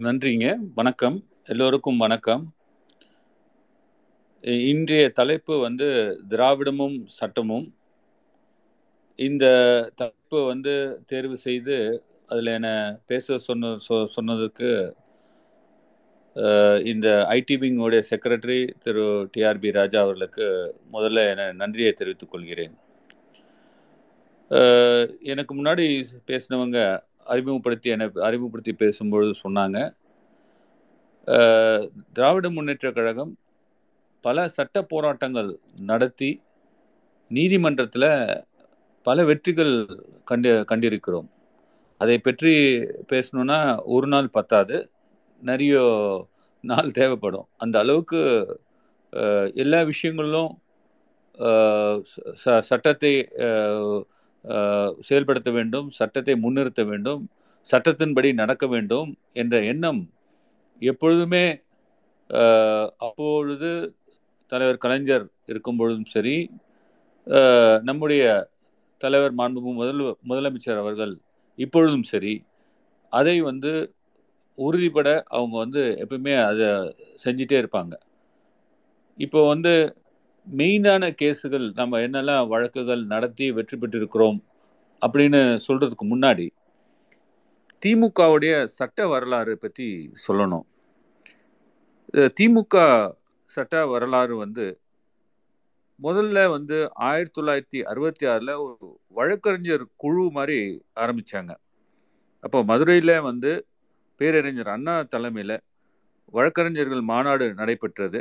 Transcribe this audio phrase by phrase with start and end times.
[0.00, 0.46] நன்றிங்க.
[0.74, 1.16] வணக்கம்.
[1.44, 2.44] எல்லோருக்கும் வணக்கம்.
[4.70, 5.88] இன்றைய தலைப்பு வந்து
[6.28, 7.66] திராவிடமும், சட்டமும்.
[9.18, 9.44] இந்த
[9.94, 10.74] தலைப்பு வந்து
[11.06, 11.76] தேர்வு செய்து,
[12.28, 12.74] அதில் என்னை
[13.06, 14.70] பேச சொன்ன சொ சொன்னதுக்கு
[16.90, 19.70] இந்த ஐடிபிங்கோடைய செக்ரட்டரி திரு டி.ஆர்.பி.
[19.72, 20.46] ராஜா அவர்களுக்கு
[20.92, 22.74] முதல்ல என நன்றியை தெரிவித்துக் கொள்கிறேன்.
[25.32, 25.84] எனக்கு முன்னாடி
[26.28, 26.78] பேசினவங்க
[27.26, 29.78] அறிமுகப்படுத்தி என்னை அறிமுகப்படுத்தி பேசும்பொழுது சொன்னாங்க.
[32.12, 33.32] திராவிட முன்னேற்றக் கழகம்
[34.24, 35.50] பல சட்ட போராட்டங்கள்
[35.90, 36.30] நடத்தி,
[37.30, 38.10] நீதிமன்றத்தில்
[39.06, 39.74] பல வெற்றிகள்
[40.24, 41.28] கண்டு கண்டிருக்கிறோம்.
[42.00, 42.52] அதை பற்றி
[43.12, 44.76] பேசணும்னா, ஒரு நாள் பத்தாது.
[45.42, 45.74] நிறைய
[46.64, 47.48] நாள் தேவைப்படும்.
[47.56, 48.20] அந்த அளவுக்கு
[49.54, 50.50] எல்லா விஷயங்களிலும்
[52.44, 53.12] ச சட்டத்தை
[55.08, 57.22] செயல்படுத்த வேண்டும், சட்டத்தை முன்னிறுத்த வேண்டும்,
[57.68, 60.00] சட்டத்தின்படி நடக்க வேண்டும் என்ற எண்ணம்
[60.82, 61.44] எப்பொழுதுமே
[63.06, 63.70] அப்பொழுது
[64.52, 66.36] தலைவர் கலைஞர் இருக்கும்பொழுதும் சரி,
[67.88, 68.22] நம்முடைய
[69.00, 71.14] தலைவர் மாண்புமிகு முதல் முதலமைச்சர் அவர்கள்
[71.58, 72.34] இப்பொழுதும் சரி,
[73.12, 73.72] அதை வந்து
[74.58, 76.68] உறுதிப்பட அவங்க வந்து எப்பவுமே அதை
[77.24, 77.94] செஞ்சுட்டே இருப்பாங்க.
[79.18, 79.72] இப்போ வந்து
[80.46, 84.38] மெயினான கேஸுகள் நம்ம என்னெல்லாம் வழக்குகள் நடத்தி வெற்றி பெற்றிருக்கிறோம்
[85.02, 86.46] அப்படின்னு சொல்கிறதுக்கு முன்னாடி,
[87.82, 89.86] திமுகவுடைய சட்ட வரலாறு பற்றி
[90.24, 90.66] சொல்லணும்.
[92.36, 92.76] திமுக
[93.50, 94.66] சட்ட வரலாறு வந்து
[96.00, 100.58] முதல்ல வந்து 1966ல ஒரு வழக்கறிஞர் குழு மாதிரி
[101.02, 101.52] ஆரம்பித்தாங்க
[102.44, 103.50] அப்போ மதுரையில் வந்து
[104.20, 105.56] பேரறிஞர் அண்ணா தலைமையில்
[106.34, 108.20] வழக்கறிஞர்கள் மாநாடு நடைபெற்றது.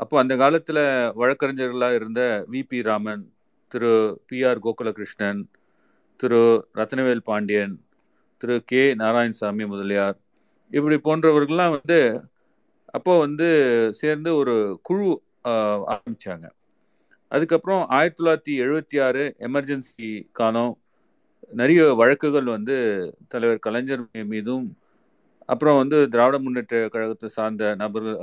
[0.00, 0.82] அப்போ அந்த காலத்தில்
[1.20, 2.20] வழக்கறிஞர்களா இருந்த
[2.52, 2.78] V P.
[2.88, 3.24] Raman,
[3.72, 3.90] Thiru
[4.28, 5.40] P R Gokulakrishnan,
[6.20, 6.40] Thiru
[6.78, 7.74] Rathnavel Pandian,
[8.42, 8.82] Thiru K.
[9.00, 10.16] Narayanasamy Mudaliar,
[10.70, 12.00] இப்படி போன்றவர்கள்லாம் வந்து
[12.96, 13.48] அப்போ வந்து
[14.00, 15.08] சேர்ந்து ஒரு குழு
[15.44, 15.52] அ
[15.92, 16.46] ஆரம்பிச்சாங்க.
[17.32, 20.72] அதுக்கப்புறம் 1976 எமர்ஜென்சி காலம்
[21.52, 22.76] நிறைய வழக்குகள் வந்து
[23.32, 24.66] தலைவர் கலைஞர் மீதும்,
[25.48, 28.18] அப்புறம் வந்து திராவிட முன்னேற்ற கழகத்தை சார்ந்த நபர்கள்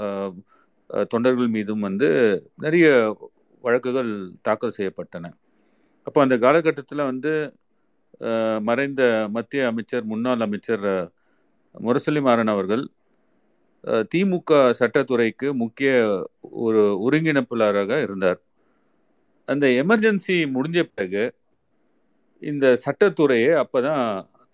[1.13, 2.09] தொண்டர்கள் மீதும் வந்து
[2.65, 2.87] நிறைய
[3.63, 4.11] வழக்குகள்
[4.47, 5.31] தாக்கல் செய்யப்பட்டன.
[6.07, 7.31] அப்போ அந்த காலகட்டத்தில் வந்து
[8.67, 9.01] மறைந்த
[9.35, 10.85] மத்திய அமைச்சர், முன்னாள் அமைச்சர்
[11.75, 12.83] முரசொலி மாறன் அவர்கள்
[14.11, 15.89] திமுக சட்டத்துறைக்கு முக்கிய
[16.67, 18.39] ஒரு ஒருங்கிணைப்பாளராக இருந்தார்.
[19.47, 21.23] அந்த எமர்ஜென்சி முடிஞ்ச பிறகு,
[22.41, 24.05] இந்த சட்டத்துறையை அப்போ தான்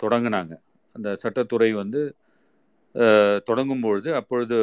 [0.04, 0.54] தொடங்கினாங்க
[0.96, 2.02] அந்த சட்டத்துறை வந்து
[2.96, 4.58] தொடங்கும் தொடங்கும்பொழுது, அப்பொழுது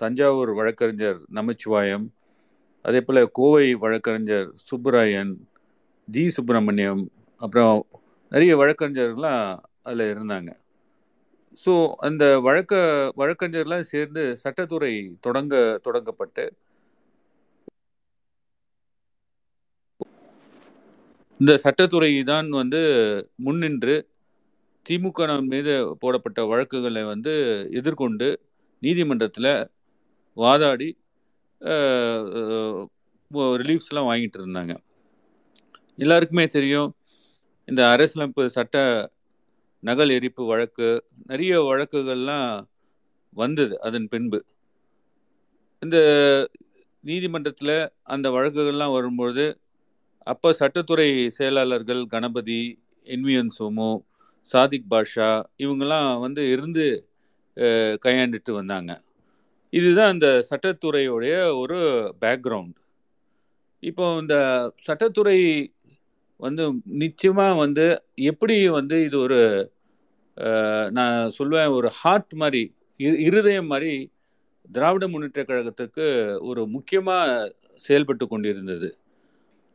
[0.00, 2.06] தஞ்சாவூர் வழக்கறிஞர் நமச்சிவாயம்,
[2.84, 5.32] அதேபோல கோவை வழக்கறிஞர் சுப்புராயன்,
[6.08, 6.24] ஜி.
[6.36, 7.02] சுப்பிரமணியம்,
[7.40, 7.76] அப்புறம்
[8.32, 9.44] நிறைய வழக்கறிஞர்கள்லாம்
[9.88, 10.50] அதில் இருந்தாங்க.
[11.58, 11.72] ஸோ
[12.08, 12.74] அந்த வழக்க
[13.20, 14.92] வழக்கறிஞர்லாம் சேர்ந்து சட்டத்துறை
[15.26, 15.54] தொடங்க
[15.86, 16.44] தொடங்கப்பட்டு
[21.40, 22.80] இந்த சட்டத்துறை தான் வந்து
[23.44, 23.94] முன்னின்று
[24.86, 25.20] திமுக
[25.52, 25.72] மீது
[26.02, 27.32] போடப்பட்ட வழக்குகளை வந்து
[27.80, 28.28] எதிர்கொண்டு
[28.82, 29.50] நீதிமன்றத்தில்
[30.36, 30.88] வாதாடி
[33.60, 34.74] ரிலீஃப்ஸ்லாம் வாங்கிட்டு இருந்தாங்க.
[35.98, 36.90] எல்லாருக்குமே தெரியும்,
[37.68, 38.76] இந்த அரசியலமைப்பு சட்ட
[39.82, 40.88] நகல் எரிப்பு வழக்கு,
[41.30, 42.48] நிறைய வழக்குகள்லாம்
[43.36, 44.38] வந்தது அதன் பின்பு.
[45.82, 45.98] இந்த
[47.04, 47.76] நீதிமன்றத்தில்
[48.14, 49.46] அந்த வழக்குகள்லாம் வரும்பொழுது,
[50.26, 52.60] அப்போ சட்டத்துறை செயலாளர்கள் கணபதி,
[53.06, 53.52] என்.வி.என்.
[53.58, 53.90] சோமு,
[54.48, 55.30] சாதிக் பாஷா
[55.64, 56.86] இவங்கெல்லாம் வந்து இருந்து
[58.04, 58.90] கையாண்டுட்டு வந்தாங்க.
[59.72, 61.78] இதுதான் இந்த சட்டத்துறையுடைய ஒரு
[62.20, 62.78] பேக்ரவுண்ட்
[63.80, 64.36] இப்போ இந்த
[64.86, 65.70] சட்டத்துறை
[66.36, 69.70] வந்து நிச்சயமாக வந்து எப்படி வந்து இது ஒரு
[70.90, 74.10] நான் சொல்வேன் ஒரு ஹார்ட் மாதிரி இருதயம் மாதிரி
[74.72, 76.06] திராவிட முன்னேற்ற கழகத்துக்கு
[76.40, 78.88] ஒரு முக்கியமாக செயல்பட்டு கொண்டிருந்தது.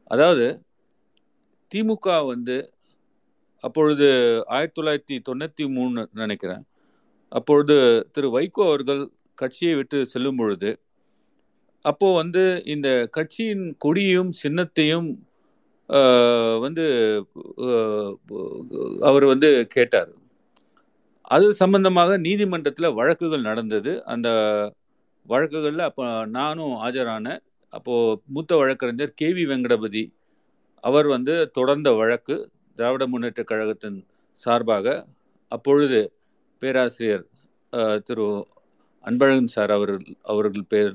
[0.04, 0.62] அதாவது
[1.72, 2.72] திமுக வந்து
[3.64, 4.08] அப்பொழுது
[4.48, 6.64] ஆயிரத்தி தொள்ளாயிரத்தி தொண்ணூற்றி மூணு நினைக்கிறேன்
[7.28, 7.78] அப்பொழுது
[8.12, 9.02] திரு வைகோ அவர்கள்
[9.36, 10.70] கட்சியை விட்டு செல்லும் பொழுது,
[11.86, 12.44] அப்போ வந்து
[12.74, 15.10] இந்த கட்சியின் கொடியும், சின்னத்தையும்
[16.66, 16.86] வந்து
[19.10, 20.12] அவர் வந்து கேட்டார்.
[21.36, 23.92] அது சம்பந்தமாக நீதிமன்றத்தில் வழக்குகள் நடந்தது.
[24.14, 24.28] அந்த
[25.26, 26.06] வழக்குகளில் அப்போ
[26.38, 27.42] நானும் ஆஜரானேன்.
[27.74, 29.44] அப்போது மூத்த வழக்கறிஞர் கே.வி.
[29.52, 30.04] வெங்கடபதி
[30.84, 32.36] அவர் வந்து தொடர்ந்த வழக்கு
[32.78, 33.98] திராவிட முன்னேற்ற கழகத்தின்
[34.40, 34.88] சார்பாக.
[35.52, 36.00] அப்பொழுது
[36.62, 37.26] பேராசிரியர்
[38.08, 38.28] திரு
[39.06, 40.92] அன்பழகன் சார் அவர்கள் அவர்கள் பேர்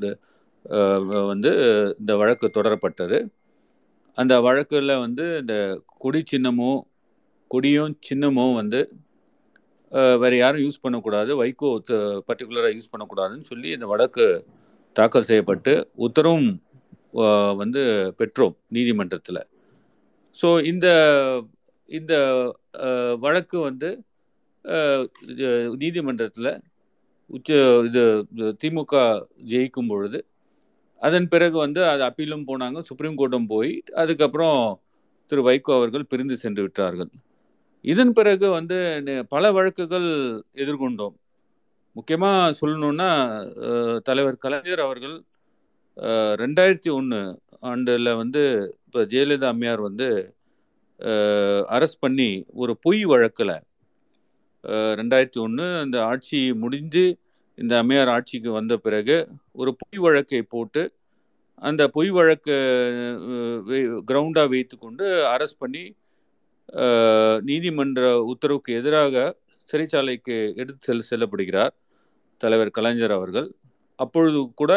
[1.31, 1.51] வந்து
[2.01, 3.19] இந்த வழக்கு தொடரப்பட்டது.
[4.17, 5.55] அந்த வழக்கில் வந்து இந்த
[6.03, 6.81] கொடி சின்னமும்,
[7.51, 8.81] கொடியும் சின்னமும் வந்து
[10.23, 11.69] வேறு யாரும் யூஸ் பண்ணக்கூடாது வைகோ
[12.29, 14.27] பர்டிகுலராக யூஸ் பண்ணக்கூடாதுன்னு சொல்லி இந்த வழக்கு
[14.97, 15.73] தாக்கல் செய்யப்பட்டு
[16.07, 16.51] உத்தரவும்
[17.63, 17.83] வந்து
[18.21, 19.41] பெற்றோம் நீதிமன்றத்தில்
[20.37, 20.87] ஸோ இந்த
[21.89, 22.15] இந்த
[23.25, 23.89] வழக்கு வந்து
[25.83, 26.51] நீதிமன்றத்தில்
[27.37, 27.49] உச்ச
[27.89, 28.03] இது
[28.63, 28.95] திமுக
[29.51, 30.19] ஜெயிக்கும் பொழுது
[31.03, 33.73] அதன் பிறகு வந்து அது அப்பீலும் போனாங்க சுப்ரீம் கோர்ட்டும் போய்
[34.03, 34.61] அதுக்கப்புறம்
[35.31, 37.11] திரு வைகோ அவர்கள் பிரிந்து சென்று விட்டார்கள்.
[37.85, 38.79] இதன் பிறகு வந்து
[39.35, 40.09] பல வழக்குகள்
[40.63, 41.15] எதிர்கொண்டோம்.
[41.97, 43.09] முக்கியமாக சொல்லணுன்னா
[44.09, 45.17] தலைவர் கலைஞர் அவர்கள்
[46.43, 47.21] ரெண்டாயிரத்தி ஒன்று
[47.71, 48.43] ஆண்டில் வந்து
[48.87, 50.09] இப்போ ஜெயலலிதா அம்மையார் வந்து
[51.77, 52.31] அரெஸ்ட் பண்ணி
[52.63, 53.57] ஒரு பொய் வழக்கில்
[55.01, 57.05] ரெண்டாயிரத்தி ஒன்று இந்த ஆட்சி முடிஞ்சு
[57.59, 59.17] இந்த அம்மையார் ஆட்சிக்கு வந்த பிறகு
[59.53, 60.83] ஒரு பொய் வழக்கை போட்டு
[61.63, 62.55] அந்த பொய் வழக்கு
[64.11, 65.85] கிரவுண்டாக வைத்துக்கொண்டு அரெஸ்ட் பண்ணி
[67.49, 68.01] நீதிமன்ற
[68.33, 69.15] உத்தரவுக்கு எதிராக
[69.69, 71.75] சிறைச்சாலைக்கு எடுத்து செல் செல்லப்படுகிறார்
[72.41, 73.49] தலைவர் கலைஞர் அவர்கள்.
[73.99, 74.73] அப்பொழுது கூட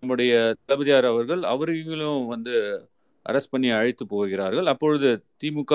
[0.00, 0.32] நம்முடைய
[0.66, 2.54] தளபதியார் அவர்கள் அவர்களும் வந்து
[3.26, 4.68] அரெஸ்ட் பண்ணி அழைத்து போகிறார்கள்.
[4.72, 5.08] அப்பொழுது
[5.42, 5.74] திமுக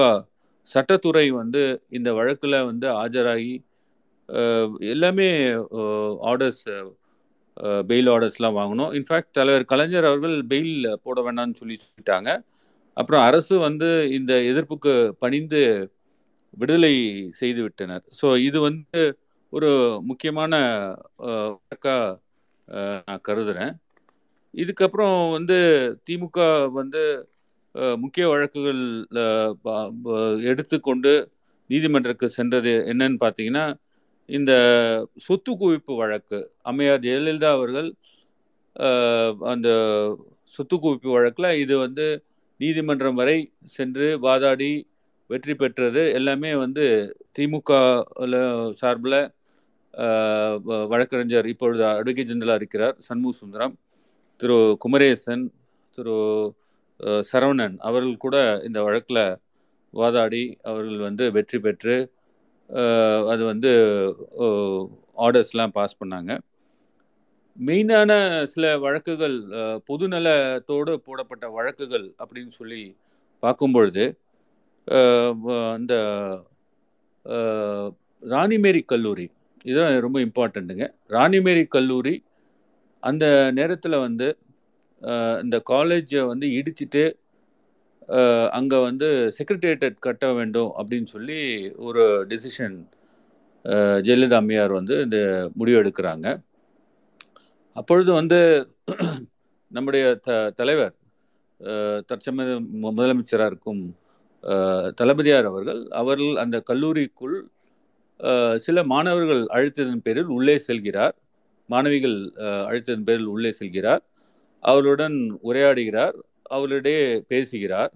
[0.67, 1.61] சட்டத்துறை வந்து
[1.97, 3.53] இந்த வழக்கில் வந்து ஆஜராகி
[4.93, 5.29] எல்லாமே
[6.31, 6.63] ஆர்டர்ஸ்
[7.89, 8.91] பெயில் ஆர்டர்ஸ்லாம் வாங்கணும்.
[8.99, 12.29] இன்ஃபேக்ட் தலைவர் கலைஞர் அவர்கள் பெயில் போட வேண்டாம்னு சொல்லி சொல்லிட்டாங்க.
[12.97, 14.93] அப்புறம் அரசு வந்து இந்த எதிர்ப்புக்கு
[15.23, 15.61] பணிந்து
[16.61, 16.93] விடுதலை
[17.39, 18.03] செய்து விட்டனர்.
[18.19, 19.01] ஸோ இது வந்து
[19.53, 19.69] ஒரு
[20.09, 20.53] முக்கியமான
[21.55, 22.01] வழக்காக
[23.07, 23.73] நான் கருதுகிறேன்
[24.53, 25.57] இதுக்கப்புறம் வந்து
[26.07, 26.39] திமுக
[26.79, 27.01] வந்து
[27.75, 28.81] முக்கிய வழக்குகள்
[30.43, 31.13] எடுத்துக்கொண்டு
[31.69, 33.65] நீதிமன்றத்துக்கு சென்றது என்னன்னு பார்த்தீங்கன்னா
[34.29, 34.51] இந்த
[35.17, 37.89] சொத்து குவிப்பு வழக்கு அம்மையார் ஜெயலலிதா அவர்கள்
[39.53, 39.69] அந்த
[40.53, 42.05] சொத்து குவிப்பு வழக்கில் இது வந்து
[42.59, 43.37] நீதிமன்றம் வரை
[43.75, 44.71] சென்று வாதாடி
[45.29, 46.01] வெற்றி பெற்றது.
[46.13, 46.85] எல்லாமே வந்து
[47.37, 47.71] திமுக
[48.81, 49.19] சார்பில்
[50.91, 53.73] வழக்கறிஞர் இப்பொழுது அட்வொகேட் ஜெனரலாக இருக்கிறார் சண்முக சுந்தரம்
[54.39, 55.43] திரு குமரேசன்
[55.97, 56.15] திரு
[57.29, 59.23] சரவணன் அவர்கள் கூட இந்த வழக்கில்
[59.93, 61.95] வாதாடி அவர்கள் வந்து வெற்றி பெற்று
[63.27, 63.71] அது வந்து
[65.17, 66.31] ஆர்டர்ஸ்லாம் பாஸ் பண்ணாங்க.
[67.57, 68.11] மெயினான
[68.45, 69.35] சில வழக்குகள்
[69.89, 72.81] பொதுநலத்தோடு போடப்பட்ட வழக்குகள் அப்படின்னு சொல்லி
[73.43, 74.05] பார்க்கும் பொழுது
[75.75, 75.93] அந்த
[78.23, 79.27] ராணிமேரி கல்லூரி
[79.65, 82.15] இதுதான் ரொம்ப இம்பார்ட்டண்ட்டுங்க ராணிமேரி கல்லூரி
[83.03, 84.27] அந்த நேரத்தில் வந்து
[85.43, 87.03] இந்த காலேஜை வந்து இடிச்சிட்டு
[88.57, 89.07] அங்கே வந்து
[89.37, 91.39] செக்ரட்டேரியட் கட்ட வேண்டும் அப்படின்னு சொல்லி
[91.87, 92.77] ஒரு டெசிஷன்
[94.05, 95.19] ஜெயலலிதா அம்மையார் வந்து இந்த
[95.59, 96.27] முடிவு எடுக்கிறாங்க.
[97.75, 98.39] அப்பொழுது வந்து
[99.71, 100.29] நம்முடைய த
[100.59, 100.95] தலைவர்
[102.09, 102.49] தற்சமய
[102.81, 103.81] மு- முதலமைச்சராக இருக்கும்
[104.99, 107.37] தளபதியார் அவர்கள் அவர்கள் அந்த கல்லூரிக்குள்
[108.65, 111.15] சில மாணவர்கள் அழைத்ததன் பேரில் உள்ளே செல்கிறார்.
[111.69, 112.17] மாணவிகள்
[112.67, 114.03] அழைத்ததன் பேரில் உள்ளே செல்கிறார்.
[114.69, 115.17] அவளுடன்
[115.49, 116.17] உரையாடுகிறார்
[116.55, 117.93] அவளிடையே பேசுகிறார்.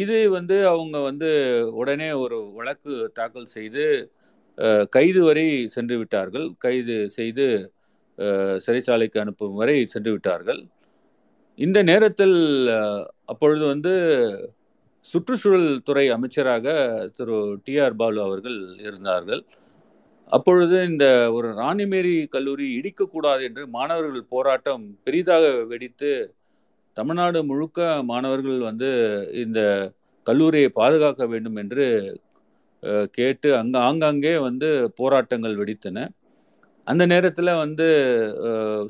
[0.00, 1.30] இது வந்து அவங்க வந்து
[1.80, 3.84] உடனே ஒரு வழக்கு தாக்கல் செய்து
[4.94, 6.46] கைது வரை சென்று விட்டார்கள்.
[6.64, 7.46] கைது செய்து
[8.64, 10.60] சிறைச்சாலைக்கு அனுப்பும் வரை சென்று விட்டார்கள்.
[11.58, 12.36] இந்த நேரத்தில்
[13.32, 13.92] அப்பொழுது வந்து
[15.04, 16.66] சுற்றுச்சூழல் துறை அமைச்சராக
[17.16, 19.42] திரு டி ஆர் பாலு அவர்கள் இருந்தார்கள்.
[20.32, 21.04] அப்பொழுது இந்த
[21.36, 26.10] ஒரு ராணிமேரி கல்லூரி இடிக்கக்கூடாது என்று மாணவர்கள் போராட்டம் பெரிதாக வெடித்து
[26.96, 28.90] தமிழ்நாடு முழுக்க மாணவர்கள் வந்து
[29.44, 29.60] இந்த
[30.26, 31.86] கல்லூரியை பாதுகாக்க வேண்டும் என்று
[33.16, 34.68] கேட்டு அங்கே ஆங்காங்கே வந்து
[35.00, 35.98] போராட்டங்கள் வெடித்தன.
[36.86, 37.86] அந்த நேரத்தில் வந்து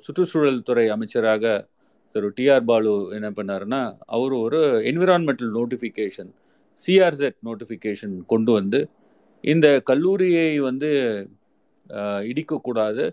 [0.05, 1.45] சுற்றுச்சூழல் துறை அமைச்சராக
[2.15, 3.81] திரு டிஆர் பாலு என்ன பண்ணாருன்னா
[4.17, 4.61] அவர் ஒரு
[4.91, 6.31] என்விரான்மெண்டல் நோட்டிஃபிகேஷன்
[6.79, 8.81] சிஆர்செட் நோட்டிஃபிகேஷன் கொண்டு வந்து
[9.45, 10.91] இந்த கல்லூரியை வந்து
[12.31, 13.05] இடிக்கக்கூடாது.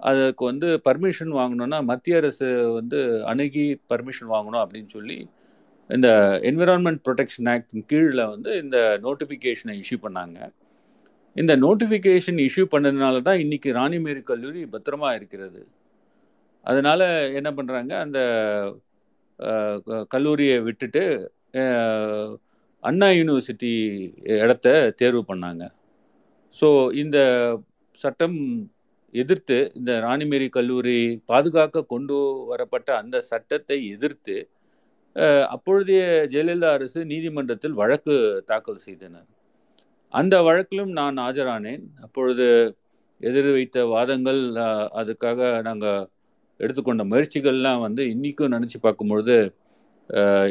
[0.00, 2.48] அதுக்கு வந்து பர்மிஷன் வாங்கணும்னா மத்திய அரசு
[2.78, 2.98] வந்து
[3.32, 5.18] அணுகி பர்மிஷன் வாங்கணும் அப்படின்னு சொல்லி
[5.90, 6.08] இந்த
[6.48, 10.38] என்விரான்மெண்ட் ப்ரொடெக்ஷன் ஆக்டின் கீழில் வந்து இந்த நோட்டிஃபிகேஷனை இஷ்யூ பண்ணாங்க.
[11.36, 15.60] இந்த நோட்டிஃபிகேஷன் இஷ்யூ பண்ணதுனால தான் இன்றைக்கி ராணிமேரி கல்லூரி பத்திரமா இருக்கிறது.
[16.66, 17.04] அதனால்
[17.38, 18.18] என்ன பண்ணுறாங்க அந்த
[20.14, 21.02] கல்லூரியை விட்டுட்டு
[22.84, 23.72] அண்ணா யூனிவர்சிட்டி
[24.44, 24.68] இடத்த
[25.00, 25.64] தேர்வு பண்ணாங்க.
[26.56, 26.68] ஸோ
[27.02, 27.18] இந்த
[27.98, 28.38] சட்டம்
[29.14, 30.98] எதிர்த்து இந்த ராணிமேரி கல்லூரி
[31.30, 32.16] பாதுகாக்க கொண்டு
[32.50, 34.36] வரப்பட்ட அந்த சட்டத்தை எதிர்த்து
[35.54, 38.14] அப்பொழுதைய ஜெயலலிதா அரசு நீதிமன்றத்தில் வழக்கு
[38.50, 39.26] தாக்கல் செய்தனர்.
[40.14, 41.84] அந்த வழக்கிலும் நான் ஆஜரானேன்.
[42.06, 42.46] அப்பொழுது
[43.20, 44.40] எதிர் வைத்த வாதங்கள்
[45.00, 46.06] அதுக்காக நாங்கள்
[46.60, 49.36] எடுத்துக்கொண்ட முயற்சிகள்லாம் வந்து இன்றைக்கும் நினச்சி பார்க்கும்பொழுது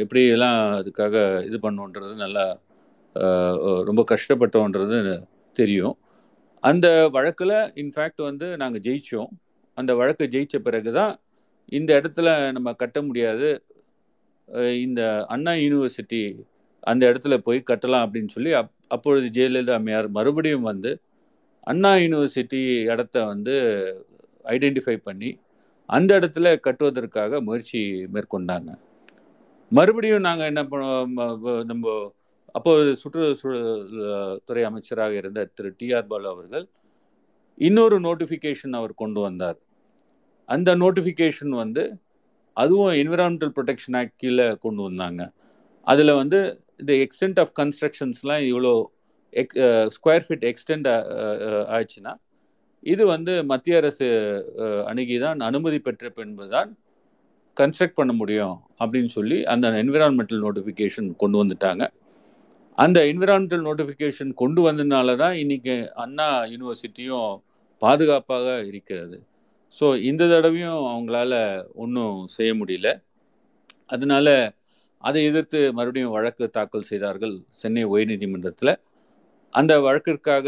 [0.03, 1.15] எப்படியெல்லாம் அதுக்காக
[1.49, 2.45] இது பண்ணோன்றது நல்லா
[3.89, 4.99] ரொம்ப கஷ்டப்பட்டோன்றது
[5.55, 5.95] தெரியும்.
[6.63, 9.31] அந்த வழக்கில் இன்ஃபேக்ட் வந்து நாங்கள் ஜெயித்தோம்
[9.77, 11.13] அந்த வழக்கை ஜெயித்த பிறகு தான்
[11.71, 13.49] இந்த இடத்துல நம்ம கட்ட முடியாது.
[14.85, 16.21] இந்த அண்ணா யூனிவர்சிட்டி
[16.83, 20.91] அந்த இடத்துல போய் கட்டலாம் அப்படின்னு சொல்லி அப் அப்பொழுது ஜெயலலிதா அம்மையார் மறுபடியும் வந்து
[21.67, 22.61] அண்ணா யூனிவர்சிட்டி
[22.93, 23.55] இடத்த வந்து
[24.45, 25.29] ஐடென்டிஃபை பண்ணி
[25.89, 27.79] அந்த இடத்துல கட்டுவதற்காக முயற்சி
[28.13, 28.69] மேற்கொண்டாங்க.
[29.71, 31.13] மறுபடியும் நாங்கள் என்ன பண்ணோம்
[31.63, 31.85] நம்ம
[32.55, 33.67] அப்போது சுற்றுச்சூழல்
[34.47, 36.65] துறை அமைச்சராக இருந்த திரு டிஆர் பாலு அவர்கள்
[37.57, 39.57] இன்னொரு நோட்டிஃபிகேஷன் அவர் கொண்டு வந்தார்.
[40.49, 41.83] அந்த நோட்டிஃபிகேஷன் வந்து
[42.57, 45.21] அதுவும் என்விரான்மெண்டல் ப்ரொடெக்ஷன் ஆக்ட் கீழே கொண்டு வந்தாங்க.
[45.87, 46.39] அதில் வந்து
[46.81, 48.73] இந்த எக்ஸ்டென்ட் ஆஃப் கன்ஸ்ட்ரக்ஷன்ஸ்லாம் இவ்வளோ
[49.33, 49.53] எக்
[49.95, 50.87] ஸ்கொயர் ஃபீட் எக்ஸ்டெண்ட்
[51.71, 52.13] ஆயிடுச்சுன்னா
[52.83, 54.07] இது வந்து மத்திய அரசு
[54.63, 56.69] அஹ், அணுகிதான் அனுமதி பெற்ற பின்பு தான்
[57.57, 61.83] கன்ஸ்ட்ரக்ட் பண்ண முடியும் அப்படின்னு சொல்லி அந்த என்விரான்மெண்டல் நோட்டிஃபிகேஷன் கொண்டு வந்துட்டாங்க.
[62.77, 67.31] அந்த என்விரான்மெண்டல் நோட்டிஃபிகேஷன் கொண்டு வந்ததுனால தான் இன்னைக்கு அண்ணா யூனிவர்சிட்டியும்
[67.81, 69.17] பாதுகாப்பாக இருக்கிறது.
[69.79, 71.33] ஸோ இந்த தடவையும் அவங்களால
[71.75, 72.89] ஒன்றும் செய்ய முடியல.
[73.87, 74.27] அதனால
[75.03, 78.73] அதை எதிர்த்து மறுபடியும் வழக்கு தாக்கல் செய்தார்கள் சென்னை உயர்நீதிமன்றத்தில்.
[79.53, 80.47] அந்த வழக்கிற்காக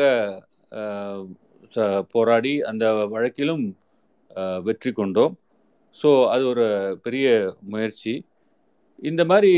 [1.75, 3.65] ச- போராடி அந்த வழக்கிலும்
[4.63, 5.33] வெற்றி கொண்டோம்.
[6.01, 6.67] ஸோ அது ஒரு
[7.03, 7.27] பெரிய
[7.73, 8.13] முயற்சி.
[9.01, 9.53] இந்த மாதிரி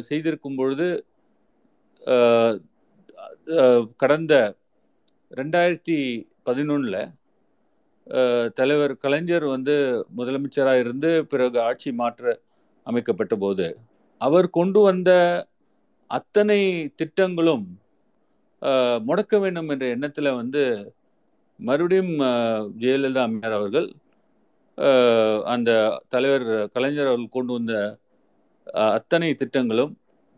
[0.00, 0.88] செய்திருக்கும் பொழுது
[3.96, 4.34] கடந்த
[5.30, 5.98] ரெண்டாயிரத்தி
[6.42, 7.00] பதினொன்றில்
[8.54, 9.74] தலைவர் கலைஞர் வந்து
[10.16, 12.34] முதலமைச்சராக இருந்து பிறகு ஆட்சி மாற்ற
[12.86, 13.66] அமைக்கப்பட்ட போது
[14.20, 15.10] அவர் கொண்டு வந்த
[16.10, 16.60] அத்தனை
[16.96, 17.64] திட்டங்களும்
[19.00, 20.62] முடக்க வேண்டும் என்ற எண்ணத்தில் வந்து
[21.60, 22.14] மறுபடியும்
[22.78, 23.88] ஜெயலலிதா அம்மையார் அவர்கள்
[25.46, 25.70] அந்த
[26.08, 27.74] தலைவர் கலைஞர் அவர்கள் கொண்டு வந்த
[28.94, 29.92] அத்தனை திட்டங்களும்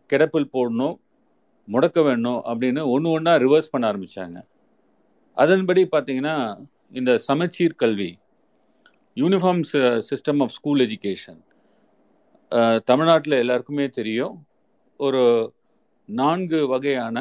[0.09, 0.97] கிடப்பில் போடணும்
[1.67, 4.39] முடக்க வேணும் அப்படின்னு ஒன்று ஒன்றா ரிவர்ஸ் பண்ண ஆரம்பித்தாங்க
[5.37, 6.35] அதன்படி பார்த்தீங்கன்னா
[6.91, 8.11] இந்த சமச்சீர் கல்வி
[9.15, 9.63] uniform
[10.09, 11.41] system of school education
[12.89, 14.35] தமிழ்நாட்டில் எல்லாருக்குமே தெரியும்.
[14.99, 15.23] ஒரு
[16.09, 17.17] நான்கு வகையான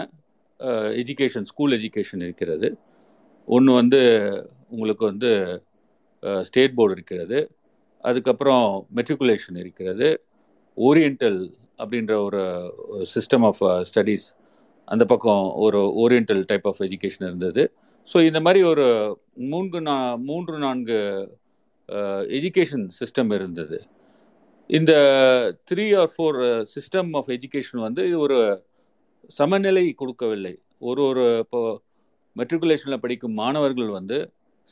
[1.01, 2.69] எஜுகேஷன் ஸ்கூல் எஜுகேஷன் இருக்கிறது.
[3.49, 4.01] ஒன்று வந்து
[4.69, 5.31] உங்களுக்கு வந்து
[6.43, 7.39] ஸ்டேட் போர்டு இருக்கிறது.
[8.05, 10.09] அதுக்கப்புறம் மெட்ரிகுலேஷன் இருக்கிறது.
[10.77, 11.41] ஓரியண்டல்
[11.79, 12.43] அப்படின்ற ஒரு
[13.15, 14.27] சிஸ்டம் ஆஃப் ஸ்டடீஸ்
[14.89, 17.63] அந்த பக்கம் ஒரு ஓரியண்டல் டைப் ஆஃப் எஜுகேஷன் இருந்தது.
[18.09, 18.87] ஸோ இந்த மாதிரி ஒரு
[19.53, 19.97] மூன்று நா
[20.29, 20.99] மூன்று நான்கு
[21.89, 23.79] uh, எஜுகேஷன் சிஸ்டம் இருந்தது.
[24.71, 24.93] இந்த
[25.71, 26.39] three or four
[26.75, 28.39] system of education வந்து ஒரு
[29.39, 30.55] சமநிலை கொடுக்கவில்லை.
[30.89, 31.61] ஒரு ஒரு இப்போ
[32.37, 34.19] மெட்ரிகுலேஷனில் படிக்கும் மாணவர்கள் வந்து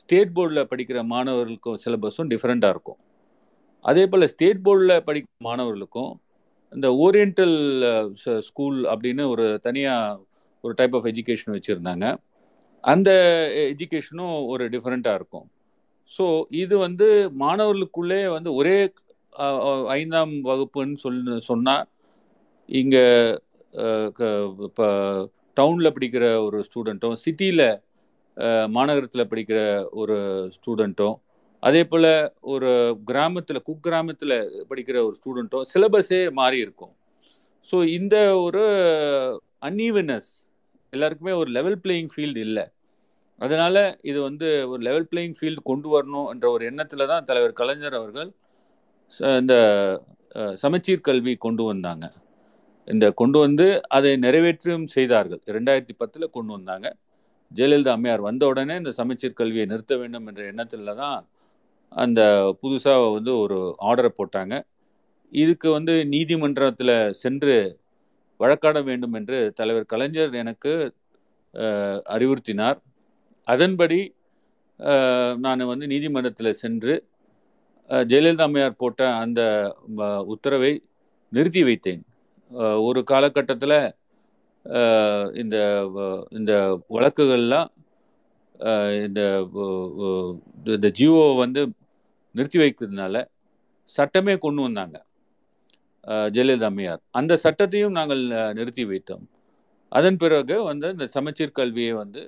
[0.00, 3.00] ஸ்டேட் போர்டில் படிக்கிற மாணவர்களுக்கும் சிலபஸும் டிஃப்ரெண்ட்டாக இருக்கும்.
[3.84, 6.12] அதே போல் ஸ்டேட் போர்டில் படிக்கும் மாணவர்களுக்கும்
[6.74, 7.56] இந்த ஓரியண்டல்
[8.48, 10.20] ஸ்கூல் அப்படின்னு ஒரு தனியாக
[10.64, 12.06] ஒரு டைப் ஆஃப் எஜுகேஷன் வச்சுருந்தாங்க.
[12.84, 13.10] அந்த
[13.70, 15.46] எஜுகேஷனும் ஒரு டிஃப்ரெண்ட்டாக இருக்கும்.
[16.12, 16.24] ஸோ
[16.62, 17.06] இது வந்து
[17.42, 18.76] மாணவர்களுக்குள்ளே வந்து ஒரே
[19.98, 21.84] ஐந்தாம் வகுப்புன்னு சொல்லி சொன்னால்
[22.68, 23.04] இங்கே
[24.68, 24.86] இப்போ
[25.56, 27.66] டவுனில் படிக்கிற ஒரு ஸ்டூடெண்ட்டும் சிட்டியில்
[28.76, 29.58] மாநகரத்தில் படிக்கிற
[30.02, 30.16] ஒரு
[30.56, 31.16] ஸ்டூடெண்ட்டும்
[31.64, 32.08] அதே போல்
[32.40, 32.70] ஒரு
[33.04, 34.36] கிராமத்தில் குக்கிராமத்தில்
[34.70, 36.94] படிக்கிற ஒரு ஸ்டூடெண்ட்டும் சிலபஸே மாறி இருக்கும்.
[37.70, 38.64] ஸோ இந்த ஒரு
[39.62, 40.30] அன்ஈவனஸ்
[40.92, 42.64] எல்லாருக்குமே ஒரு லெவல் பிளேயிங் ஃபீல்டு இல்லை.
[43.40, 47.94] அதனால் இது வந்து ஒரு லெவல் பிளேயிங் ஃபீல்டு கொண்டு வரணும் என்ற ஒரு எண்ணத்தில் தான் தலைவர் கலைஞர்
[47.94, 48.30] அவர்கள்
[49.12, 49.54] ச- இந்த
[50.54, 52.06] சமச்சீர் கல்வி கொண்டு வந்தாங்க.
[52.88, 55.42] இந்த கொண்டு வந்து அதை நிறைவேற்றும் செய்தார்கள்.
[55.46, 56.86] ரெண்டாயிரத்தி பத்தில் கொண்டு வந்தாங்க.
[57.54, 61.18] ஜெயலலிதா அம்மையார் வந்த உடனே இந்த சமச்சீர் கல்வியை நிறுத்த வேண்டும் என்ற எண்ணத்தில் தான்
[61.94, 62.20] அந்த
[62.62, 63.58] புதுசாக வந்து ஒரு
[63.88, 64.54] ஆர்டரை போட்டாங்க.
[65.32, 67.56] இதுக்கு வந்து நீதிமன்றத்தில் சென்று
[68.40, 70.72] வழக்காட வேண்டும் என்று தலைவர் கலைஞர் எனக்கு
[72.14, 72.78] அறிவுறுத்தினார்.
[73.46, 74.00] அதன்படி
[75.44, 76.94] நான் வந்து நீதிமன்றத்தில் சென்று
[78.10, 79.40] ஜெயலலிதா அம்மையார் போட்ட அந்த
[80.32, 80.72] உத்தரவை
[81.32, 82.02] நிறுத்தி வைத்தேன்.
[82.88, 83.78] ஒரு காலகட்டத்தில்
[85.42, 85.56] இந்த
[86.38, 86.52] இந்த
[86.94, 87.70] வழக்குகள்லாம்
[89.06, 89.20] இந்த
[90.74, 91.62] இந்த ஜியோ வந்து
[92.34, 93.16] நிறுத்தி வைக்கிறதுனால
[93.90, 94.96] சட்டமே கொண்டு வந்தாங்க.
[96.34, 97.00] ஜெயலலிதா அம்மையார்.
[97.18, 98.22] அந்த சட்டத்தையும் நாங்கள்
[98.58, 99.24] நிறுத்தி வைத்தோம்.
[99.98, 102.22] அதன் பிறகு வந்து இந்த சமச்சீர் கல்வியை வந்து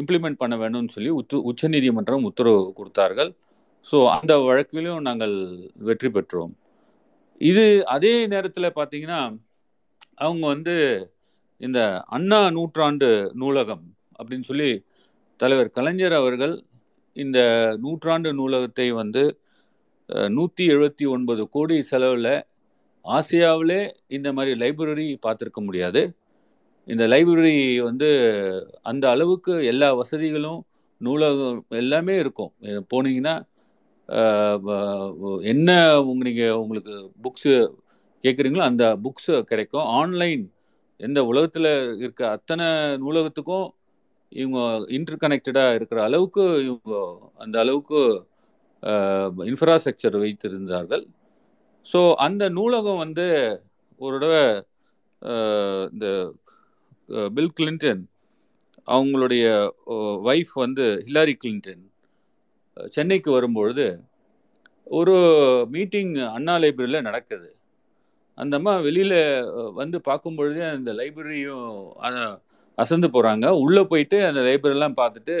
[0.00, 3.30] இம்ப்ளிமெண்ட் பண்ண வேணும்னு சொல்லி உத்து உச்சநீதிமன்றம் உத்தரவு கொடுத்தார்கள்.
[3.86, 5.34] ஸோ அந்த வழக்கிலும் நாங்கள்
[5.88, 6.52] வெற்றி பெற்றோம்.
[7.40, 9.20] இது அதே நேரத்தில் பார்த்தீங்கன்னா
[10.24, 10.74] அவங்க வந்து
[11.60, 11.80] இந்த
[12.16, 13.08] அண்ணா நூற்றாண்டு
[13.42, 13.84] நூலகம்
[14.18, 14.70] அப்படின்னு சொல்லி
[15.40, 16.54] தலைவர் கலைஞர் அவர்கள்
[17.24, 17.38] இந்த
[17.84, 19.22] நூற்றாண்டு நூலகத்தை வந்து
[20.36, 22.32] நூற்றி எழுபத்தி ஒன்பது கோடி செலவில்
[23.04, 23.80] ஆசியாவிலே
[24.16, 26.02] இந்த மாதிரி லைப்ரரி பார்த்துருக்க முடியாது.
[26.88, 27.56] இந்த லைப்ரரி
[27.88, 28.08] வந்து
[28.90, 30.60] அந்த அளவுக்கு எல்லா வசதிகளும்
[31.00, 32.52] நூலகம் எல்லாமே இருக்கும்.
[32.92, 33.34] போனீங்கன்னா
[35.52, 35.70] என்ன
[36.10, 36.94] உங்க நீங்கள் உங்களுக்கு
[37.24, 37.54] புக்ஸு
[38.24, 39.88] கேட்குறீங்களோ அந்த புக்ஸு கிடைக்கும்.
[40.00, 40.44] ஆன்லைன்
[41.00, 41.70] எந்த உலகத்தில்
[42.04, 42.66] இருக்க அத்தனை
[43.04, 43.66] நூலகத்துக்கும்
[44.32, 44.60] இவங்க
[44.96, 46.94] இன்டர் கனெக்டடாக இருக்கிற அளவுக்கு இவங்க
[47.38, 48.00] அந்த அளவுக்கு
[49.50, 51.04] இன்ஃப்ராஸ்ட்ரக்சர் வைத்திருந்தார்கள்.
[51.86, 53.26] ஸோ அந்த நூலகம் வந்து
[54.00, 54.44] ஒரு தடவை
[55.92, 56.06] இந்த
[57.36, 58.02] பில் கிளின்டன்
[58.88, 59.44] அவங்களுடைய
[60.30, 61.84] ஒய்ஃப் வந்து ஹிலாரி கிளின்டன்
[62.96, 63.86] சென்னைக்கு வரும்பொழுது
[64.86, 65.14] ஒரு
[65.74, 67.48] மீட்டிங் அண்ணா லைப்ரரியில் நடக்குது.
[68.38, 69.18] அந்த அம்மா வெளியில்
[69.80, 71.70] வந்து பார்க்கும் பொழுதே அந்த லைப்ரரியும்
[72.06, 72.22] அதை
[72.78, 75.36] அசந்து போகிறாங்க உள்ளே போயிட்டு அந்த லைப்ரரிலாம் பார்த்துட்டு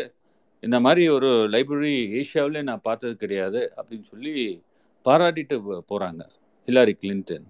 [0.62, 4.34] இந்த மாதிரி ஒரு லைப்ரரி ஏஷியாவிலே நான் பார்த்தது கிடையாது அப்படின்னு சொல்லி
[5.06, 5.56] பாராட்டிட்டு
[5.90, 6.22] போகிறாங்க
[6.68, 7.46] ஹிலாரி கிளின்டன்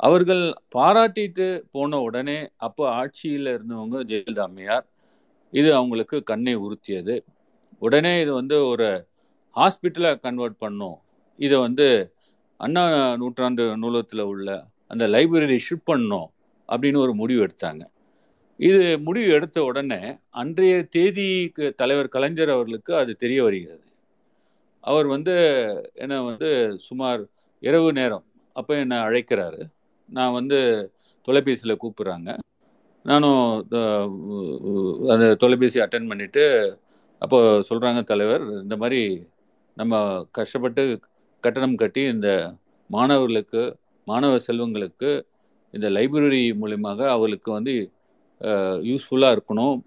[0.00, 0.42] அவர்கள்
[0.74, 4.86] பாராட்டிட்டு போன உடனே அப்போ ஆட்சியில் இருந்தவங்க ஜெயலலிதா அம்மையார்
[5.52, 7.14] இது அவங்களுக்கு கண்ணை உறுத்தியது.
[7.82, 8.88] உடனே இது வந்து ஒரு
[9.56, 10.96] ஹாஸ்பிட்டலாக கன்வெர்ட் பண்ணும்.
[11.38, 11.86] இதை வந்து
[12.60, 12.82] அண்ணா
[13.16, 14.48] நூற்றாண்டு நூலகத்தில் உள்ள
[14.90, 16.28] அந்த லைப்ரரி ஷிஃப்ட் பண்ணோம்
[16.68, 17.82] அப்படின்னு ஒரு முடிவு எடுத்தாங்க.
[18.60, 20.00] இது முடிவு எடுத்த உடனே
[20.40, 23.84] அன்றைய தேதிக்கு தலைவர் கலைஞர் அவர்களுக்கு அது தெரிய வருகிறது.
[24.84, 25.34] அவர் வந்து
[26.02, 26.50] என்னை வந்து
[26.88, 27.22] சுமார்
[27.62, 28.24] இரவு நேரம்
[28.56, 29.60] அப்போ என்னை அழைக்கிறாரு.
[30.08, 30.58] நான் வந்து
[31.28, 32.30] தொலைபேசியில் கூப்பிட்றாங்க.
[33.04, 33.42] நானும்
[35.12, 36.44] அந்த தொலைபேசி அட்டன் பண்ணிவிட்டு
[37.22, 37.38] அப்போ
[37.68, 39.00] சொல்கிறாங்க தலைவர் இந்த மாதிரி
[39.76, 39.94] நம்ம
[40.38, 40.82] கஷ்டப்பட்டு
[41.44, 42.28] கட்டணம் கட்டி இந்த
[42.90, 43.62] மாணவர்களுக்கு
[44.06, 45.10] மாணவ செல்வங்களுக்கு
[45.74, 47.74] இந்த லைப்ரரி மூலியமாக அவர்களுக்கு வந்து
[48.40, 49.80] யூஸ்ஃபுல்லாக இருக்கணும்.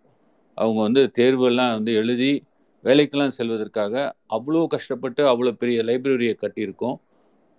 [0.56, 2.44] அவங்க வந்து தேர்வெல்லாம் வந்து எழுதி
[2.84, 6.96] வேலைக்கெல்லாம் செல்வதற்காக அவ்வளோ கஷ்டப்பட்டு அவ்வளோ பெரிய லைப்ரரியை கட்டியிருக்கோம்.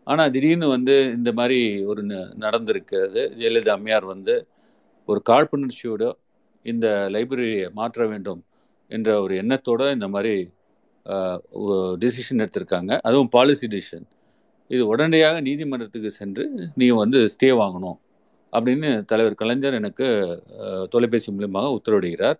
[0.04, 3.32] ஆனால் திடீர்னு வந்து இந்த மாதிரி ஒரு ந- நடந்திருக்கிறது.
[3.38, 4.46] ஜெயலலிதா அம்மையார் வந்து
[5.06, 6.12] ஒரு காழ்ப்புணர்ச்சியோடு
[6.62, 8.44] இந்த லைப்ரரியை மாற்ற வேண்டும்
[8.88, 10.50] என்ற ஒரு எண்ணத்தோட இந்த மாதிரி
[12.00, 12.98] டிசிஷன் எடுத்திருக்காங்க.
[13.02, 14.04] அதுவும் பாலிசி டிசிஷன்
[14.68, 18.02] இது உடனடியாக நீதிமன்றத்துக்கு சென்று நீ வந்து ஸ்டே வாங்கணும்.
[18.54, 20.06] அப்படின்னு தலைவர் கலைஞர் எனக்கு
[20.90, 22.38] தொலைபேசி மூலியமாக உத்தரவிடுகிறார்.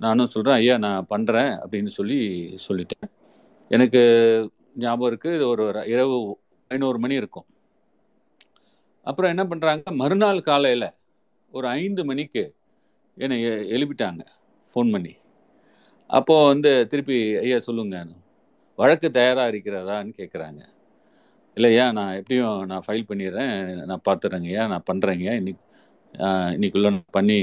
[0.00, 2.18] நானும் சொல்கிறேன் ஐயா நான் பண்ணுறேன் அப்படின்னு சொல்லி
[2.68, 3.08] சொல்லிட்டேன்.
[3.68, 4.02] எனக்கு
[4.76, 7.46] ஞாபகம் இருக்குது இது ஒரு இரவு ஐநூறு மணி இருக்கும்.
[9.02, 10.90] அப்புறம் என்ன பண்ணுறாங்க மறுநாள் காலையில்
[11.52, 12.54] ஒரு ஐந்து மணிக்கு
[13.16, 14.22] என்னை எ- எழுப்பிட்டாங்க
[14.74, 15.14] ஃபோன் பண்ணி.
[16.10, 18.06] அப்போது வந்து திருப்பி ஐயா சொல்லுங்க
[18.76, 20.60] வழக்கு தயாராக இருக்கிறதான்னு கேட்குறாங்க
[21.58, 23.54] இல்லையா நான் எப்படியும் நான் ஃபைல் பண்ணிடுறேன்.
[23.90, 25.62] நான் பார்த்துட்றேங்கய்யா நான் பண்ணுறேங்கய்யா இன்னைக்கு
[26.54, 27.38] இன்னைக்குள்ள நான் பண்ணி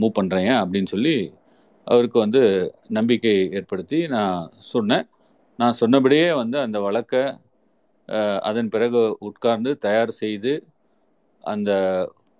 [0.00, 1.14] மூவ் பண்ணுறேன் அப்படின்னு சொல்லி
[1.86, 2.42] அவருக்கு வந்து
[2.98, 4.34] நம்பிக்கை ஏற்படுத்தி நான்
[4.72, 5.06] சொன்னேன்.
[5.58, 7.22] நான் சொன்னபடியே வந்து அந்த வழக்கை
[8.48, 10.52] அதன் பிறகு உட்கார்ந்து தயார் செய்து
[11.44, 11.70] அந்த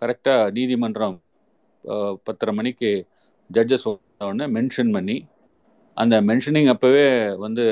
[0.02, 1.16] கரெக்டாக நீதிமன்றம்
[2.26, 2.90] பத்தரை மணிக்கு
[3.50, 5.16] ஜட்ஜஸ் உடனே மென்ஷன் பண்ணி
[5.96, 7.06] அந்த மென்ஷனிங் அப்போவே
[7.44, 7.64] வந்து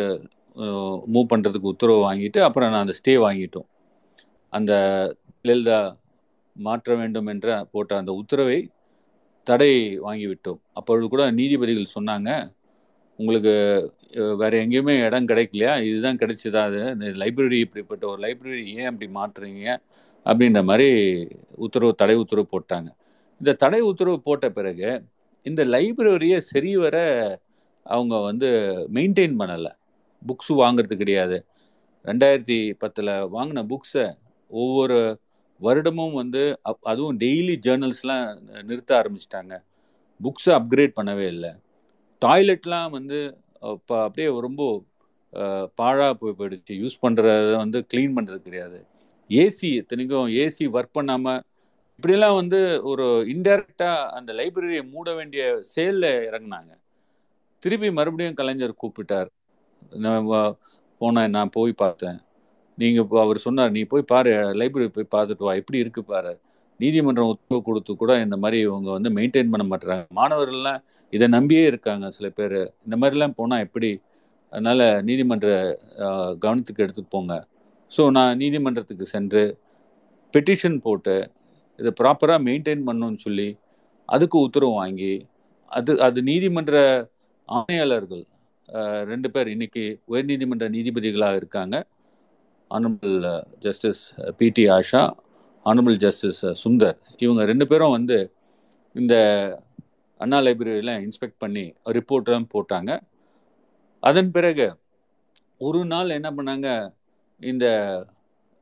[1.14, 3.68] மூவ் பண்ணுறதுக்கு உத்தரவு வாங்கிட்டு அப்புறம் நான் அந்த ஸ்டே வாங்கிட்டோம்.
[4.52, 4.72] அந்த
[5.44, 5.78] ஜெயலலிதா
[6.56, 8.58] மாற்ற வேண்டும் என்ற போட்ட அந்த உத்தரவை
[9.46, 9.72] தடை
[10.06, 10.60] வாங்கிவிட்டோம்.
[10.78, 12.30] அப்பொழுது கூட நீதிபதிகள் சொன்னாங்க
[13.18, 13.52] உங்களுக்கு
[14.16, 15.72] வேறு வேற எங்கேயுமே இடம் கிடைக்கலையா?
[15.88, 16.60] இதுதான் கிடைச்சதா?
[16.68, 19.64] அது இந்த லைப்ரரி இப்படிப்பட்ட ஒரு லைப்ரரி ஏன் அப்படி மாற்றுறீங்க?
[20.26, 20.88] அப்படின்ற மாதிரி
[21.66, 22.88] உத்தரவு தடை உத்தரவு போட்டாங்க.
[23.40, 24.90] இந்த தடை உத்தரவு போட்ட பிறகு
[25.46, 26.96] இந்த லைப்ரரியை சரிவர
[27.86, 28.48] அவங்க வந்து
[28.96, 29.72] மெயின்டைன் பண்ணலை.
[30.26, 31.46] புக்ஸு வாங்குறது கிடையாது.
[32.04, 34.14] ரெண்டாயிரத்தி பத்தில் வாங்கின புக்ஸை
[34.48, 35.20] ஒவ்வொரு
[35.62, 39.62] வருடமும் வந்து அப்- அதுவும் டெய்லி ஜேர்னல்ஸ்லாம் நிறுத்த ஆரம்பிச்சிட்டாங்க.
[40.22, 41.50] புக்ஸை அப்கிரேட் பண்ணவே இல்லை.
[42.24, 44.82] டாய்லெட்லாம் வந்து இப்போ அப்படியே ரொம்ப
[45.74, 46.70] பாழாக போய் போயிடுச்சு.
[46.70, 48.86] யூஸ் பண்ணுறத வந்து க்ளீன் பண்ணுறது கிடையாது.
[49.28, 51.42] ஏசி இத்தனைக்கும் ஏசி ஒர்க் பண்ணாமல்
[52.00, 56.76] இப்படிலாம் வந்து ஒரு இன்டெரக்டாக அந்த லைப்ரரியை மூட வேண்டிய செயலில் இறங்குனாங்க.
[57.58, 59.28] திருப்பி மறுபடியும் கலைஞர் கூப்பிட்டார்.
[60.06, 60.26] நான்
[61.00, 62.18] போனேன் நான் போய் பார்த்தேன்.
[62.78, 66.32] நீங்கள் இப்போ அவர் சொன்னார் நீ போய் பாரு லைப்ரரி போய் பார்த்துட்டு வா எப்படி இருக்கு பாரு.
[66.80, 70.80] நீதிமன்றம் உத்தரவு கொடுத்து கூட இந்த மாதிரி இவங்க வந்து மெயின்டைன் பண்ண மாட்டுறாங்க மாணவர்கள்லாம்
[71.12, 72.58] இதை நம்பியே இருக்காங்க சில பேர்.
[72.86, 73.90] இந்த மாதிரிலாம் போனால் எப்படி?
[74.52, 75.48] அதனால் நீதிமன்ற
[76.44, 77.34] கவனத்துக்கு எடுத்துகிட்டு போங்க.
[77.92, 79.42] ஸோ நான் நீதிமன்றத்துக்கு சென்று
[80.34, 81.16] பெட்டிஷன் போட்டு
[81.78, 83.48] இதை ப்ராப்பராக மெயின்டைன் பண்ணணும்னு சொல்லி
[84.08, 85.12] அதுக்கு உத்தரவு வாங்கி
[85.70, 86.74] அது அது நீதிமன்ற
[87.48, 88.24] ஆணையாளர்கள்
[89.10, 91.76] ரெண்டு பேர் இன்னைக்கு உயர்நீதிமன்ற நீதிபதிகளாக இருக்காங்க.
[92.70, 93.16] ஆனரபிள்
[93.64, 94.02] ஜஸ்டிஸ்
[94.40, 95.02] பிடி ஆஷா
[95.66, 96.98] ஆனரபிள் ஜஸ்டிஸ் சுந்தர்.
[97.24, 98.18] இவங்க ரெண்டு பேரும் வந்து
[99.00, 99.14] இந்த
[100.20, 101.64] அண்ணா லைப்ரரியில் இன்ஸ்பெக்ட் பண்ணி
[101.96, 102.92] ரிப்போர்ட்லாம் போட்டாங்க.
[104.02, 104.68] அதன் பிறகு
[105.66, 106.68] ஒரு நாள் என்ன பண்ணாங்க
[107.40, 107.66] இந்த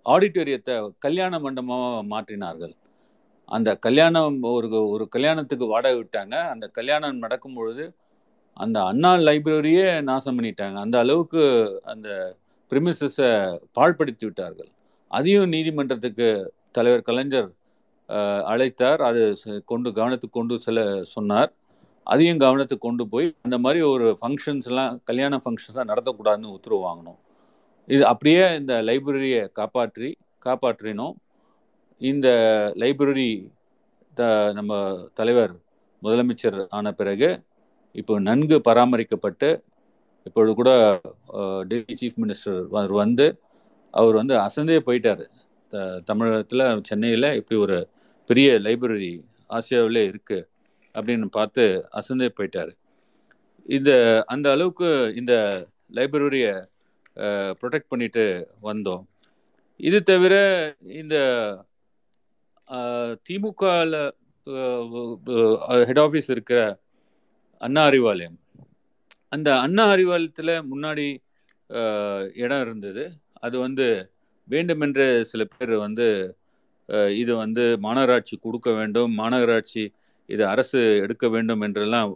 [0.06, 2.74] ஆடிட்டோரியத்தை கல்யாண மண்டபமாக மாற்றினார்கள்.
[3.48, 6.36] அந்த கல்யாணம் ஒரு ஒரு கல்யாணத்துக்கு வாடகை விட்டாங்க.
[6.52, 7.84] அந்த கல்யாணம் நடக்கும் பொழுது
[8.58, 10.74] அந்த அண்ணா லைப்ரரியே நாசம் பண்ணிட்டாங்க.
[10.74, 12.36] அந்த அளவுக்கு அந்த
[12.70, 14.68] பிரிமிசஸை பாழ்படுத்தி விட்டார்கள்.
[15.08, 17.52] அதையும் நீதிமன்றத்துக்கு தலைவர் கலைஞர்
[18.08, 18.96] அழைத்தார்.
[18.96, 21.52] அது கொண்டு கவனத்துக்கு கொண்டு செல்ல சொன்னார்.
[22.02, 27.18] அதையும் கவனத்துக்கு கொண்டு போய் அந்த மாதிரி ஒரு ஃபங்க்ஷன்ஸ்லாம் கல்யாண ஃபங்க்ஷன்ஸ்லாம் நடத்தக்கூடாதுன்னு உத்தரவு வாங்கினோம்.
[27.86, 31.12] இது அப்படியே இந்த லைப்ரரியை காப்பாற்றி காப்பாற்றினோம்.
[31.98, 32.28] இந்த
[32.74, 33.50] லைப்ரரி
[34.14, 35.54] த- நம்ம தலைவர்
[36.02, 37.42] முதலமைச்சர் ஆன பிறகு
[37.96, 39.62] இப்போ நன்கு பராமரிக்கப்பட்டு
[40.24, 41.00] இப்பொழுது கூட
[41.68, 43.26] டெல்லி சீஃப் மினிஸ்டர் அவர் வந்து
[43.90, 45.24] அவர் வந்து அசந்தே போயிட்டார்.
[45.68, 47.88] த- தமிழகத்தில் சென்னையில் இப்படி ஒரு
[48.26, 50.46] பெரிய லைப்ரரி ஆசியாவிலே இருக்குது
[50.94, 52.72] அப்படின்னு பார்த்து அசந்தே போயிட்டார்.
[53.66, 55.34] இந்த அந்த அளவுக்கு இந்த
[55.92, 56.64] லைப்ரரியை
[57.60, 58.24] ப்ரொடெக்ட் பண்ணிட்டு
[58.62, 59.04] வந்தோம்.
[59.76, 60.36] இது தவிர
[60.80, 61.16] இந்த
[63.28, 64.10] திமுகவில்
[65.84, 66.84] ஹெட் ஆஃபீஸ் இருக்கிற
[67.60, 68.36] அண்ணா அறிவாலயம்.
[69.32, 71.06] அந்த அண்ணா அறிவாலயத்தில் முன்னாடி
[72.42, 73.04] இடம் இருந்தது.
[73.46, 73.86] அது வந்து
[74.48, 76.08] வேண்டுமென்று சில பேர் வந்து
[77.22, 79.84] இது வந்து மாநகராட்சி கொடுக்க வேண்டும் மாநகராட்சி
[80.28, 82.10] இது அரசு எடுக்க வேண்டும் என்றெல்லாம்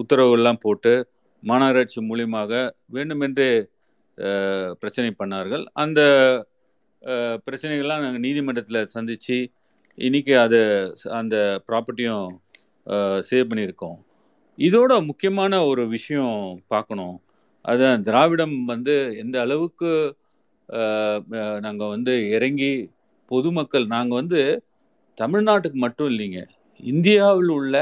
[0.00, 0.92] உத்தரவுகள்லாம் போட்டு
[1.42, 2.52] மாநகராட்சி மூலியமாக
[2.96, 3.50] வேண்டுமென்றே
[4.82, 5.64] பிரச்சனை பண்ணார்கள்.
[5.84, 6.00] அந்த
[7.46, 9.38] பிரச்சனைகள்லாம் நாங்கள் நீதிமன்றத்தில் சந்தித்து
[9.98, 10.60] இன்னைக்கு அது
[11.20, 11.36] அந்த
[11.68, 12.30] ப்ராப்பர்ட்டியும்
[13.28, 13.98] சேவ் பண்ணியிருக்கோம்.
[14.58, 16.38] இதோட முக்கியமான ஒரு விஷயம்
[16.72, 17.16] பார்க்கணும்.
[17.64, 19.90] அதான் திராவிடம் வந்து எந்த அளவுக்கு
[21.66, 22.72] நாங்கள் வந்து இறங்கி
[23.30, 24.40] பொதுமக்கள் நாங்கள் வந்து
[25.18, 26.40] தமிழ்நாட்டுக்கு மட்டும் இல்லைங்க.
[26.92, 27.74] இந்தியாவில் உள்ள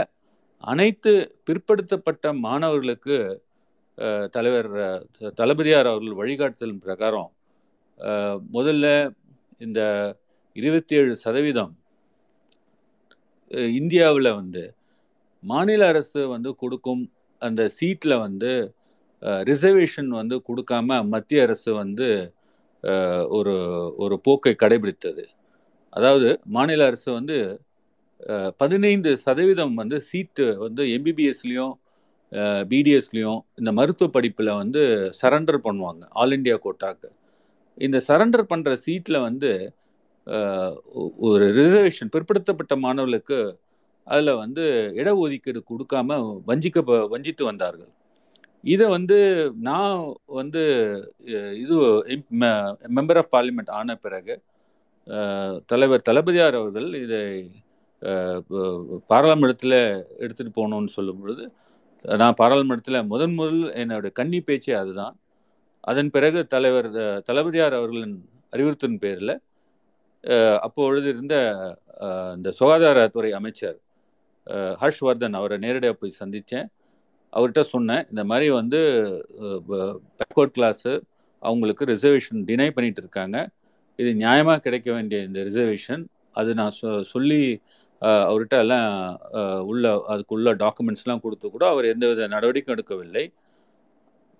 [0.64, 1.12] அனைத்து
[1.46, 3.16] பிற்படுத்தப்பட்ட மாணவர்களுக்கு
[4.34, 4.68] தலைவர்
[5.40, 7.30] தளபதியார் அவர்கள் வழிகாட்டுதல் பிரகாரம்
[8.56, 8.86] முதல்ல
[9.66, 9.80] இந்த
[10.56, 11.74] இருபத்தி ஏழு சதவீதம்
[13.80, 14.62] இந்தியாவில் வந்து
[15.42, 17.02] மாநில அரசு வந்து கொடுக்கும்
[17.42, 18.52] அந்த சீட்டில் வந்து
[19.42, 22.08] ரிசர்வேஷன் வந்து கொடுக்காம மத்திய அரசு வந்து
[23.30, 23.54] ஒரு
[23.96, 25.24] ஒரு போக்கை கடைபிடித்தது.
[25.92, 27.36] அதாவது மாநில அரசு வந்து
[28.56, 31.74] பதினைந்து சதவீதம் வந்து சீட்டு வந்து எம்பிபிஎஸ்லேயும்
[32.70, 34.82] பிடிஎஸ்லேயும் இந்த மருத்துவ படிப்பில் வந்து
[35.22, 37.08] சரண்டர் பண்ணுவாங்க ஆல் இண்டியா கோட்டாக்கு
[37.78, 39.50] இந்த சரண்டர் பண்ணுற சீட்டில் வந்து
[41.20, 43.38] ஒரு ரிசர்வேஷன் பிற்படுத்தப்பட்ட மாணவர்களுக்கு
[44.06, 44.64] அதில் வந்து
[45.00, 46.18] இடஒதுக்கீடு கொடுக்காம
[46.50, 46.78] வஞ்சிக்க
[47.14, 47.92] வஞ்சித்து வந்தார்கள்.
[48.64, 49.16] இதை வந்து
[49.68, 50.00] நான்
[50.40, 50.62] வந்து
[51.62, 51.76] இது
[52.98, 54.34] மெம்பர் ஆஃப் பார்லிமெண்ட் ஆன பிறகு
[55.72, 57.22] தலைவர் தளபதியார் அவர்கள் இதை
[59.10, 59.78] பாராளுமன்றத்தில்
[60.22, 61.44] எடுத்துகிட்டு போகணும்னு சொல்லும் பொழுது
[62.04, 65.14] நான் பாராளுமன்றத்தில் முதன் முதல் என்னுடைய கன்னி பேச்சே அதுதான்.
[65.84, 66.88] அதன் பிறகு தலைவர்
[67.28, 68.16] தளபதியார் அவர்களின்
[68.54, 69.34] அறிவுறுத்தின் பேரில்
[70.66, 71.34] அப்பொழுது இருந்த
[72.36, 73.78] இந்த சுகாதாரத்துறை அமைச்சர்
[74.82, 76.68] ஹர்ஷ்வர்தன் அவரை நேரடியாக போய் சந்தித்தேன்
[77.32, 78.80] அவர்கிட்ட சொன்னேன் இந்த மாதிரி வந்து
[80.20, 80.92] பேக்வர்ட் கிளாஸு
[81.42, 83.36] அவங்களுக்கு ரிசர்வேஷன் டினை பண்ணிட்டு இருக்காங்க.
[83.98, 86.02] இது நியாயமாக கிடைக்க வேண்டிய இந்த ரிசர்வேஷன்
[86.40, 87.40] அது நான் சொ சொல்லி
[88.02, 88.86] அவர்கிட்ட எல்லாம்
[89.70, 93.24] உள்ள அதுக்குள்ள டாக்குமெண்ட்ஸ்லாம் கொடுத்து கூட அவர் எந்தவித நடவடிக்கையும் எடுக்கவில்லை.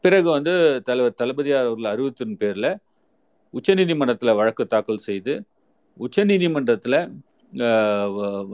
[0.04, 0.52] பிறகு வந்து
[0.88, 2.70] தலைவர் தளபதியார் அவர்கள் அறிவித்தின் பேரில்
[3.54, 5.34] உச்சநீதிமன்றத்தில் வழக்கு தாக்கல் செய்து
[5.96, 6.98] உச்சநீதிமன்றத்தில்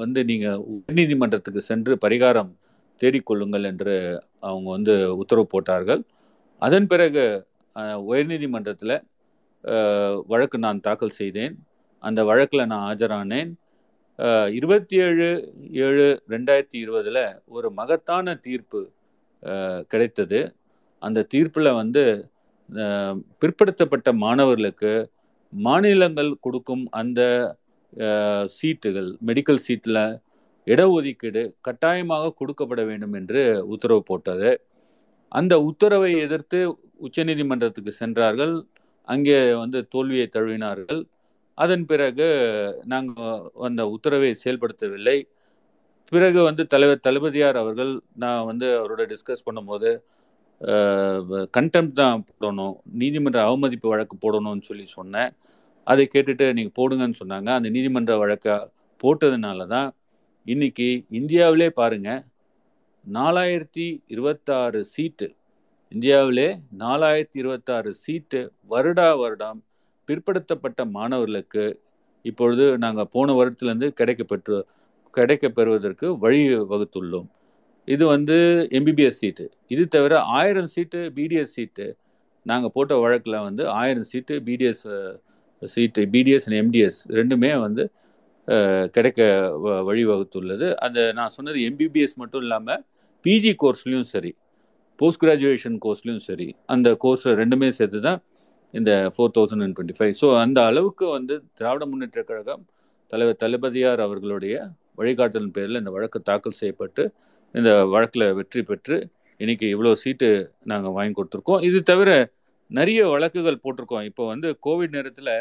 [0.00, 2.50] வந்து நீங்கள் உயர்நீதிமன்றத்துக்கு சென்று பரிகாரம்
[3.00, 3.94] தேடிக்கொள்ளுங்கள் என்று
[4.48, 6.02] அவங்க வந்து உத்தரவு போட்டார்கள்.
[6.62, 7.24] அதன் பிறகு
[8.10, 8.96] உயர்நீதிமன்றத்தில்
[10.32, 11.54] வழக்கு நான் தாக்கல் செய்தேன்.
[12.02, 13.50] அந்த வழக்கில் நான் ஆஜரானேன்.
[14.58, 15.28] இருபத்தி ஏழு
[15.86, 17.22] ஏழு ரெண்டாயிரத்தி இருபதில்
[17.56, 18.80] ஒரு மகத்தான தீர்ப்பு
[19.92, 20.40] கிடைத்தது.
[21.02, 22.04] அந்த தீர்ப்பில் வந்து
[23.40, 24.92] பிற்படுத்தப்பட்ட மாணவர்களுக்கு
[25.52, 27.20] மாநிலங்கள் கொடுக்கும் அந்த
[28.58, 30.02] சீட்டுகள் மெடிக்கல் சீட்டில்
[30.66, 33.42] இடஒதுக்கீடு கட்டாயமாக கொடுக்கப்பட வேண்டும் என்று
[33.74, 34.50] உத்தரவு போட்டது.
[35.38, 36.58] அந்த உத்தரவை எதிர்த்து
[37.06, 38.54] உச்சநீதிமன்றத்துக்கு சென்றார்கள்.
[39.08, 41.00] அங்கே வந்து தோல்வியை தழுவினார்கள்.
[41.58, 42.26] அதன் பிறகு
[42.92, 45.18] நாங்கள் அந்த உத்தரவை செயல்படுத்தவில்லை.
[46.14, 49.90] பிறகு வந்து தலைவர் தளபதியார் அவர்கள் நான் வந்து அவரோட டிஸ்கஸ் பண்ணும்போது
[51.56, 55.32] கண்டெம்ட் தான் போடணும் நீதிமன்ற அவமதிப்பு வழக்கு போடணும்னு சொல்லி சொன்னேன்.
[55.90, 57.48] அதை கேட்டுட்டு நீங்கள் போடுங்கன்னு சொன்னாங்க.
[57.58, 58.56] அந்த நீதிமன்ற வழக்கை
[59.02, 59.90] போட்டதுனால தான்
[60.52, 62.22] இன்னைக்கு இந்தியாவிலே பாருங்கள்
[63.06, 65.26] நாலாயிரத்தி இருபத்தாறு சீட்டு.
[65.92, 66.48] இந்தியாவிலே
[66.82, 68.40] நாலாயிரத்தி இருபத்தாறு சீட்டு
[68.72, 69.60] வருடா வருடம்
[70.08, 71.64] பிற்படுத்தப்பட்ட மாணவர்களுக்கு
[72.24, 74.58] இப்பொழுது நாங்கள் போன வருடத்துலேருந்து கிடைக்க பெற்று
[75.14, 76.40] கிடைக்க பெறுவதற்கு வழி
[76.72, 77.28] வகுத்துள்ளோம்.
[77.94, 78.36] இது வந்து
[78.78, 79.44] எம்பிபிஎஸ் சீட்டு.
[79.74, 81.86] இது தவிர ஆயிரம் சீட்டு பிடிஎஸ் சீட்டு.
[82.50, 84.86] நாங்கள் போட்ட வழக்கில் வந்து ஆயிரம் seat BDS
[85.62, 87.84] seat BDS and MDS ரெண்டுமே வந்து
[88.92, 89.20] கிடைக்க
[89.64, 90.74] வ- வழிவகுத்துள்ளது.
[90.76, 92.82] அந்த நான் சொன்னது எம்பிபிஎஸ் மட்டும் இல்லாமல்
[93.24, 94.32] பிஜி கோர்ஸ்லேயும் சரி
[94.98, 98.20] போஸ்ட் கிராஜுவேஷன் கோர்ஸ்லேயும் சரி அந்த கோர்ஸ் ரெண்டுமே சேர்த்து தான்
[98.74, 102.64] இந்த four thousand and twenty five so அந்த அளவுக்கு வந்து திராவிட முன்னேற்ற கழகம்
[103.10, 104.54] தலைவர் தளபதியார் அவர்களுடைய
[104.98, 107.02] வழிகாட்டலின் பேரில் இந்த வழக்கு தாக்கல் செய்யப்பட்டு
[107.54, 108.96] இந்த வழக்கில் வெற்றி பெற்று
[109.40, 110.28] இன்றைக்கி இவ்வளோ சீட்டு
[110.64, 111.62] நாங்கள் வாங்கி கொடுத்துருக்கோம்.
[111.62, 112.10] இது தவிர
[112.70, 114.06] நிறைய வழக்குகள் போட்டிருக்கோம்.
[114.10, 115.32] இப்போ வந்து கோவிட் நேரத்தில்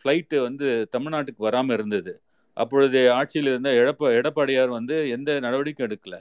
[0.00, 2.12] ஃப்ளைட்டு வந்து தமிழ்நாட்டுக்கு வராமல் இருந்தது.
[2.56, 6.16] அப்பொழுது ஆட்சியில் இருந்த எடப்ப எடப்பாடியார் வந்து எந்த நடவடிக்கையும் எடுக்கல.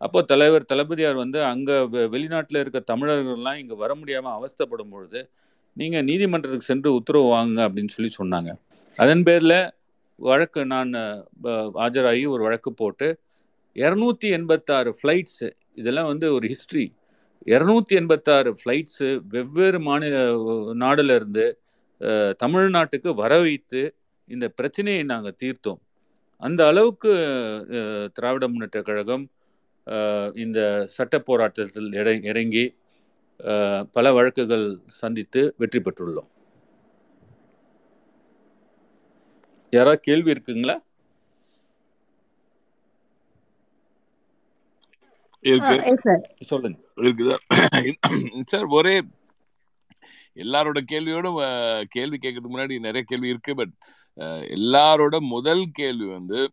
[0.00, 1.76] அப்போ தலைவர் தளபதியார் வந்து அங்கே
[2.14, 5.20] வெளிநாட்டில் இருக்க தமிழர்கள்லாம் இங்கே வர முடியாமல் அவஸ்தப்படும் பொழுது
[5.76, 8.50] நீங்கள் நீதிமன்றத்துக்கு சென்று உத்தரவு வாங்குங்க அப்படின்னு சொல்லி சொன்னாங்க.
[8.98, 9.58] அதன் பேரில்
[10.18, 10.92] வழக்கு நான்
[11.84, 13.08] ஆஜராகி ஒரு வழக்கு போட்டு
[13.76, 15.48] இரநூத்தி எண்பத்தாறு ஃப்ளைட்ஸு
[15.80, 16.86] இதெல்லாம் வந்து ஒரு ஹிஸ்ட்ரி
[17.52, 20.16] இரநூத்தி எண்பத்தாறு ஃப்ளைட்ஸு வெவ்வேறு மாநில
[20.82, 21.44] நாடுலேருந்து
[22.42, 23.82] தமிழ்நாட்டுக்கு வர வைத்து
[24.28, 25.80] இந்த பிரச்சனையை நாங்கள் தீர்த்தோம்.
[26.42, 27.12] அந்த அளவுக்கு
[28.16, 29.24] திராவிட முன்னேற்ற கழகம்
[30.44, 30.60] இந்த
[30.96, 31.90] சட்ட போராட்டத்தில்
[32.32, 32.64] இறங்கி
[33.96, 34.66] பல வழக்குகள்
[35.00, 36.28] சந்தித்து வெற்றி பெற்றுள்ளோம்.
[39.72, 40.76] யாராவது கேள்வி இருக்குங்களா?
[45.48, 46.36] இருக்கு.
[46.40, 46.78] சொல்லுங்க.
[46.96, 47.36] இருக்குது?
[48.46, 49.02] சார் ஒரே
[50.34, 51.38] எல்லாரோட கேள்வியோடும்
[51.88, 53.72] கேள்வி கேட்கறதுக்கு முன்னாடி நிறைய கேள்வி இருக்கு பட்
[54.56, 56.52] எல்லாரோட முதல் கேள்வி வந்து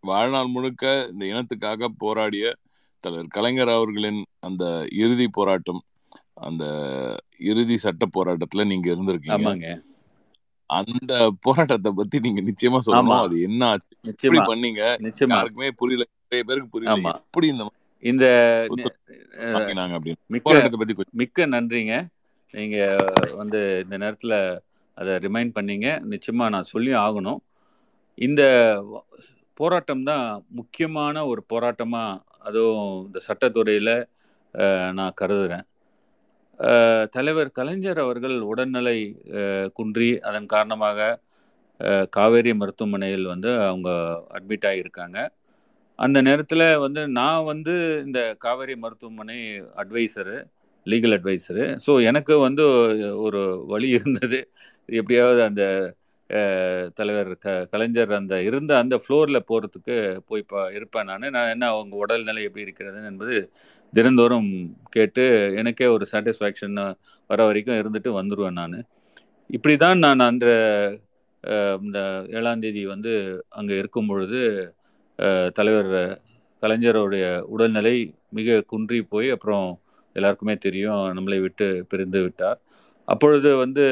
[0.00, 2.54] வாழ்நாள் முழுக்க இந்த இனத்துக்காக போராடிய
[3.00, 5.82] தலைவர் கலைஞர் அவர்களின் அந்த இறுதி போராட்டம்
[6.34, 6.64] அந்த
[7.38, 9.36] இறுதி சட்ட போராட்டத்துல நீங்க இருந்திருக்கீங்க.
[9.36, 9.80] ஆமாங்க.
[10.66, 13.20] அந்த போராட்டத்தை பத்தி நீங்க நிச்சயமா சொல்லணும்.
[13.20, 14.30] அது என்ன ஆச்சு?
[14.32, 14.82] பண்ணீங்க.
[14.98, 15.28] நிச்சயமா.
[15.28, 16.04] யாருக்குமே புரியல.
[16.32, 17.10] நிறைய பேருக்கு புரியல ஆமா.
[17.22, 17.64] எப்படி இந்த
[18.02, 18.26] இந்த
[20.34, 20.44] மிக்க
[21.20, 21.94] மிக்க நன்றிங்க.
[22.54, 22.76] நீங்க
[23.36, 24.36] வந்து இந்த நேரத்தில்
[24.96, 25.88] அதை ரிமைண்ட் பண்ணீங்க.
[26.12, 27.40] நிச்சயமா நான் சொல்லி ஆகணும்.
[28.18, 28.42] இந்த
[29.60, 30.24] போராட்டம் தான்
[30.58, 32.02] முக்கியமான ஒரு போராட்டமா
[32.42, 33.94] அதுவும் இந்த சட்டத்துறையில்
[34.92, 35.66] நான் கருதுறேன்.
[36.60, 38.98] அஹ், தலைவர் கலைஞர் அவர்கள் உடல்நிலை
[39.74, 40.98] குன்றி அதன் காரணமாக
[42.12, 43.90] காவேரி மருத்துவமனையில் வந்து அவங்க
[44.34, 45.18] அட்மிட் ஆகியிருக்காங்க.
[46.02, 47.74] அந்த நேரத்தில் வந்து நான் வந்து
[48.06, 49.38] இந்த காவேரி மருத்துவமனை
[49.82, 50.36] அட்வைசரு
[50.86, 51.64] லீகல் அட்வைசரு.
[51.84, 52.64] ஸோ எனக்கு வந்து
[53.26, 53.40] ஒரு
[53.72, 54.38] வழி இருந்தது.
[55.00, 55.62] எப்படியாவது அந்த
[56.98, 59.96] தலைவர் க கலைஞர் அந்த இருந்த அந்த ஃப்ளோரில் போகிறதுக்கு
[60.28, 61.26] போய் பா இருப்பேன் நான்.
[61.36, 63.36] நான் என்ன அவங்க உடல்நிலை எப்படி இருக்கிறது என்பது
[63.92, 64.48] தினந்தோறும்
[64.90, 65.24] கேட்டு
[65.60, 66.76] எனக்கே ஒரு சாட்டிஸ்ஃபேக்ஷன்
[67.30, 68.78] வர வரைக்கும் இருந்துட்டு வந்துடுவேன் நான்.
[69.50, 70.46] இப்படி தான் நான் அந்த
[71.84, 71.98] இந்த
[72.38, 73.12] ஏழாந்தேதி வந்து
[73.58, 74.40] அங்கே இருக்கும் பொழுது
[75.54, 75.92] தலைவர்
[76.62, 77.96] கலைஞருடைய உடல்நிலை
[78.28, 79.66] மிக குன்றி போய் அப்புறம்
[80.16, 82.58] எல்லாருக்குமே தெரியும் நம்மளை விட்டு பிரிந்து விட்டார்.
[83.08, 83.84] அப்பொழுது வந்து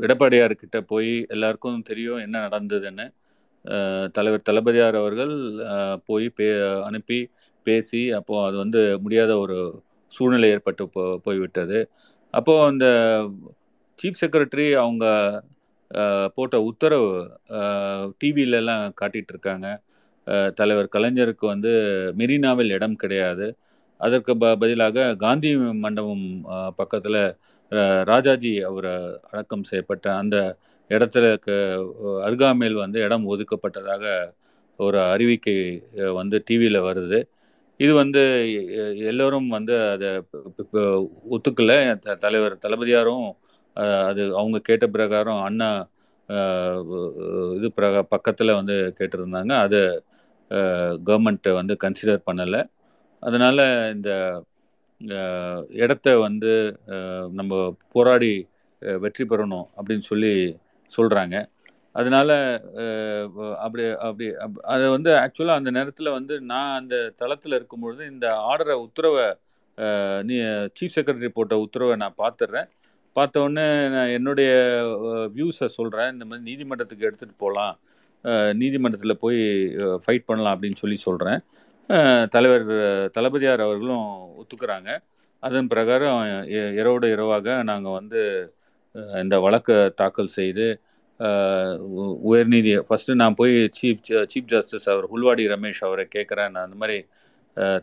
[0.00, 3.06] எடப்பாடியார்கிட்ட போய் எல்லாருக்கும் தெரியும் என்ன நடந்ததுன்னு
[4.12, 5.32] தலைவர் தளபதியார் அவர்கள்
[6.04, 6.46] போய் பே
[6.88, 7.18] அனுப்பி
[7.66, 9.56] பேசி அப்போது அது வந்து முடியாத ஒரு
[10.12, 11.78] சூழ்நிலை ஏற்பட்டு போ போய்விட்டது.
[12.34, 12.86] அப்போது அந்த
[13.98, 15.04] சீஃப் செக்ரட்டரி அவங்க
[16.34, 17.10] போட்ட உத்தரவு
[18.20, 19.68] டிவியிலலாம் காட்டிகிட்டு இருக்காங்க.
[20.54, 21.70] தலைவர் கலைஞருக்கு வந்து
[22.16, 23.46] மெரினாவில் இடம் கிடையாது.
[24.00, 26.24] அதற்கு ப பதிலாக காந்தி மண்டபம்
[26.76, 27.20] பக்கத்தில்
[28.04, 28.90] ராஜாஜி அவர்
[29.30, 30.36] அடக்கம் செய்யப்பட்ட அந்த
[30.90, 31.26] இடத்துல
[32.22, 34.04] அருகாமையில் வந்து இடம் ஒதுக்கப்பட்டதாக
[34.78, 35.56] ஒரு அறிவிக்கை
[36.12, 37.18] வந்து டிவியில் வருது.
[37.80, 38.22] இது வந்து
[39.10, 40.08] எல்லோரும் வந்து அதை
[41.36, 41.78] ஒத்துக்கலை.
[41.98, 43.28] த- தலைவர் தளபதியாரும்
[44.08, 45.70] அது அவங்க கேட்ட பிரகாரம் அண்ணா
[47.56, 49.52] இது பிரகா பக்கத்தில் வந்து கேட்டிருந்தாங்க.
[49.64, 49.80] அது
[51.08, 52.60] கவர்மெண்ட்டை வந்து கன்சிடர் பண்ணலை.
[53.22, 53.62] அதனால்
[53.94, 54.10] இந்த
[55.82, 56.52] இடத்த வந்து
[57.38, 57.52] நம்ம
[57.94, 58.32] போராடி
[59.04, 60.32] வெற்றி பெறணும் அப்படின்னு சொல்லி
[60.92, 61.36] சொல்கிறாங்க
[61.94, 62.34] அதனால்
[63.64, 64.26] அப்படி அப்படி
[64.72, 69.26] அதை வந்து ஆக்சுவலாக அந்த நேரத்தில் வந்து நான் அந்த தளத்தில் இருக்கும்பொழுது இந்த ஆர்டரை உத்தரவை
[70.28, 70.36] நீ
[70.76, 72.68] சீஃப் செக்ரட்டரி போட்ட உத்தரவை நான் பார்த்துட்றேன்
[73.16, 74.50] பார்த்த உடனே நான் என்னுடைய
[75.36, 77.76] வியூஸை சொல்கிறேன் இந்த மாதிரி நீதிமன்றத்துக்கு எடுத்துகிட்டு போகலாம்
[78.60, 79.40] நீதிமன்றத்தில் போய்
[80.02, 81.40] ஃபைட் பண்ணலாம் அப்படின்னு சொல்லி சொல்கிறேன்
[82.34, 82.66] தலைவர்
[83.16, 84.08] தளபதியார் அவர்களும்
[84.40, 84.90] ஒத்துக்கிறாங்க.
[85.42, 86.20] அதன் பிரகாரம்
[86.80, 88.20] இரவோடு இரவாக நாங்கள் வந்து
[89.22, 90.66] இந்த வழக்கை தாக்கல் செய்து
[92.30, 96.52] உயர்நீதி ஃபஸ்ட்டு நான் போய் சீஃப் சீஃப் ஜஸ்டிஸ் அவர் உள்வாடி ரமேஷ் அவரை கேட்குறேன்.
[96.54, 96.98] நான் அந்த மாதிரி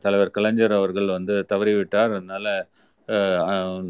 [0.04, 2.14] தலைவர் கலைஞர் அவர்கள் வந்து தவறிவிட்டார்.
[2.18, 2.52] அதனால்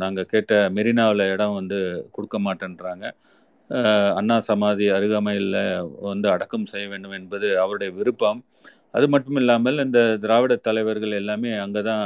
[0.01, 1.79] நாங்கள் கேட்ட மெரினாவில் இடம் வந்து
[2.15, 3.05] கொடுக்க மாட்டேன்றாங்க.
[4.19, 5.55] அண்ணா சமாதி அருகாமையில்
[6.09, 8.39] வந்து அடக்கம் செய்ய வேண்டும் என்பது அவருடைய விருப்பம்.
[8.97, 12.03] அது மட்டும் இல்லாமல் இந்த திராவிட தலைவர்கள் எல்லாமே அங்கே தான்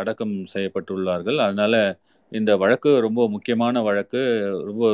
[0.00, 1.38] அடக்கம் செய்யப்பட்டுள்ளார்கள்.
[1.46, 1.78] அதனால்
[2.32, 4.22] இந்த வழக்கு ரொம்ப முக்கியமான வழக்கு.
[4.70, 4.84] ரொம்ப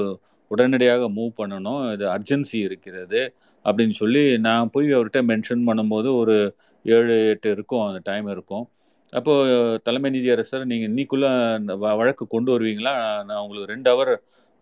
[0.50, 1.82] உடனடியாக மூவ் பண்ணணும்.
[1.94, 3.20] இது அர்ஜென்சி இருக்கிறது
[3.64, 6.36] அப்படின்னு சொல்லி நான் போய் அவர்கிட்ட மென்ஷன் பண்ணும்போது ஒரு
[6.84, 7.84] ஏழு எட்டு இருக்கும்.
[7.88, 8.64] அந்த டைம் இருக்கும்.
[9.12, 11.30] அப்போது தலைமை நீதியரசர் நீங்கள் இன்னைக்குள்ளே
[11.82, 12.92] வ- வழக்கு கொண்டு வருவீங்களா?
[13.24, 14.12] நான் உங்களுக்கு ரெண்டு ஹவர்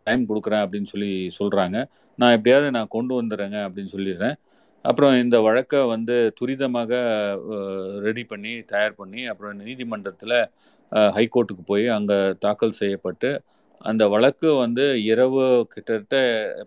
[0.07, 1.77] டைம் கொடுக்குறேன் அப்படின்னு சொல்லி சொல்கிறாங்க
[2.19, 4.37] நான் எப்படியாவது நான் கொண்டு வந்துடுறேங்க அப்படின்னு சொல்லிடுறேன்.
[4.85, 6.91] அப்புறம் இந்த வழக்கை வந்து துரிதமாக
[8.03, 10.37] ரெடி பண்ணி தயார் பண்ணி அப்புறம் நீதிமன்றத்தில்
[11.17, 13.31] ஹைகோர்ட்டுக்கு போய் அங்கே தாக்கல் செய்யப்பட்டு
[13.81, 16.17] அந்த வழக்கு வந்து இரவு கிட்டத்தட்ட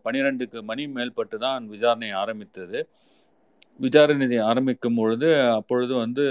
[0.05, 2.79] பன்னிரெண்டுக்கு மணி மேல்பட்டு தான் விசாரணை ஆரம்பித்தது.
[3.79, 6.25] விசாரணை ஆரம்பிக்கும் பொழுது அப்பொழுது வந்து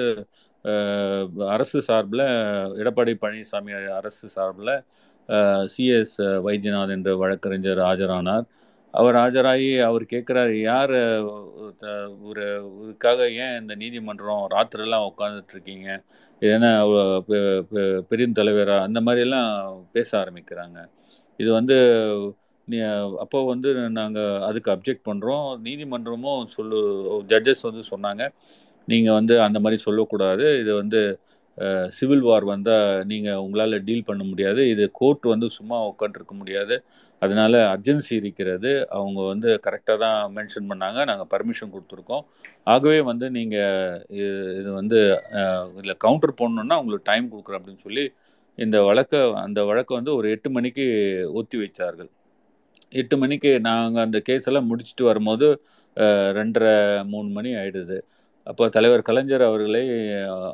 [1.55, 2.25] அரசு சார்பில்
[2.81, 4.75] எடப்பாடி பழனிசாமி அரசு சார்பில்
[5.75, 8.47] சிஎஸ் வைத்தியநாத் என்ற வழக்கறிஞர் ஆஜரானார்.
[8.95, 10.95] அவர் ஆஜராகி அவர் கேட்குறாரு யார்
[12.31, 12.45] ஒரு
[12.85, 15.89] இதுக்காக ஏன் இந்த நீதிமன்றம் ராத்திரிலாம் உட்காந்துட்ருக்கீங்க
[16.43, 16.71] ஏன்னா
[18.11, 19.51] பெரிய தலைவராக அந்த மாதிரியெல்லாம்
[19.97, 20.79] பேச ஆரம்பிக்கிறாங்க.
[21.41, 21.77] இது வந்து
[22.69, 22.79] நீ
[23.25, 23.69] அப்போ வந்து
[23.99, 26.79] நாங்கள் அதுக்கு அப்ஜெக்ட் பண்ணுறோம் நீதிமன்றமும் சொல்லு
[27.33, 28.23] ஜட்ஜஸ் வந்து சொன்னாங்க.
[28.93, 30.47] நீங்கள் வந்து அந்த மாதிரி சொல்லக்கூடாது.
[30.63, 31.01] இது வந்து
[31.97, 34.61] சிவில் வார் வந்தால் நீங்கள் உங்களால் டீல் பண்ண முடியாது.
[34.73, 36.77] இது கோர்ட் வந்து சும்மா உட்காந்துருக்க முடியாது.
[37.23, 38.71] அதனால் அர்ஜென்சி இருக்கிறது.
[38.99, 41.01] அவங்க வந்து கரெக்டாக தான் மென்ஷன் பண்ணாங்க.
[41.11, 42.25] நாங்கள் பர்மிஷன் கொடுத்துருக்கோம்.
[42.75, 43.99] ஆகவே வந்து நீங்கள்
[44.61, 45.01] இது வந்து
[45.79, 48.05] இதில் கவுண்டர் போடணுன்னா உங்களுக்கு டைம் கொடுக்குறோம் அப்படின்னு சொல்லி
[48.59, 50.85] இந்த வழக்கை அந்த வழக்கை வந்து ஒரு எட்டு மணிக்கு
[51.41, 52.11] ஒத்தி வைத்தார்கள்
[53.01, 55.47] எட்டு மணிக்கு நாங்கள் அந்த கேஸ் எல்லாம் முடிச்சுட்டு வரும்போது
[56.39, 56.75] ரெண்டரை
[57.13, 57.99] மூணு மணி ஆயிடுது.
[58.47, 59.83] அப்போ தலைவர் கலைஞர் அவர்களை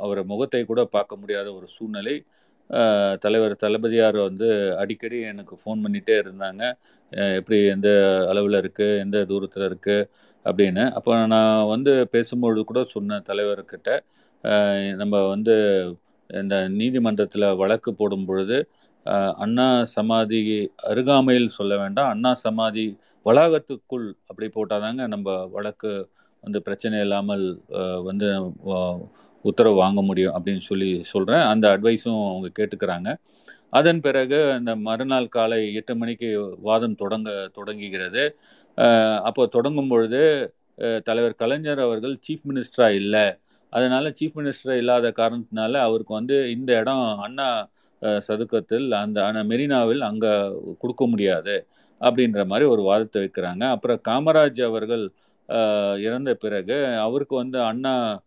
[0.04, 2.14] அவர் முகத்தை கூட பார்க்க முடியாத ஒரு சூழ்நிலை.
[3.24, 4.48] தலைவர் தளபதியார் வந்து
[4.82, 6.62] அடிக்கடி எனக்கு ஃபோன் பண்ணிகிட்டே இருந்தாங்க.
[7.38, 7.88] எப்படி எந்த
[8.30, 10.08] அளவில் இருக்குது எந்த தூரத்தில் இருக்குது
[10.46, 10.84] அப்படின்னு.
[10.98, 13.90] அப்போ நான் வந்து பேசும்பொழுது கூட சொன்னேன் தலைவர்கிட்ட
[15.02, 15.54] நம்ம வந்து
[16.30, 18.58] இந்த நீதிமன்றத்தில் வழக்கு போடும் பொழுது
[19.44, 20.40] அண்ணா சமாதி
[20.90, 22.10] அருகாமையில் சொல்ல வேண்டாம்.
[22.14, 22.84] அண்ணா சமாதி
[23.26, 25.90] வளாகத்துக்குள் அப்படி போட்டாதாங்க நம்ம வழக்கு
[26.44, 27.44] வந்து பிரச்சனை இல்லாமல்
[28.08, 28.28] வந்து
[29.44, 33.08] உத்தரவு வாங்க முடியும் அப்படின்னு சொல்லி சொல்கிறேன் அந்த அட்வைஸும் அவங்க கேட்டுக்கிறாங்க.
[33.78, 36.28] அதன் பிறகு அந்த மறுநாள் காலை எட்டு மணிக்கு
[36.68, 38.24] வாதம் தொடங்க தொடங்குகிறது.
[39.28, 40.20] அப்போ தொடங்கும் பொழுது
[41.08, 43.26] தலைவர் கலைஞர் அவர்கள் சீஃப் மினிஸ்டராக இல்லை.
[43.72, 47.48] அதனால் சீஃப் மினிஸ்டர் இல்லாத காரணத்தினால அவருக்கு வந்து இந்த இடம் அண்ணா
[48.26, 50.32] சதுக்கத்தில் அந்த அண்ணா மெரினாவில் அங்கே
[50.82, 51.54] கொடுக்க முடியாது
[52.00, 53.64] அப்படின்ற மாதிரி ஒரு வாதத்தை வைக்கிறாங்க.
[53.74, 55.04] அப்புறம் காமராஜ் அவர்கள்
[55.98, 58.22] இறந்த பிறகு அவருக்கு வந்து அண்ணா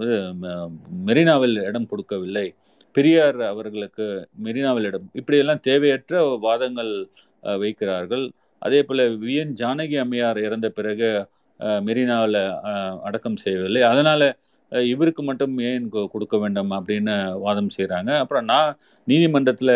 [0.00, 0.68] இது ம-
[1.06, 2.54] மெரினாவில் இடம் கொடுக்கவில்லை.
[2.92, 7.08] பெரியார் அவர்களுக்கு மெரினாவில் இடம் இப்படியெல்லாம் தேவையற்ற வாதங்கள்
[7.42, 8.30] வைக்கிறார்கள்.
[8.58, 12.54] அதே போல் விஎன் ஜானகி அம்மையார் இறந்த பிறகு மெரினாவில்
[13.02, 13.82] அடக்கம் செய்யவில்லை.
[13.82, 14.34] அதனால்
[14.70, 19.74] இவருக்கு மட்டும் ஏன் கொ- கொடுக்க வேண்டும் அப்படின்னு வாதம் செய்கிறாங்க அப்புறம் நான் நீதிமன்றத்தில்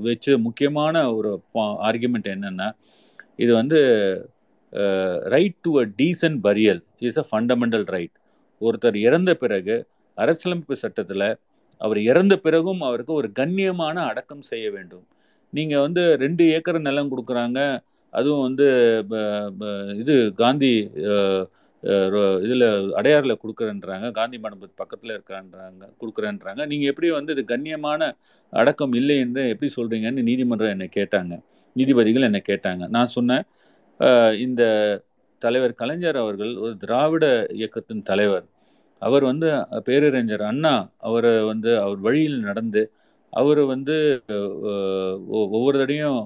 [0.00, 2.70] வச்சு முக்கியமான ஒரு ஆர்குமெண்ட் என்னென்னா
[3.36, 3.80] இது வந்து
[5.34, 8.16] right to a decent burial is a fundamental right
[8.60, 9.76] ஒருத்தர் இறந்த பிறகு
[10.18, 11.28] அரசியலமைப்பு சட்டத்தில்
[11.80, 15.04] அவர் இறந்த பிறகும் அவருக்கு ஒரு கண்ணியமான அடக்கம் செய்ய வேண்டும்.
[15.52, 17.60] நீங்கள் வந்து ரெண்டு ஏக்கர் நிலம் கொடுக்குறாங்க
[18.18, 18.66] அதுவும் வந்து
[20.02, 20.72] இது காந்தி
[22.46, 22.66] இதில்
[22.98, 26.60] அடையாறில் கொடுக்குறேன்றாங்க காந்தி மண்டபத்து பக்கத்தில் இருக்கான்றாங்க கொடுக்குறேன்றாங்க.
[26.70, 28.10] நீங்கள் எப்படி வந்து இது கண்ணியமான
[28.52, 31.34] அடக்கம் இல்லை என்று எப்படி சொல்கிறீங்கன்னு நீதிமன்றம் என்னை கேட்டாங்க.
[31.76, 32.82] நீதிபதிகள் என்னை கேட்டாங்க.
[32.96, 33.44] நான் சொன்னேன்
[34.38, 34.62] இந்த
[35.42, 38.46] தலைவர் கலைஞர் அவர்கள் ஒரு திராவிட இயக்கத்தின் தலைவர்.
[39.02, 39.48] அவர் வந்து
[39.84, 42.82] பேரறிஞர் அண்ணா அவரை வந்து அவர் வழியில் நடந்து
[43.32, 43.96] அவர் வந்து
[45.28, 46.20] ஒ- ஒவ்வொரு தடையும்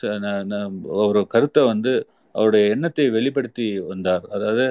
[0.00, 0.70] ச-
[1.04, 1.92] ஒரு கருத்தை வந்து
[2.34, 4.24] அவருடைய எண்ணத்தை வெளிப்படுத்தி வந்தார்.
[4.30, 4.66] அதாவது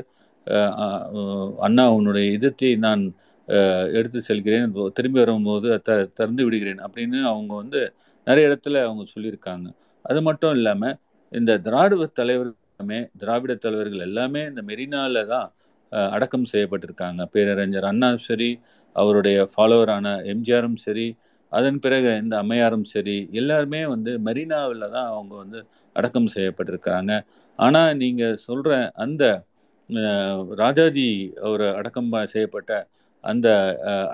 [1.59, 3.03] அண்ணா உன்னுடைய இதத்தை நான்
[3.93, 7.81] எடுத்து செல்கிறேன் திரும்பி வரும்போது த திறந்து விடுகிறேன் அப்படின்னு அவங்க வந்து
[8.27, 9.67] நிறைய இடத்துல அவங்க சொல்லியிருக்காங்க.
[10.05, 10.97] அது மட்டும் இல்லாமல்
[11.31, 15.49] இந்த திராவிட தலைவர்களுமே திராவிட தலைவர்கள் எல்லாமே இந்த மெரினால தான்
[16.15, 17.21] அடக்கம் செய்யப்பட்டிருக்காங்க.
[17.33, 18.49] பேரறிஞர் அண்ணா சரி
[18.95, 21.07] அவருடைய ஃபாலோவரான எம்ஜிஆரும் சரி
[21.51, 25.59] அதன் பிறகு இந்த அம்மையாரும் சரி எல்லாருமே வந்து மெரினாவில் தான் அவங்க வந்து
[25.95, 27.13] அடக்கம் செய்யப்பட்டிருக்கிறாங்க.
[27.59, 28.73] ஆனால் நீங்கள் சொல்கிற
[29.05, 29.23] அந்த
[30.61, 31.07] ராஜாஜி
[31.47, 32.71] அவர் அடக்கம் செய்யப்பட்ட
[33.23, 33.47] அந்த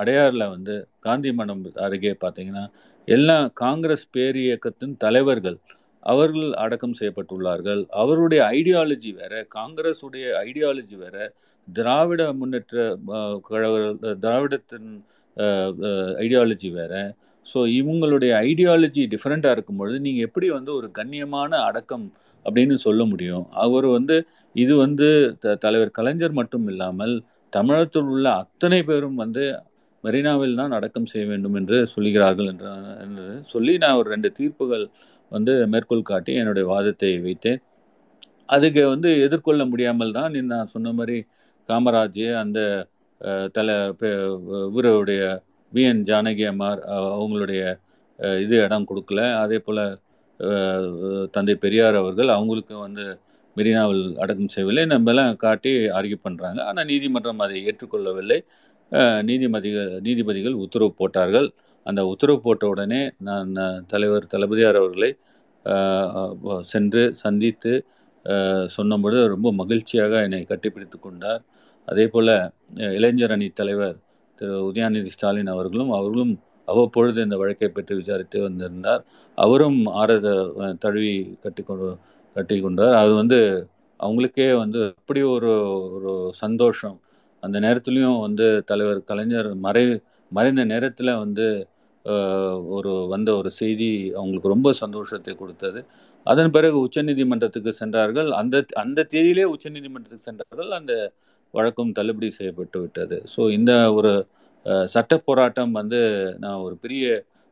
[0.02, 2.66] அடையாறில் வந்து காந்தி மண்டபம் அருகே பார்த்தீங்கன்னா
[3.08, 5.58] எல்லா காங்கிரஸ் பேரியக்கத்தின் தலைவர்கள்
[6.06, 7.82] அவர்கள் அடக்கம் செய்யப்பட்டுள்ளார்கள்.
[8.02, 11.18] அவருடைய ஐடியாலஜி வேற காங்கிரஸுடைய ஐடியாலஜி வேற
[11.68, 12.82] திராவிட முன்னேற்ற
[13.50, 13.76] கழக
[14.24, 14.90] திராவிடத்தின்
[16.24, 16.94] ஐடியாலஜி வேற.
[17.46, 22.06] ஸோ இவங்களுடைய ஐடியாலஜி டிஃப்ரெண்ட்டாக இருக்கும் பொழுது நீங்கள் எப்படி வந்து ஒரு கண்ணியமான அடக்கம்
[22.46, 23.46] அப்படின்னு சொல்ல முடியும்?
[23.66, 24.18] அவர் வந்து
[24.56, 25.08] இது வந்து
[25.40, 27.14] த- தலைவர் கலைஞர் மட்டும் இல்லாமல்
[27.54, 29.44] தமிழகத்தில் உள்ள அத்தனை பேரும் வந்து
[30.04, 32.50] மெரினாவில் தான் அடக்கம் செய்ய வேண்டும் என்று சொல்லுகிறார்கள்
[33.04, 34.86] என்று சொல்லி நான் ஒரு ரெண்டு தீர்ப்புகள்
[35.30, 37.62] வந்து மேற்கோள் காட்டி என்னுடைய வாதத்தை வைத்தேன்.
[38.46, 41.26] அதுக்கு வந்து எதிர்கொள்ள முடியாமல் தான் நீ- நான் சொன்ன மாதிரி
[41.68, 42.88] காமராஜ் அந்த
[43.52, 45.42] தலை பெ- இவருடைய
[45.74, 47.80] விஎன் ஜானகி அம்மார் அவங்களுடைய
[48.42, 49.36] இது இடம் கொடுக்கல.
[49.36, 53.20] அதே போல் தந்தை பெரியார் அவர்கள் அவங்களுக்கு வந்து
[53.56, 54.98] மெரினாவில் அடக்கம் செய்யவில்லை.
[54.98, 58.40] நம்மெல்லாம் காட்டி ஆர்கியூ பண்ணுறாங்க ஆனால் நீதிமன்றம் அதை ஏற்றுக்கொள்ளவில்லை.
[59.30, 61.52] நீதிமதிகள் நீதிபதிகள் உத்தரவு போட்டார்கள்.
[61.86, 63.52] அந்த உத்தரவு போட்ட உடனே நான்
[63.88, 65.12] தலைவர் தளபதியார் அவர்களை
[66.70, 67.74] சென்று சந்தித்து
[68.26, 71.42] அஹ், சொன்னபொழுது ரொம்ப மகிழ்ச்சியாக என்னை கட்டிப்பிடித்து கொண்டார்.
[71.88, 72.32] அதே போல்
[72.96, 73.98] இளைஞர் அணி தலைவர்
[74.40, 76.34] திரு உதயாநிதி ஸ்டாலின் அவர்களும் அவர்களும்
[76.68, 79.02] அவ்வப்பொழுது இந்த வழக்கை பற்றி விசாரித்து வந்திருந்தார்.
[79.38, 80.28] அவரும் ஆரத
[80.84, 81.14] தழுவி
[81.44, 81.90] கட்டி கொண்டு
[82.36, 82.96] கட்டி கொண்டார்.
[83.02, 83.40] அது வந்து
[84.00, 85.52] அவங்களுக்கே வந்து அப்படி ஒரு
[85.98, 86.98] ஒரு சந்தோஷம்.
[87.44, 89.86] அந்த நேரத்துலையும் வந்து தலைவர் கலைஞர் மறை
[90.32, 91.48] மறைந்த நேரத்தில் வந்து
[92.76, 95.80] ஒரு வந்த ஒரு செய்தி அவங்களுக்கு ரொம்ப சந்தோஷத்தை கொடுத்தது.
[96.28, 98.30] அதன் பிறகு உச்சநீதிமன்றத்துக்கு சென்றார்கள்.
[98.42, 100.72] அந்த அந்த தேதியிலே உச்சநீதிமன்றத்துக்கு சென்றார்கள்.
[100.80, 100.94] அந்த
[101.54, 103.18] வழக்கம் தள்ளுபடி செய்யப்பட்டு விட்டது.
[103.34, 104.12] ஸோ இந்த ஒரு
[104.94, 106.00] சட்ட போராட்டம் வந்து
[106.44, 107.06] நான் ஒரு பெரிய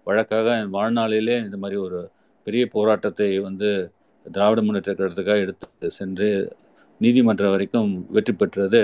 [0.07, 1.99] வழக்காக என் வாழ்நாளிலே இந்த மாதிரி ஒரு
[2.47, 3.69] பெரிய போராட்டத்தை வந்து
[4.25, 6.29] திராவிட முன்னேற்ற கழகத்துக்காக எடுத்து சென்று
[7.01, 8.81] நீதிமன்றம் வரைக்கும் வெற்றி பெற்றது.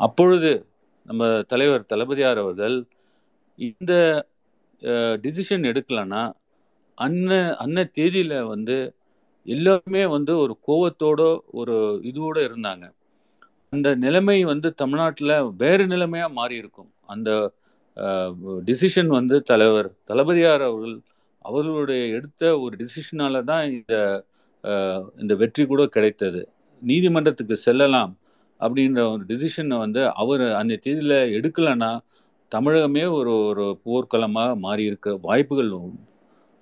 [0.00, 0.50] அப்பொழுது
[1.06, 2.76] நம்ம தலைவர் தளபதியார் அவர்கள்
[3.58, 3.92] இந்த
[5.24, 6.22] டிசிஷன் எடுக்கலன்னா
[6.98, 8.76] அன்ன அன்ன தேதியில் வந்து
[9.46, 11.20] எல்லாருமே வந்து ஒரு கோவத்தோட
[11.60, 11.76] ஒரு
[12.10, 12.84] இதோட இருந்தாங்க.
[13.72, 17.30] அந்த நிலைமை வந்து தமிழ்நாட்டில் வேறு நிலைமையாக மாறி இருக்கும் அந்த
[18.64, 20.96] டிசிஷன் வந்து தலைவர் தளபதியார் அவர்கள்
[21.44, 23.94] அவர்களுடைய எடுத்த ஒரு டிசிஷனால தான் இந்த
[25.18, 26.40] இந்த வெற்றி கூட கிடைத்தது.
[26.82, 28.12] நீதிமன்றத்துக்கு செல்லலாம்
[28.60, 31.90] அப்படின்ற ஒரு டிசிஷனை வந்து அவர் அந்த தேதியில் எடுக்கலைன்னா
[32.52, 35.72] தமிழகமே ஒரு ஒரு போர்க்களமாக மாறி இருக்க வாய்ப்புகள்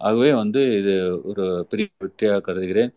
[0.00, 0.94] ஆகவே வந்து இது
[1.30, 2.92] ஒரு பெரிய வெற்றியாக கருதுகிறேன்.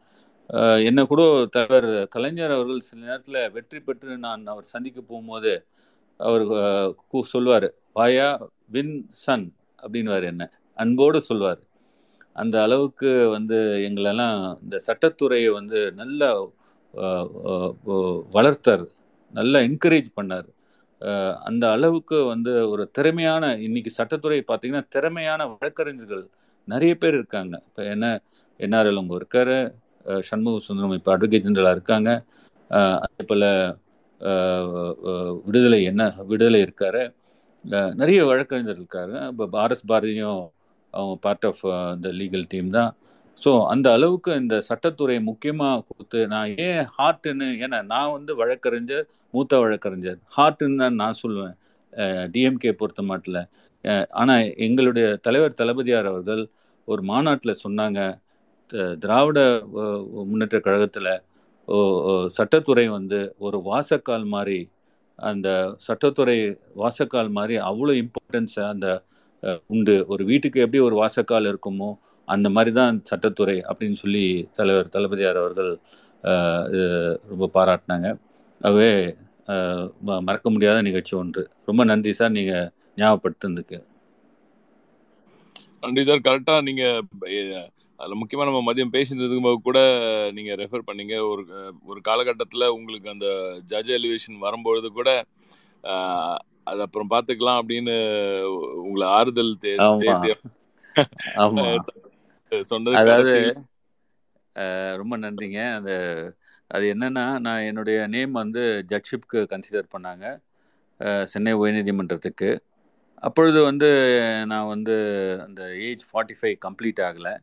[0.87, 1.21] என்னை என்ன கூட
[1.55, 5.53] தலைவர் கலைஞர் அவர்கள் சில நேரத்தில் வெற்றி பெற்று நான் அவர் சந்திக்க போகும்போது
[6.19, 6.43] அவர்
[7.33, 7.67] சொல்வார்
[7.97, 8.29] வாயா
[8.75, 9.47] வின் சன்
[9.83, 10.43] அப்படின்வார் என்ன.
[10.77, 11.61] அன்போடு சொல்வார்
[12.41, 16.29] அந்த அளவுக்கு வந்து எங்களெல்லாம் இந்த சட்டத்துறையை வந்து நல்லா
[18.35, 18.85] வளர்த்தார்.
[19.33, 20.49] நல்லா என்கரேஜ் பண்ணார்.
[21.49, 26.23] அந்த அளவுக்கு வந்து ஒரு திறமையான இன்னைக்கு சட்டத்துறை பார்த்தீங்கன்னா திறமையான வழக்கறிஞர்கள்
[26.67, 27.55] நிறைய பேர் இருக்காங்க.
[27.67, 28.05] இப்போ என்ன
[28.59, 29.55] என்ஆர்எல் அவங்க இருக்கார்
[30.29, 32.09] சண்முக சுந்தரம் இப்போ அட்வொகேட் ஜெனரலாக இருக்காங்க.
[33.03, 33.47] அதே போல்
[35.45, 37.01] விடுதலை என்ன விடுதலை இருக்கார்.
[38.01, 40.41] நிறைய வழக்கறிஞர் இருக்காரு இப்போ ஆர்எஸ் பாரதியும்
[40.93, 41.63] அவங்க பார்ட் ஆஃப்
[41.95, 42.91] இந்த லீகல் டீம் தான்.
[43.39, 49.59] ஸோ அந்த அளவுக்கு இந்த சட்டத்துறை முக்கியமாக கொடுத்து நான் ஏன் ஹார்ட்டுன்னு ஏன்னா நான் வந்து வழக்கறிஞர் மூத்த
[49.59, 50.19] வழக்கறிஞர்.
[50.37, 51.55] ஹார்ட்னு தான் நான் சொல்லுவேன்.
[52.33, 53.41] டிஎம்கே பொறுத்த மாட்டில்.
[54.09, 56.43] ஆனால் எங்களுடைய தலைவர் தளபதியார் அவர்கள்
[56.85, 57.99] ஒரு மாநாட்டில் சொன்னாங்க.
[58.71, 59.39] த- திராவிட
[60.11, 61.11] முன்னேற்ற கழகத்தில்
[62.37, 64.59] சட்டத்துறை வந்து ஒரு வாசக்கால் மாதிரி
[65.15, 65.49] அந்த
[65.87, 66.37] சட்டத்துறை
[66.75, 68.87] வாசக்கால் மாதிரி அவ்வளோ இம்பார்ட்டன்ஸ் அந்த
[69.67, 69.95] உண்டு.
[70.07, 71.89] ஒரு வீட்டுக்கு எப்படி ஒரு வாசக்கால் இருக்குமோ
[72.27, 75.71] அந்த மாதிரி தான் சட்டத்துறை அப்படின்னு சொல்லி தலைவர் தளபதியார் அவர்கள்
[77.31, 78.09] ரொம்ப பாராட்டினாங்க.
[80.07, 81.49] ம- மறக்க முடியாத நிகழ்ச்சி ஒன்று.
[81.67, 83.79] ரொம்ப நன்றி சார் நீங்கள் ஞாபகப்படுத்துனதுக்கு.
[85.83, 86.25] நன்றி சார்.
[86.27, 86.83] கரெக்டா நீங்க
[87.99, 89.79] அதுல முக்கியமா நம்ம மதியம் பேசிட்டு இருக்கும்போது கூட
[90.33, 91.15] நீங்க ரெஃபர் பண்ணீங்க.
[91.31, 91.43] ஒரு
[91.83, 93.27] ஒரு காலகட்டத்துல உங்களுக்கு அந்த
[93.71, 95.09] ஜட்ஜ் எலிவேஷன் வரும்பொழுது கூட
[96.69, 97.95] அது அப்புறம் பாத்துக்கலாம் அப்படின்னு
[98.83, 99.57] உங்களை ஆறுதல்
[102.71, 103.33] சொன்னது அதாவது
[105.01, 105.59] ரொம்ப நன்றிங்க.
[105.77, 105.91] அந்த
[106.71, 108.61] அது என்னன்னா நான் என்னுடைய நேம் வந்து
[108.91, 110.25] ஜட்ஷிப்க்கு கன்சிடர் பண்ணாங்க.
[111.31, 112.49] சென்னை உயர்நீதிமன்றத்துக்கு.
[113.23, 113.89] அப்பொழுது வந்து
[114.51, 114.95] நான் வந்து
[115.45, 117.33] அந்த ஏஜ் ஃபார்ட்டி ஃபைவ் கம்ப்ளீட் ஆகலை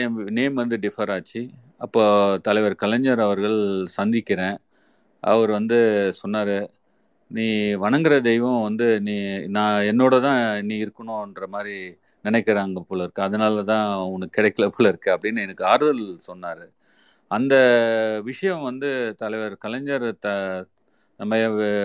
[0.00, 1.40] என் நேம் வந்து டிஃபர் ஆச்சு.
[1.84, 2.02] அப்போ
[2.48, 3.58] தலைவர் கலைஞர் அவர்கள்
[3.98, 4.56] சந்திக்கிறேன்.
[5.22, 5.78] அவர் வந்து
[6.22, 6.56] சொன்னார்
[7.30, 7.46] நீ
[7.84, 9.14] வணங்குற தெய்வம் வந்து நீ
[9.56, 11.76] நான் என்னோட தான் நீ இருக்கணுன்ற மாதிரி
[12.24, 13.22] நினைக்கிறாங்க போல இருக்கு.
[13.28, 15.10] அதனால தான் உனக்கு கிடைக்கல போல இருக்கு.
[15.14, 16.64] அப்படின்னு எனக்கு ஆறுதல் சொன்னார்.
[17.30, 17.54] அந்த
[18.24, 20.28] விஷயம் வந்து தலைவர் கலைஞர் த
[21.20, 21.34] நம்ம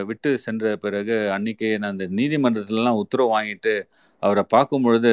[0.04, 3.74] விட்டு சென்ற பிறகு அன்னைக்கு நான் அந்த நீதிமன்றத்திலலாம் உத்தரவு வாங்கிட்டு
[4.24, 5.12] அவரை பார்க்கும் பொழுது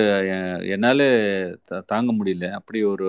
[1.65, 2.47] த- தாங்க முடியல.
[2.59, 3.09] அப்படி ஒரு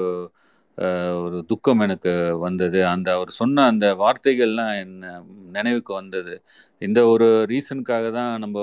[1.23, 2.79] ஒரு துக்கம் எனக்கு வந்தது.
[2.87, 5.05] அந்த அவர் சொன்ன அந்த வார்த்தைகள்லாம் என்ன
[5.51, 6.33] நினைவுக்கு வந்தது.
[6.81, 8.57] இந்த ஒரு ரீசனுக்காக தான் நம்ம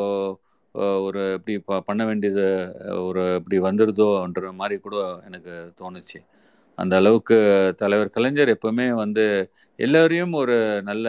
[1.07, 2.45] ஒரு இப்படி ப பண்ண வேண்டியது
[3.05, 4.97] ஒரு இப்படி வந்துடுதோன்ற மாதிரி கூட
[5.27, 6.19] எனக்கு தோணுச்சு.
[6.77, 7.37] அந்த அளவுக்கு
[7.77, 11.09] தலைவர் கலைஞர் எப்பவுமே வந்து எல்லோரையும் ஒரு நல்ல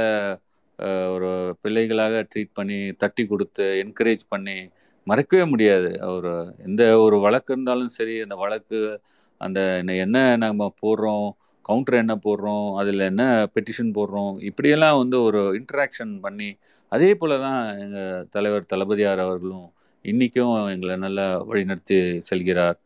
[1.13, 4.69] ஒரு பிள்ளைகளாக ட்ரீட் பண்ணி தட்டி கொடுத்து என்கரேஜ் பண்ணி
[5.03, 6.01] மறக்கவே முடியாது.
[6.01, 9.01] அவர் எந்த ஒரு வழக்கு இருந்தாலும் சரி அந்த வழக்கு
[9.37, 11.29] அந்த என்ன- என்ன நம்ம போடுறோம்
[11.61, 16.57] கவுண்டர் என்ன போடுறோம் அதில் என்ன பெட்டிஷன் போடுறோம் இப்படியெல்லாம் வந்து ஒரு இன்ட்ராக்ஷன் பண்ணி
[16.89, 22.77] அதே போல தான் எங்கள் தலைவர் தளபதியார் அவர்களும் இன்றைக்கும் எங்களை நல்லா வழிநடத்தி செல்கிறார்.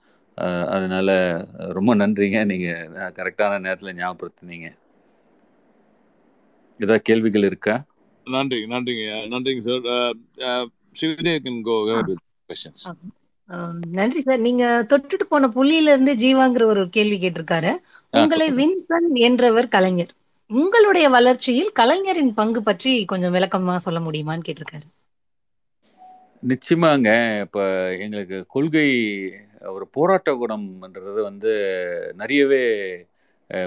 [0.75, 1.09] அதனால
[1.77, 2.39] ரொம்ப நன்றிங்க.
[2.51, 4.69] நீங்கள் கரெக்டான நேரத்தில் ஞாபகப்படுத்துனீங்க.
[6.79, 7.75] ஏதாவது கேள்விகள் இருக்கா?
[8.27, 9.05] நன்றி நன்றிங்க.
[9.33, 9.87] நன்றிங்க sir
[10.99, 11.77] Srivijay can go
[12.49, 12.85] questions
[13.97, 17.71] நன்றி சார் நீங்க தொட்டுட்டு போன புள்ளியில இருந்து ஜீவாங்கிற ஒரு கேள்வி கேட்டிருக்காரு.
[18.13, 20.11] உங்களை வின்சன் என்றவர் கலைஞர்.
[20.51, 24.87] உங்களுடைய வளர்ச்சியில் கலைஞரின் பங்கு பற்றி கொஞ்சம் விளக்கமா சொல்ல முடியுமான்னு கேட்டிருக்காரு.
[26.43, 27.09] நிச்சயமாங்க.
[27.45, 27.63] இப்போ
[28.03, 28.87] எங்களுக்கு கொள்கை
[29.61, 31.51] ஒரு போராட்ட குணம்ன்றது வந்து
[32.21, 32.63] நிறையவே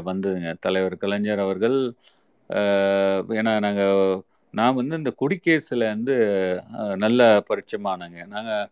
[0.09, 0.51] வந்ததுங்க.
[0.67, 1.79] தலைவர் கலைஞர் அவர்கள்
[3.39, 3.99] ஏன்னா நாங்கள்
[4.55, 6.15] நான் வந்து இந்த கொடி கேஸில் வந்து
[7.05, 7.21] நல்ல
[7.51, 8.19] பரிச்சயமானங்க.
[8.35, 8.67] நாங்கள்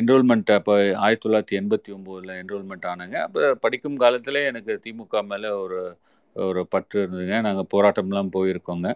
[0.00, 0.74] என்ரோல்மெண்ட் அப்போ
[1.04, 3.16] ஆயிரத்தி தொள்ளாயிரத்தி எண்பத்தி ஒம்போதில் என்ரோல்மெண்ட் ஆனாங்க.
[3.26, 5.80] அப்போ படிக்கும் காலத்திலே எனக்கு திமுக மேலே ஒரு
[6.36, 7.38] ஒரு பற்று இருந்ததுங்க.
[7.46, 8.88] நாங்கள் போராட்டம்லாம் போயிருக்கோங்க.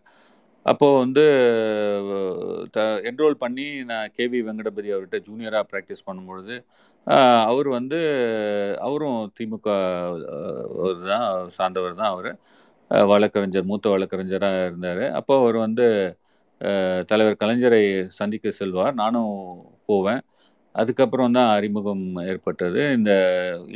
[0.67, 1.25] அப்போது வந்து
[2.77, 6.55] த என்ரோல் பண்ணி நான் கேவி வெங்கடபதி அவர்கிட்ட ஜூனியராக ப்ராக்டிஸ் பண்ணும்பொழுது
[7.51, 7.99] அவர் வந்து
[8.87, 9.67] அவரும் திமுக
[10.85, 11.27] ஒரு தான்
[11.59, 12.31] சார்ந்தவர் தான் அவர்.
[13.11, 15.05] வழக்கறிஞர் மூத்த வழக்கறிஞராக இருந்தார்.
[15.19, 15.87] அப்போ அவர் வந்து
[17.11, 17.83] தலைவர் கலைஞரை
[18.19, 18.95] சந்திக்க செல்வார்.
[19.03, 19.33] நானும்
[19.91, 20.21] போவேன்.
[20.75, 22.81] அதுக்கப்புறம் தான் அறிமுகம் ஏற்பட்டது.
[22.99, 23.13] இந்த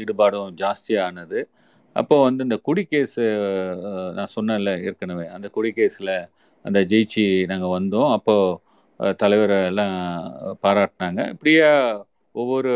[0.02, 1.40] ஈடுபாடும் ஜாஸ்தியானது
[1.96, 3.22] அப்போது வந்து இந்த குடி கேஸு
[4.18, 5.26] நான் சொன்னேன்ல ஏற்கனவே.
[5.36, 6.12] அந்த குடி கேஸில்
[6.64, 8.10] அந்த ஜெயிச்சு நாங்கள் வந்தோம்.
[8.16, 9.94] அப்போது தலைவரை எல்லாம்
[10.64, 11.20] பாராட்டினாங்க.
[11.34, 11.68] இப்படியே
[12.34, 12.72] ஒவ்வொரு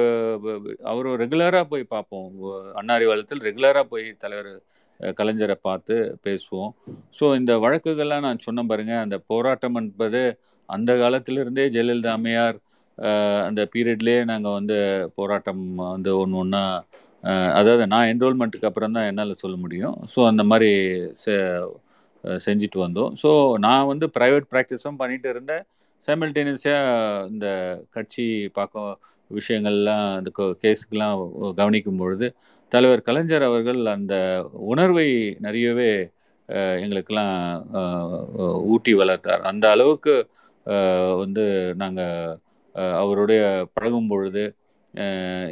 [0.91, 2.29] அவரும் ரெகுலராக போய் பார்ப்போம்.
[2.81, 4.53] அன்னாரி வாலத்தில் ரெகுலராக போய் தலைவர்
[5.19, 5.95] கலைஞரை பார்த்து
[6.27, 6.73] பேசுவோம்.
[7.19, 10.23] ஸோ இந்த வழக்குகள்லாம் நான் சொன்ன பாருங்கள் அந்த போராட்டம் என்பது
[10.69, 12.59] அந்த காலத்திலிருந்தே ஜெயலலிதா அம்மையார்
[13.49, 14.77] அந்த பீரியட்லேயே நாங்கள் வந்து
[15.19, 15.65] போராட்டம்
[15.95, 16.63] வந்து ஒன்று ஒன்றா
[17.59, 19.97] அதாவது நான் என்ரோல்மெண்ட்டுக்கு அப்புறம் தான் என்னால் சொல்ல முடியும்.
[20.13, 20.71] ஸோ அந்த மாதிரி
[22.47, 23.13] செஞ்சுட்டு வந்தோம்.
[23.23, 23.31] ஸோ
[23.67, 25.65] நான் வந்து ப்ரைவேட் ப்ராக்டிஸும் பண்ணிட்டு இருந்தேன்.
[26.05, 27.47] சைமில்டேனியஸாக இந்த
[27.97, 28.27] கட்சி
[28.59, 28.99] பார்க்க
[29.31, 30.31] விஷயங்கள்லாம் அந்த
[30.63, 31.21] கேஸுக்கெலாம்
[31.61, 32.27] கவனிக்கும் பொழுது
[32.73, 34.15] தலைவர் கலைஞர் அவர்கள் அந்த
[34.73, 35.09] உணர்வை
[35.47, 35.93] நிறையவே
[36.83, 37.37] எங்களுக்கெல்லாம்
[38.73, 39.43] ஊட்டி வளர்த்தார்.
[39.51, 40.15] அந்த அளவுக்கு
[41.23, 41.45] வந்து
[41.83, 42.37] நாங்கள்
[43.01, 43.43] அவருடைய
[43.77, 44.45] பழகும் பொழுது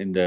[0.05, 0.21] இந்த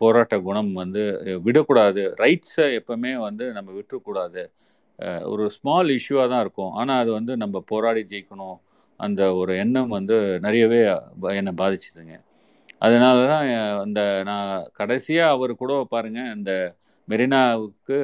[0.00, 1.02] போராட்ட குணம் வந்து
[1.46, 2.02] விடக்கூடாது.
[2.22, 4.42] ரைட்ஸை எப்பவுமே வந்து நம்ம விட்டுறக்கூடாது.
[5.32, 6.72] ஒரு ஸ்மால் இஷ்யூவாக தான் இருக்கும்.
[6.80, 8.58] ஆனால் அது வந்து நம்ம போராடி ஜெயிக்கணும்.
[9.00, 10.16] அந்த ஒரு எண்ணம் வந்து
[10.46, 10.80] நிறையவே
[11.40, 12.14] என்னை பாதிச்சுதுங்க.
[12.86, 13.46] அதனால தான்
[13.84, 14.48] அந்த நான்
[14.80, 16.52] கடைசியாக அவர் கூட பாருங்கள் இந்த
[17.08, 17.98] மெரினாவுக்கு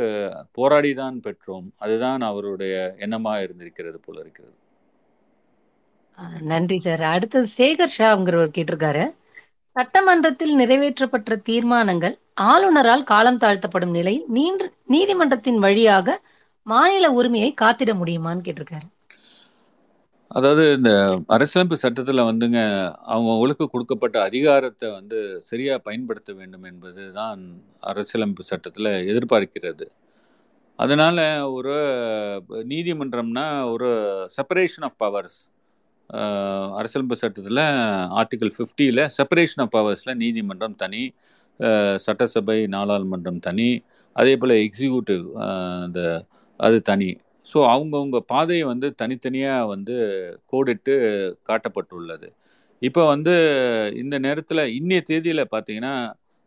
[0.58, 1.66] போராடி தான் பெற்றோம்.
[1.84, 2.74] அதுதான் அவருடைய
[3.04, 4.54] எண்ணமாக இருந்திருக்கிறது போல இருக்கிறது.
[6.50, 7.02] நன்றி சார்.
[7.14, 9.04] அடுத்தது சேகர் ஷாங்கிறவர் கேட்டிருக்காரு.
[9.76, 12.14] சட்டமன்றத்தில் நிறைவேற்றப்பட்ட தீர்மானங்கள்
[12.50, 14.62] ஆளுநரால் காலம் தாழ்த்தப்படும் நிலையில் நீண்ட
[14.94, 16.16] நீதிமன்றத்தின் வழியாக
[16.66, 18.86] மாநில உரிமையை காத்திட முடியுமான்னு கேட்டிருக்காரு.
[20.30, 20.90] அதாவது இந்த
[21.34, 22.60] அரசியலமைப்பு சட்டத்தில் வந்துங்க
[23.14, 25.18] அவங்களுக்கு கொடுக்கப்பட்ட அதிகாரத்தை வந்து
[25.50, 27.40] சரியாக பயன்படுத்த வேண்டும் என்பது தான்
[27.90, 29.86] அரசியலமைப்பு சட்டத்தில் எதிர்பார்க்கிறது.
[30.78, 31.22] அதனால்
[31.56, 31.74] ஒரு
[32.72, 33.90] நீதிமன்றம்னா ஒரு
[34.36, 35.38] செப்பரேஷன் ஆஃப் பவர்ஸ்
[36.78, 37.62] அரசியலமைப்பு சட்டத்தில்
[38.20, 41.02] ஆர்டிகல் ஃபிஃப்டியில் செப்பரேஷன் ஆஃப் பவர்ஸில் நீதிமன்றம் தனி
[42.06, 43.70] சட்டசபை நாடாளுமன்றம் தனி
[44.16, 45.24] அதே போல் எக்ஸிக்யூட்டிவ்
[45.84, 46.00] அந்த
[46.62, 47.10] அது தனி.
[47.46, 49.94] ஸோ அவங்கவுங்க பாதையை வந்து தனித்தனியாக வந்து
[50.52, 50.94] கோடிட்டு
[51.48, 52.28] காட்டப்பட்டுள்ளது.
[52.82, 53.34] இப்போ வந்து
[54.02, 55.94] இந்த நேரத்தில் இன்னைய தேதியில் பார்த்தீங்கன்னா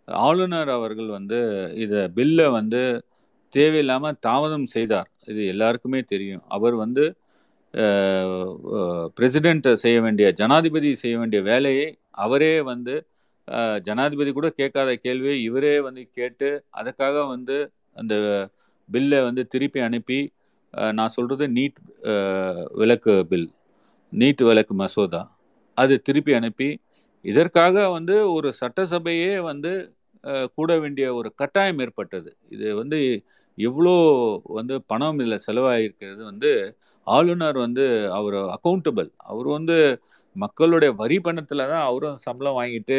[0.08, 1.40] ஆளுநர் அவர்கள் வந்து
[1.84, 2.82] இதை பில்லை வந்து
[3.54, 5.10] தேவையில்லாமல் தாமதம் செய்தார்.
[5.32, 6.44] இது எல்லாருக்குமே தெரியும்.
[6.58, 7.04] அவர் வந்து
[9.18, 11.88] பிரசிடென்ட் செய்ய வேண்டிய ஜனாதிபதி செய்ய வேண்டிய வேலையை
[12.26, 12.94] அவரே வந்து
[13.88, 16.50] ஜனாதிபதி கூட கேட்காத கேள்வியை இவரே வந்து கேட்டு
[16.80, 17.58] அதுக்காக வந்து
[18.02, 18.14] அந்த
[18.90, 20.20] பில்லை வந்து திருப்பி அனுப்பி
[20.98, 21.78] நான் சொல்கிறது நீட்
[22.82, 23.50] விலக்கு பில்
[24.14, 25.22] நீட் விலக்கு மசோதா.
[25.78, 26.70] அது திருப்பி அனுப்பி
[27.26, 29.72] இதற்காக வந்து ஒரு சட்டசபையே வந்து
[30.58, 32.30] கூட வேண்டிய ஒரு கட்டாயம் ஏற்பட்டது.
[32.56, 33.00] இது வந்து
[33.58, 33.94] எவ்வளோ
[34.58, 36.52] வந்து பணம் இதில் செலவாகிருக்கிறது வந்து
[37.08, 37.86] ஆளுநர் வந்து
[38.18, 39.78] அவர் அக்கௌண்டபிள் அவர் வந்து
[40.36, 42.98] மக்களுடைய வரி பணத்தில் தான் அவரும் சம்பளம் வாங்கிட்டு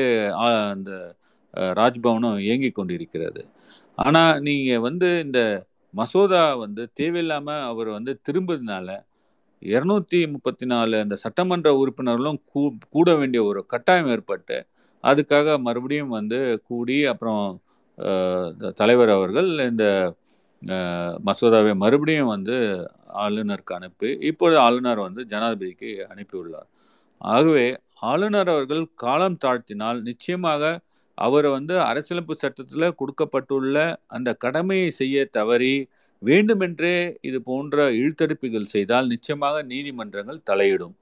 [0.74, 0.90] அந்த
[1.80, 3.42] ராஜ்பவனும் இயங்கி கொண்டிருக்கிறது.
[3.98, 5.40] ஆனால் நீங்கள் வந்து இந்த
[5.96, 8.88] மசோதா வந்து தேவையில்லாமல் அவர் வந்து திரும்புறதுனால
[9.62, 14.56] இரநூத்தி முப்பத்தி நாலு அந்த சட்டமன்ற உறுப்பினர்களும் கூ கூட வேண்டிய ஒரு கட்டாயம் ஏற்பட்டு
[15.04, 16.38] அதுக்காக மறுபடியும் வந்து
[16.68, 17.42] கூடி அப்புறம்
[18.52, 19.84] இந்த தலைவர் அவர்கள் இந்த
[21.26, 22.56] மசோதாவை மறுபடியும் வந்து
[23.24, 26.68] ஆளுநருக்கு அனுப்பி இப்பொழுது ஆளுநர் வந்து ஜனாதிபதிக்கு அனுப்பியுள்ளார்.
[27.20, 27.66] ஆகவே
[28.10, 30.62] ஆளுநர் அவர்கள் காலம் தாழ்த்தினால் நிச்சயமாக
[31.24, 33.76] அவர் வந்து அரசியலமைப்பு சட்டத்தில் கொடுக்கப்பட்டுள்ள
[34.16, 35.74] அந்த கடமையை செய்ய தவறி
[36.22, 36.96] வேண்டுமென்றே
[37.28, 40.94] இது போன்ற இழுத்தடிப்புகள் செய்தால் நிச்சயமாக நீதிமன்றங்கள் தலையிடும்.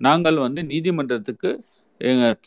[0.00, 1.50] நாங்கள் வந்து நீதிமன்றத்துக்கு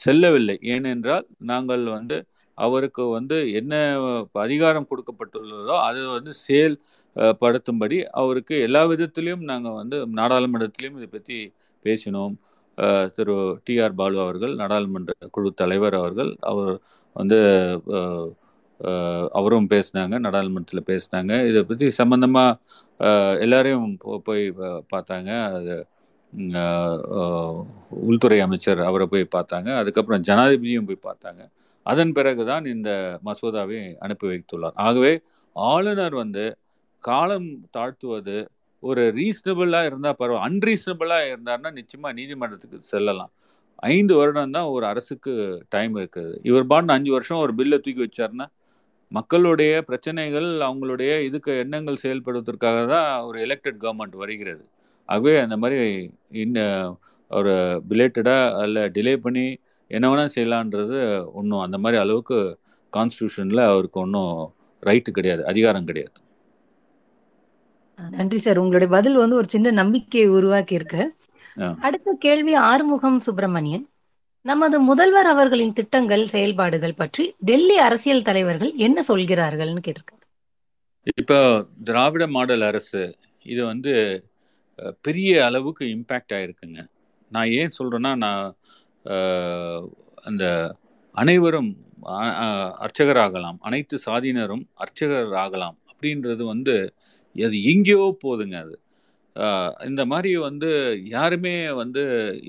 [0.03, 0.55] செல்லவில்லை.
[0.73, 2.17] ஏனென்றால் நாங்கள் வந்து
[2.57, 3.73] அவருக்கு வந்து என்ன
[4.45, 6.75] அதிகாரம் கொடுக்கப்பட்டுள்ளதோ அது வந்து செயல்
[7.41, 11.38] படுத்தும்படி அவருக்கு எல்லா விதத்திலையும் நாங்கள் வந்து நாடாளுமன்றத்திலையும் இதை பற்றி
[11.86, 12.36] பேசினோம்.
[13.17, 16.74] திரு டி ஆர் பாலு அவர்கள் நாடாளுமன்ற குழு தலைவர் அவர்கள் அவர்
[17.15, 17.39] வந்து
[19.39, 21.34] அவரும் பேசினாங்க நாடாளுமன்றத்தில் பேசினாங்க.
[21.49, 23.09] இதை பற்றி சம்மந்தமாக
[23.45, 23.89] எல்லாரையும்
[24.28, 24.43] போய்
[24.93, 25.32] பார்த்தாங்க.
[25.57, 25.76] அது
[28.09, 29.69] உள்துறை அமைச்சர் அவரை போய் பார்த்தாங்க.
[29.82, 31.41] அதுக்கப்புறம் ஜனாதிபதியும் போய் பார்த்தாங்க.
[31.86, 32.89] அதன் பிறகு தான் இந்த
[33.28, 34.78] மசோதாவை அனுப்பி வைத்துள்ளார்.
[34.88, 35.13] ஆகவே
[35.55, 36.45] ஆளுநர் வந்து
[37.03, 38.38] காலம் தாழ்த்துவது
[38.89, 43.31] ஒரு ரீசனபிளாக இருந்தால் பரவாயில்ல அன்ரீசனபிளாக இருந்தாருன்னா நிச்சயமாக நீதிமன்றத்துக்கு செல்லலாம்.
[43.93, 45.31] ஐந்து வருடம் தான் ஒரு அரசுக்கு
[45.75, 46.34] டைம் இருக்குது.
[46.49, 48.47] இவர் பாட்டு அஞ்சு வருஷம் ஒரு பில்லை தூக்கி வச்சாருன்னா
[49.11, 54.63] மக்களுடைய பிரச்சனைகள் அவங்களுடைய இதுக்கு எண்ணங்கள் செயல்படுவதற்காக தான் ஒரு எலெக்டட் கவர்மெண்ட் வருகிறது.
[55.09, 55.79] ஆகவே அந்த மாதிரி
[56.43, 56.97] இன்னும்
[57.31, 57.53] ஒரு
[57.89, 59.45] பிலேட்டடாக அல்ல டிலே பண்ணி
[59.91, 60.99] என்ன வேணால் செய்யலான்றது
[61.39, 62.38] ஒன்றும் அந்த மாதிரி அளவுக்கு
[62.93, 64.36] கான்ஸ்டியூஷனில் அவருக்கு ஒன்றும்
[64.84, 66.17] ரைட்டு கிடையாது அதிகாரம் கிடையாது.
[67.96, 68.58] நன்றி சார்.
[68.58, 71.16] உங்களுடைய பதில் வந்து ஒரு சின்ன நம்பிக்கையை உருவாக்கி இருக்கு.
[71.80, 73.88] அடுத்த கேள்வி ஆறுமுகம் சுப்பிரமணியன்.
[74.41, 80.22] நமது முதல்வர் அவர்களின் திட்டங்கள் செயல்பாடுகள் பற்றி டெல்லி அரசியல் தலைவர்கள் என்ன சொல்கிறார்கள்னு கேட்டிருக்காரு.
[81.16, 84.24] இப்போ திராவிட மாடல் அரசு இது வந்து
[85.02, 86.88] பெரிய அளவுக்கு இம்பேக்ட் ஆயிருக்குங்க.
[87.30, 88.56] நான் ஏன் சொல்கிறேன்னா நான்
[90.24, 90.76] அந்த
[91.12, 91.78] அனைவரும்
[92.08, 93.56] அ- அ- அர்ச்சகராகலாம்.
[93.60, 96.94] அனைத்து சாதியினரும் அர்ச்சகர் ஆகலாம் அப்படின்றது வந்து
[97.36, 98.75] அது எங்கேயோ போதுங்க அது.
[99.89, 100.69] இந்த மாதிரி வந்து
[101.15, 102.01] யாருமே வந்து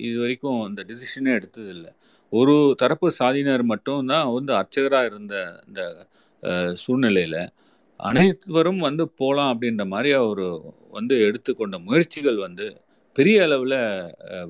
[0.06, 1.92] இது வரைக்கும் இந்த டிசிஷனே எடுத்ததில்லை.
[2.32, 5.34] ஒரு தரப்பு சாதியினர் மட்டும்தான் வந்து அர்ச்சகராக இருந்த
[5.68, 5.82] இந்த
[6.82, 7.40] சூழ்நிலையில்
[8.00, 10.44] அனைவரும் வந்து போகலாம் அப்படின்ற மாதிரி அவர்
[10.90, 12.66] வந்து எடுத்துக்கொண்ட முயற்சிகள் வந்து
[13.16, 13.78] பெரிய அளவில்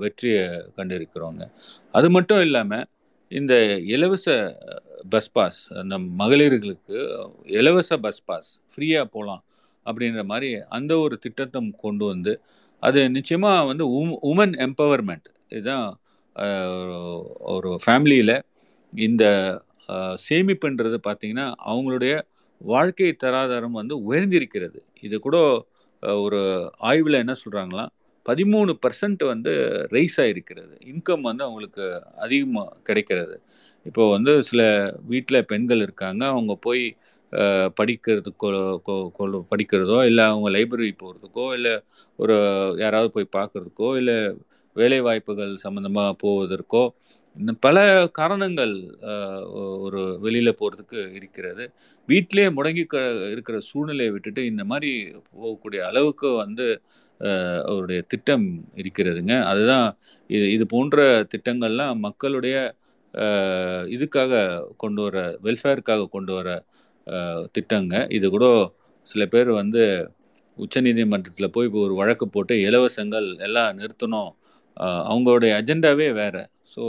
[0.02, 0.44] வெற்றியை
[0.78, 1.42] கண்டிருக்கிறோங்க.
[1.94, 2.86] அது மட்டும் இல்லாமல்
[3.32, 3.54] இந்த
[3.94, 4.26] இலவச
[5.12, 6.98] பஸ் பாஸ் அந்த மகளிர்களுக்கு
[7.58, 9.42] இலவச பஸ் பாஸ் ஃப்ரீயாக போகலாம்
[9.86, 12.32] அப்படின்ற மாதிரி அந்த ஒரு திட்டத்தை கொண்டு வந்து
[12.82, 13.84] அது நிச்சயமாக வந்து
[14.30, 15.86] உமன் எம்பவர்மெண்ட் இதுதான்
[17.54, 18.36] ஒரு ஃபேமிலியில்
[18.92, 19.24] இந்த
[20.28, 22.14] சேமிப்புன்றது பார்த்தீங்கன்னா அவங்களுடைய
[22.60, 24.78] வாழ்க்கை தராதாரம் வந்து உயர்ந்திருக்கிறது.
[25.06, 25.36] இது கூட
[26.26, 26.40] ஒரு
[26.90, 27.90] ஆய்வில் என்ன சொல்கிறாங்களாம்
[28.26, 29.52] பதிமூணு பர்சன்ட் வந்து
[29.94, 31.84] ரைஸ் ஆகிருக்கிறது இன்கம் வந்து அவங்களுக்கு
[32.24, 33.36] அதிகமாக கிடைக்கிறது.
[33.86, 34.62] இப்போ வந்து சில
[35.12, 36.22] வீட்டில் பெண்கள் இருக்காங்க.
[36.34, 36.84] அவங்க போய்
[37.78, 38.50] படிக்கிறதுக்கோ
[38.86, 41.74] கொ- கொ- படிக்கிறதோ இல்லை அவங்க லைப்ரரி போகிறதுக்கோ இல்லை
[42.18, 42.36] ஒரு
[42.78, 44.16] யாராவது போய் பார்க்கறதுக்கோ இல்லை
[44.76, 46.84] வேலை வாய்ப்புகள் சம்மந்தமாக போவதற்கோ
[47.36, 47.78] இன்னும் பல
[48.12, 48.74] காரணங்கள்
[49.86, 51.64] ஒரு வெளியில் போகிறதுக்கு இருக்கிறது.
[52.08, 52.96] வீட்டிலே முடங்கி க
[53.30, 54.90] இருக்கிற சூழ்நிலையை விட்டுட்டு இந்த மாதிரி
[55.34, 56.66] போகக்கூடிய அளவுக்கு வந்து
[57.66, 59.34] அவருடைய திட்டம் இருக்கிறதுங்க.
[59.44, 59.88] அதுதான்
[60.30, 60.98] இது இது போன்ற
[61.34, 62.56] திட்டங்கள்லாம் மக்களுடைய
[63.96, 64.32] இதுக்காக
[64.76, 66.48] கொண்டு வர வெல்ஃபேருக்காக கொண்டு வர
[67.56, 67.94] திட்டங்க.
[68.18, 68.46] இது கூட
[69.08, 69.82] சில பேர் வந்து
[70.58, 74.30] உச்சநீதிமன்றத்தில் போய் இப்போ ஒரு வழக்கு போட்டு இலவசங்கள் எல்லாம் நிறுத்தணும்.
[75.10, 76.42] அவங்களுடைய அஜெண்டாவே வேறு.
[76.74, 76.82] ஸோ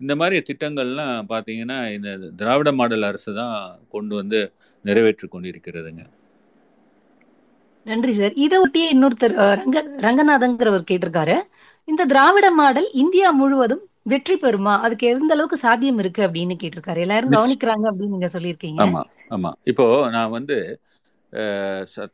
[0.00, 2.10] இந்த மாதிரி திட்டங்கள்லாம் பார்த்தீங்கன்னா இந்த
[2.40, 3.56] திராவிட மாடல் அரசு தான்
[3.94, 4.40] கொண்டு வந்து
[4.88, 6.02] நிறைவேற்றி கொண்டிருக்கிறதுங்க.
[7.86, 8.34] நன்றி சார்.
[8.44, 11.36] இதை ஒட்டியே இன்னொருத்தர் ரங்க ரங்கநாதங்கிறவர் கேட்டிருக்காரு.
[11.88, 14.72] இந்த திராவிட மாடல் இந்தியா முழுவதும் வெற்றி பெறுமா?
[14.84, 17.00] அதுக்கு எந்த அளவுக்கு சாத்தியம் இருக்கு அப்படின்னு கேட்டிருக்காரு.
[17.06, 18.80] எல்லாரும் கவனிக்கிறாங்க அப்படின்னு நீங்க சொல்லியிருக்கீங்க.
[18.84, 19.86] ஆமாம் ஆமாம் இப்போ
[20.16, 20.56] நான் வந்து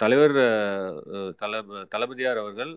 [0.02, 0.34] தலைவர்
[1.42, 2.72] தளப தளபதியார் அவர்கள்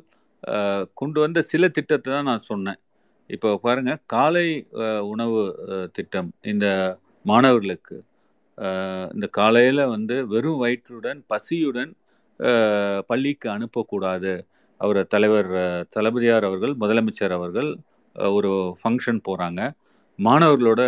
[1.01, 2.79] கொண்டு வந்த சில திட்டத்தை தான் நான் சொன்னேன்.
[3.29, 4.47] இப்போ பாருங்க காலை
[5.11, 5.41] உணவு
[5.97, 6.65] திட்டம் இந்த
[7.31, 7.97] மாணவர்களுக்கு
[9.15, 11.91] இந்த காலையில் வந்து வெறும் வயிற்றுடன் பசியுடன்
[13.09, 14.33] பள்ளிக்கு அனுப்பக்கூடாது.
[14.81, 15.49] அவர் தலைவர்
[15.95, 17.69] தளபதியார் அவர்கள் முதலமைச்சர் அவர்கள்
[18.31, 18.51] ஒரு
[18.81, 19.61] ஃபங்க்ஷன் போகிறாங்க
[20.19, 20.81] மாணவர்களோட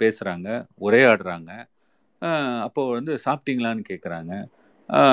[0.00, 0.48] பேசுகிறாங்க
[0.80, 1.50] உரையாடுறாங்க.
[2.66, 4.32] அப்போது வந்து சாப்பிட்டீங்களான்னு கேட்குறாங்க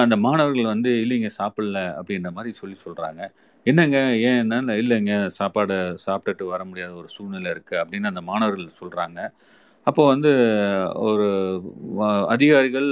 [0.04, 3.22] அந்த மாணவர்கள் வந்து இல்லைங்க சாப்பிடல அப்படின்ற மாதிரி சொல்லி சொல்கிறாங்க
[3.66, 3.98] என்னங்க
[4.28, 9.20] ஏன் என்னன்னு இல்லைங்க சாப்பாடை சாப்பிட்டுட்டு வர முடியாத ஒரு சூழ்நிலை இருக்குது அப்படின்னு அந்த மாணவர்கள் சொல்கிறாங்க
[9.88, 10.32] அப்போது வந்து
[11.08, 11.28] ஒரு
[12.34, 12.90] அதிகாரிகள்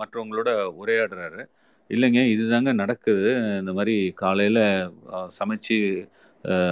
[0.00, 0.50] மற்றவங்களோட
[0.80, 1.42] உரையாடுறாரு.
[1.90, 3.26] இல்லைங்க இதுதாங்க நடக்குது.
[3.60, 4.62] இந்த மாதிரி காலையில்
[5.38, 5.76] சமைச்சு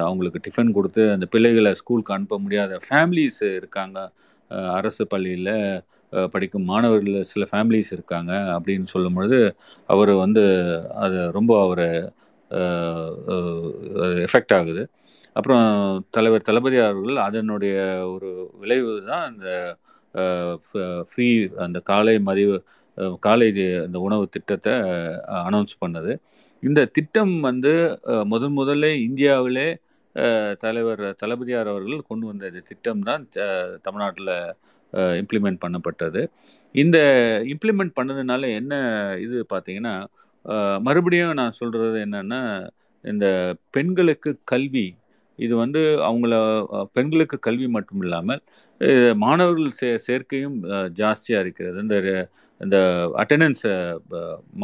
[0.04, 3.98] அவங்களுக்கு டிஃபன் கொடுத்து அந்த பிள்ளைகளை ஸ்கூலுக்கு அனுப்ப முடியாத ஃபேமிலிஸ் இருக்காங்க.
[4.78, 5.52] அரசு பள்ளியில்
[6.34, 9.40] படிக்கும் மாணவர்கள் சில ஃபேமிலிஸ் இருக்காங்க அப்படின்னு சொல்லும் பொழுது
[9.88, 10.44] அவர் வந்து
[11.04, 11.86] அது ரொம்ப அவர்
[14.26, 14.82] எஃபெக்ட் ஆகுது.
[15.36, 15.66] அப்புறம்
[16.16, 17.76] தலைவர் தளபதி அவர்கள் அதனுடைய
[18.14, 18.28] ஒரு
[18.62, 19.48] விளைவு தான் அந்த
[21.10, 21.28] ஃப்ரீ
[21.66, 22.56] அந்த காலை மதிவு
[22.98, 23.48] அஹ், காலை
[23.86, 24.74] அந்த உணவு திட்டத்தை
[25.48, 26.12] அனௌன்ஸ் பண்ணது.
[26.62, 27.72] இந்த திட்டம் வந்து
[28.32, 29.68] முதன் முதல்ல இந்தியாவிலே
[30.64, 33.24] தலைவர் தளபதியார் அவர்கள் கொண்டு வந்த இந்த திட்டம் தான்
[33.86, 34.34] தமிழ்நாட்டில்
[35.20, 36.20] இம்ப்ளிமெண்ட் பண்ணப்பட்டது.
[36.74, 36.98] இந்த
[37.52, 38.74] இம்ப்ளிமெண்ட் பண்ணதுனால என்ன
[39.24, 39.94] இது பார்த்தீங்கன்னா
[40.86, 42.40] மறுபடியும் நான் சொல்கிறது என்னென்னா
[43.04, 43.26] இந்த
[43.76, 44.86] பெண்களுக்கு கல்வி
[45.38, 46.34] இது வந்து அவங்கள
[46.96, 48.42] பெண்களுக்கு கல்வி மட்டும் இல்லாமல்
[49.24, 50.56] மாணவர்கள் சே சேர்க்கையும்
[51.00, 51.76] ஜாஸ்தியாக இருக்கிறது.
[51.84, 51.96] இந்த
[52.60, 52.76] இந்த
[53.22, 53.64] அட்டண்டன்ஸ்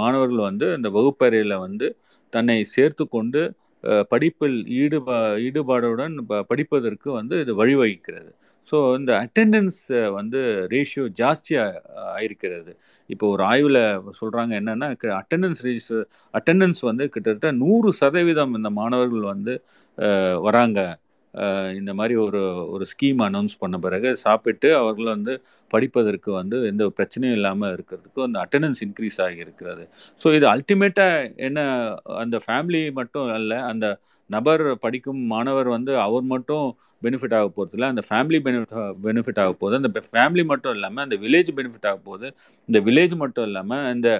[0.00, 1.88] மாணவர்கள் வந்து இந்த வகுப்பறையில் வந்து
[2.32, 3.42] தன்னை சேர்த்து கொண்டு
[4.08, 5.16] படிப்பில் ஈடுபா
[5.46, 8.30] ஈடுபாடுடன் ப- படிப்பதற்கு வந்து இது வழிவகுக்கிறது.
[8.70, 9.80] ஸோ இந்த அட்டெண்டன்ஸ்
[10.18, 10.40] வந்து
[10.70, 11.80] ரேஷியோ ஜாஸ்தியாக
[12.16, 12.72] ஆயிருக்கிறது.
[13.10, 13.80] இப்போ ஒரு ஆய்வில்
[14.20, 14.88] சொல்கிறாங்க என்னென்னா
[15.20, 16.00] அட்டெண்டன்ஸ் ரேஷியோ
[16.38, 19.54] அட்டெண்டன்ஸ் வந்து கிட்டத்தட்ட நூறு சதவீதம் இந்த மாணவர்கள் வந்து
[20.46, 20.80] வராங்க.
[21.74, 25.34] இந்த மாதிரி ஒரு ஒரு ஸ்கீம் அனௌன்ஸ் பண்ண பிறகு சாப்பிட்டு அவர்கள் வந்து
[25.70, 29.84] படிப்பதற்கு வந்து எந்த பிரச்சனையும் இல்லாமல் இருக்கிறதுக்கு அந்த அட்டண்டன்ஸ் இன்க்ரீஸ் ஆகியிருக்கிறது.
[30.20, 31.60] ஸோ இது அல்டிமேட்டாக என்ன
[32.18, 33.86] அந்த ஃபேமிலி மட்டும் அல்ல அந்த
[34.30, 36.66] நபர் படிக்கும் மாணவர் வந்து அவர் மட்டும்
[37.02, 38.74] பெனிஃபிட் ஆக இல்லை அந்த ஃபேமிலி பெனிஃபிட்
[39.06, 42.28] பெனிஃபிட் ஆக போகுது அந்த ஃபேமிலி மட்டும் இல்லாமல் அந்த வில்லேஜ் பெனிஃபிட் ஆக போகுது
[42.68, 44.10] இந்த வில்லேஜ் மட்டும் இல்லாமல் இந்த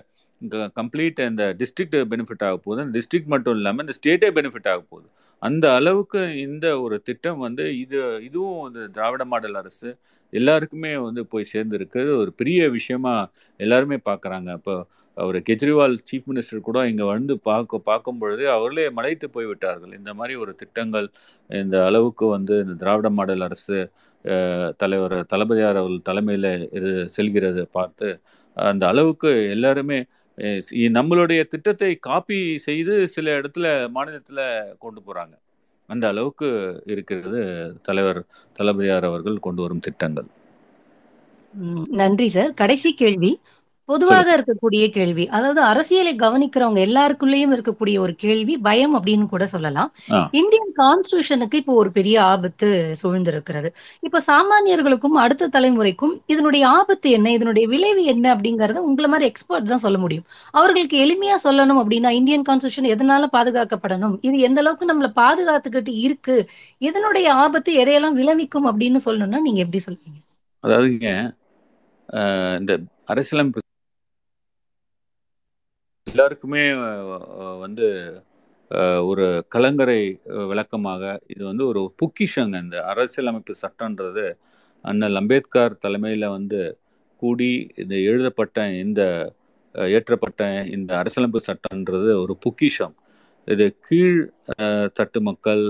[0.76, 5.08] கம்ப்ளீட் இந்த டிஸ்ட்ரிக்ட் பெனிஃபிட் ஆக போகுது அந்த டிஸ்ட்ரிக்ட் மட்டும் இல்லாமல் இந்த ஸ்டேட்டே பெனிஃபிட் ஆக போகுது
[5.42, 9.90] அந்த அளவுக்கு இந்த ஒரு திட்டம் வந்து இது இதுவும் வந்து திராவிட மாடல் அரசு
[10.32, 12.02] எல்லாருக்குமே வந்து போய் சேர்ந்துருக்கு.
[12.22, 13.14] ஒரு பெரிய விஷயமா
[13.60, 14.74] எல்லாருமே பார்க்குறாங்க இப்போ
[15.16, 19.92] அவர் கெஜ்ரிவால் சீஃப் மினிஸ்டர் கூட இங்கே வந்து பார்க்க பார்க்கும் பொழுது அவர்களே மலைத்து போய் விட்டார்கள்.
[19.98, 21.08] இந்த மாதிரி ஒரு திட்டங்கள்
[21.50, 23.78] இந்த அளவுக்கு வந்து இந்த திராவிட மாடல் அரசு
[24.82, 28.08] தலைவர் தளபதியார் அவர்கள் தலைமையில் இது செல்கிறது பார்த்து
[28.56, 29.98] அந்த அளவுக்கு எல்லாருமே
[30.92, 34.42] நம்மளுடைய திட்டத்தை காப்பி செய்து சில இடத்துல மாநிலத்தில்
[34.78, 35.34] கொண்டு போகிறாங்க
[35.88, 36.48] அந்த அளவுக்கு
[36.84, 37.40] இருக்கிறது
[37.82, 38.20] தலைவர்
[38.56, 40.28] தளபதியார் அவர்கள் கொண்டு வரும் திட்டங்கள்.
[41.92, 42.54] நன்றி சார்.
[42.54, 43.30] கடைசி கேள்வி.
[43.88, 45.24] பொதுவாக இருக்கக்கூடிய கேள்வி.
[45.36, 49.90] அதாவது அரசியலை கவனிக்கிறவங்க எல்லாருக்குள்ளேயும் இருக்கக்கூடிய ஒரு கேள்வி பயம் அப்படின்னு கூட சொல்லலாம்.
[50.40, 52.68] இந்தியன் கான்ஸ்டியூஷனுக்கு இப்போ ஒரு பெரிய ஆபத்து
[53.02, 53.68] சூழ்ந்திருக்கிறது.
[54.06, 59.84] இப்ப சாமானியர்களுக்கும் அடுத்த தலைமுறைக்கும் இதனுடைய ஆபத்து என்ன இதனுடைய விளைவு என்ன அப்படிங்கறத உங்களை மாதிரி எக்ஸ்பர்ட் தான்
[59.86, 60.26] சொல்ல முடியும்.
[60.58, 66.36] அவர்களுக்கு எளிமையா சொல்லணும் அப்படின்னா இந்தியன் கான்ஸ்டியூஷன் எதனால பாதுகாக்கப்படணும் இது எந்த அளவுக்கு நம்மள பாதுகாத்துக்கிட்டு இருக்கு
[66.88, 70.18] இதனுடைய ஆபத்து எதையெல்லாம் விளைவிக்கும் அப்படின்னு சொல்லணும்னா நீங்க எப்படி சொல்வீங்க?
[70.64, 71.08] அதாவதுங்க
[72.60, 72.72] இந்த
[73.12, 73.61] அரசியலமைப்பு
[76.12, 76.62] எல்லாருக்குமே
[77.64, 77.86] வந்து
[79.10, 80.00] ஒரு கலங்கரை
[80.50, 81.02] விளக்கமாக
[81.32, 82.56] இது வந்து ஒரு பொக்கிஷங்க.
[82.64, 84.24] இந்த அரசியலமைப்பு சட்டம்ன்றது
[84.84, 86.60] அண்ணல் அம்பேத்கர் தலைமையில் வந்து
[87.22, 87.50] கூடி
[87.82, 89.02] இந்த எழுதப்பட்ட இந்த
[89.74, 90.42] ஏற்றப்பட்ட இயற்றப்பட்ட
[90.76, 92.94] இந்த அரசியலமைப்பு சட்டம்ன்றது ஒரு பொக்கிஷம்.
[93.48, 94.20] இது கீழ்
[94.98, 95.64] தட்டு மக்கள்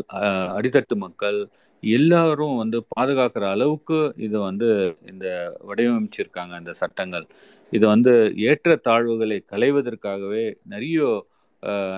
[0.56, 1.40] அடித்தட்டு மக்கள்
[1.82, 4.68] எல்லாரும் வந்து பாதுகாக்கிற அளவுக்கு இது வந்து
[5.12, 5.26] இந்த
[5.68, 7.26] வடிவமைச்சிருக்காங்க இந்த சட்டங்கள்.
[7.72, 8.12] இது வந்து
[8.42, 11.06] ஏற்ற தாழ்வுகளை களைவதற்காகவே நிறைய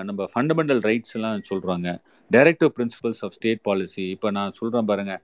[0.03, 1.85] நம்ம ஃபண்டமெண்டல் ரைட்ஸ் எல்லாம்
[2.31, 5.21] directive principles of state policy இப்போ நான் சொல்கிறேன் பாருங்கள்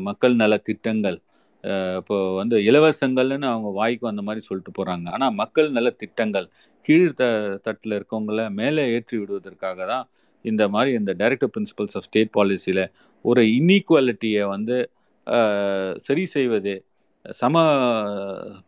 [0.00, 1.18] மக்கள் நல திட்டங்கள்
[1.96, 6.46] இப்போ வந்து இலவசங்கள்னு அவங்க வாய்க்கு அந்த மாதிரி சொல்லிட்டு போகிறாங்க ஆனால் மக்கள் நல திட்டங்கள்
[6.86, 7.24] கீழ் த
[7.62, 10.06] தட்டில் இருக்கவங்கள மேலே ஏற்றி விடுவதற்காக தான்
[10.44, 12.84] இந்த மாதிரி இந்த டைரக்டிவ் பிரின்சிபல்ஸ் ஆஃப் ஸ்டேட் பாலிசியில்
[13.24, 14.78] ஒரு இன்ஈக்குவாலிட்டியை வந்து
[15.98, 16.74] சரி செய்வது
[17.24, 17.54] சம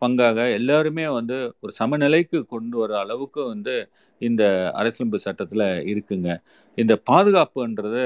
[0.01, 3.75] பங்காக எல்லாருமே வந்து ஒரு சமநிலைக்கு கொண்டு வர அளவுக்கு வந்து
[4.21, 4.43] இந்த
[4.79, 6.29] அரசியலமைப்பு சட்டத்தில் இருக்குங்க.
[6.77, 8.03] இந்த பாதுகாப்புன்றது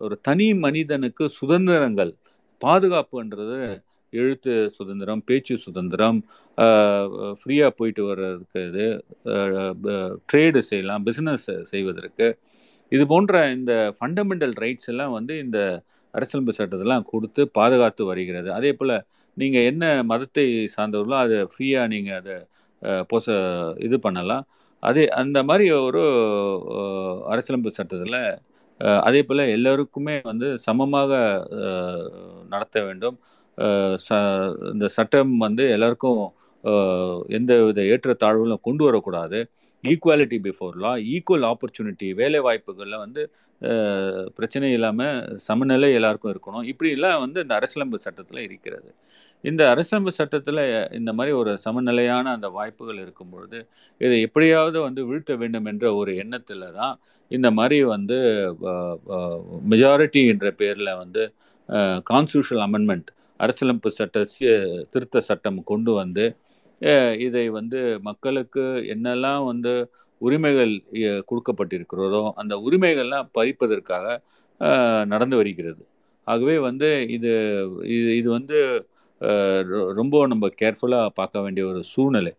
[0.00, 2.12] ஒரு தனி மனிதனுக்கு சுதந்திரங்கள்.
[2.60, 3.58] பாதுகாப்புன்றது
[4.12, 6.18] எழுத்து சுதந்திரம் பேச்சு சுதந்திரம்
[7.40, 8.86] ஃப்ரீயாக போயிட்டு வர்றதுக்கு இது
[10.30, 12.28] ட்ரேடு செய்யலாம் பிஸ்னஸ் செய்வதற்கு.
[12.92, 15.58] இது போன்ற இந்த ஃபண்டமெண்டல் ரைட்ஸ் எல்லாம் வந்து இந்த
[16.14, 18.48] அரசியலமைப்பு சட்டத்தெல்லாம் கொடுத்து பாதுகாத்து வருகிறது.
[18.58, 18.96] அதே போல்
[19.36, 22.36] நீங்கள் என்ன மதத்தை சார்ந்தவர்களோ அதை ஃப்ரீயாக நீங்கள் அதை
[23.10, 23.26] போச பொச
[23.86, 24.44] இது பண்ணலாம்.
[24.82, 26.02] அதே அந்த மாதிரி ஒரு
[27.32, 28.20] அரசியலமைப்பு சட்டத்தில்
[29.08, 31.12] அதே போல் எல்லோருக்குமே வந்து சமமாக
[32.54, 33.16] நடத்த வேண்டும்.
[34.06, 34.08] ச
[34.72, 36.20] இந்த சட்டம் வந்து எல்லாருக்கும்
[37.38, 39.38] எந்த வித ஏற்றத்தாழ்வுகளும் கொண்டு வரக்கூடாது.
[39.84, 43.22] Equality before law equal opportunity வேலை வாய்ப்புகளில் வந்து
[44.38, 45.18] பிரச்சனை இல்லாமல்
[45.48, 46.66] சமநிலை எல்லாருக்கும் இருக்கணும்.
[46.72, 48.90] இப்படிலாம் வந்து இந்த அரசியலமைப்பு சட்டத்தில் இருக்கிறது.
[49.44, 50.62] இந்த அரசியலமைப்பு சட்டத்தில்
[50.92, 53.58] இந்த மாதிரி ஒரு சமநிலையான அந்த வாய்ப்புகள் இருக்கும் பொழுது
[54.00, 56.94] இதை எப்படியாவது வந்து வீழ்த்த வேண்டும் என்ற ஒரு எண்ணத்தில் தான்
[57.30, 58.18] இந்த மாதிரி வந்து
[59.68, 61.22] மெஜாரிட்டி என்ற பேரில் வந்து
[62.06, 63.08] கான்ஸ்டியூஷனல் அமெண்ட்மெண்ட்
[63.40, 64.24] அரசியலமைப்பு சட்ட
[64.90, 66.24] திருத்த சட்டம் கொண்டு வந்து
[67.18, 68.64] இதை வந்து மக்களுக்கு
[68.94, 69.72] என்னெல்லாம் வந்து
[70.20, 70.72] உரிமைகள்
[71.30, 74.06] கொடுக்கப்பட்டிருக்கிறதோ அந்த உரிமைகள்லாம் பறிப்பதற்காக
[75.04, 75.82] நடந்து வருகிறது.
[76.26, 77.32] ஆகவே வந்து இது
[77.96, 78.58] இது இது வந்து
[79.98, 82.32] ரொம்ப நம்ம கேர்ஃபுல்லாக பார்க்க வேண்டிய ஒரு சூழ்நிலை.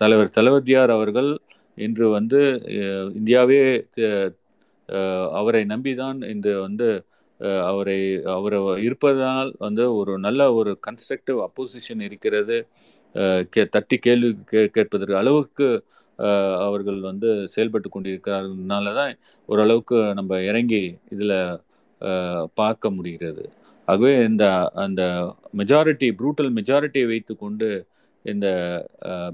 [0.00, 1.30] தலைவர் தளபதியார் அவர்கள்
[1.78, 2.40] இன்று வந்து
[3.14, 3.60] இந்தியாவே
[5.38, 6.88] அவரை நம்பி தான் இந்த வந்து
[7.70, 7.98] அவரை
[8.36, 12.56] அவரை இருப்பதனால் வந்து ஒரு நல்ல ஒரு கன்ஸ்ட்ரக்டிவ் அப்போசிஷன் இருக்கிறது.
[13.54, 15.68] கே தட்டி கேள்வி கே கேட்பதற்கு அளவுக்கு
[16.66, 19.12] அவர்கள் வந்து செயல்பட்டு கொண்டிருக்கிறார்கள்னால தான்
[19.48, 20.82] ஓரளவுக்கு நம்ம இறங்கி
[21.14, 21.36] இதில்
[22.60, 23.44] பார்க்க முடிகிறது.
[23.88, 24.44] ஆகவே இந்த
[24.84, 25.02] அந்த
[25.56, 27.68] மெஜாரிட்டி ப்ரூட்டல் மெஜாரிட்டியை வைத்துக்கொண்டு
[28.24, 28.46] இந்த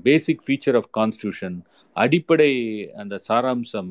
[0.06, 1.56] பேசிக் ஃபீச்சர் ஆஃப் கான்ஸ்டியூஷன்
[1.96, 2.50] அடிப்படை
[3.02, 3.90] அந்த சாராம்சம்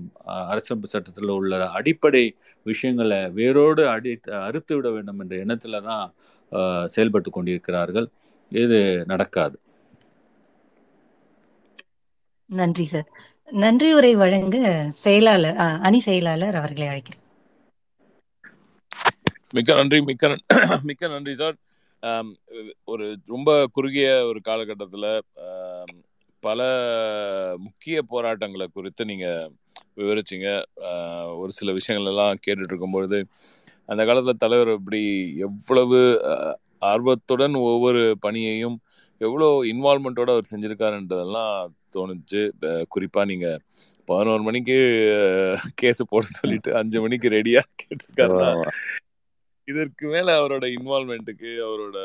[0.52, 2.24] அரசமைப்பு சட்டத்தில் உள்ள அடிப்படை
[2.66, 4.14] விஷயங்களை வேரோடு அடி
[4.48, 6.06] அறுத்து விட வேண்டும் என்ற எண்ணத்தில் தான்
[6.96, 8.08] செயல்பட்டு கொண்டிருக்கிறார்கள்.
[8.52, 8.80] இது
[9.12, 9.58] நடக்காது.
[12.50, 13.10] நன்றி சார்.
[13.50, 14.58] நன்றி உரை வழங்க
[15.04, 17.21] செயலாளர் அணி செயலாளர் அவர்களை அழைக்கிறேன்.
[19.54, 20.46] மிக்க நன்றி மிக்க நன்-
[20.84, 21.56] மிக்க நன்றி சார்.
[22.86, 25.22] ஒரு ரொம்ப குறுகிய ஒரு காலகட்டத்தில்
[26.44, 26.60] பல
[27.58, 29.52] முக்கிய போராட்டங்களை குறித்து நீங்கள்
[29.98, 30.48] விவரிச்சீங்க.
[31.38, 33.28] ஒரு சில விஷயங்கள் எல்லாம் கேட்டுட்டு இருக்கும்பொழுது
[33.86, 35.04] அந்த காலத்தில் தலைவர் இப்படி
[35.38, 36.00] எவ்வளவு
[36.80, 38.78] ஆர்வத்துடன் ஒவ்வொரு பணியையும்
[39.22, 42.42] எவ்வளோ இன்வால்மெண்ட்டோடு அவர் செஞ்சுருக்காருன்றதெல்லாம் தோணுச்சு.
[42.88, 43.60] குறிப்பாக நீங்கள்
[44.06, 44.78] பதினோரு மணிக்கு
[45.76, 48.50] கேஸ் போட சொல்லிட்டு அஞ்சு மணிக்கு ரெடியாக கேட்டிருக்காருன்னா
[49.72, 51.98] இதற்கு மேல அவரோட இன்வால்மெண்ட்டுக்கு அவரோட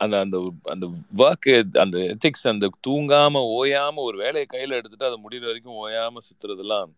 [0.00, 0.84] அந்த அந்த அந்த
[1.18, 6.90] ஒர்க் அந்த எத்திக்ஸ் அந்த தூங்காம ஓயாம ஒரு வேலையை கையில எடுத்துட்டு அதை முடிகிற வரைக்கும் ஓயாம சுத்துறதெல்லாம்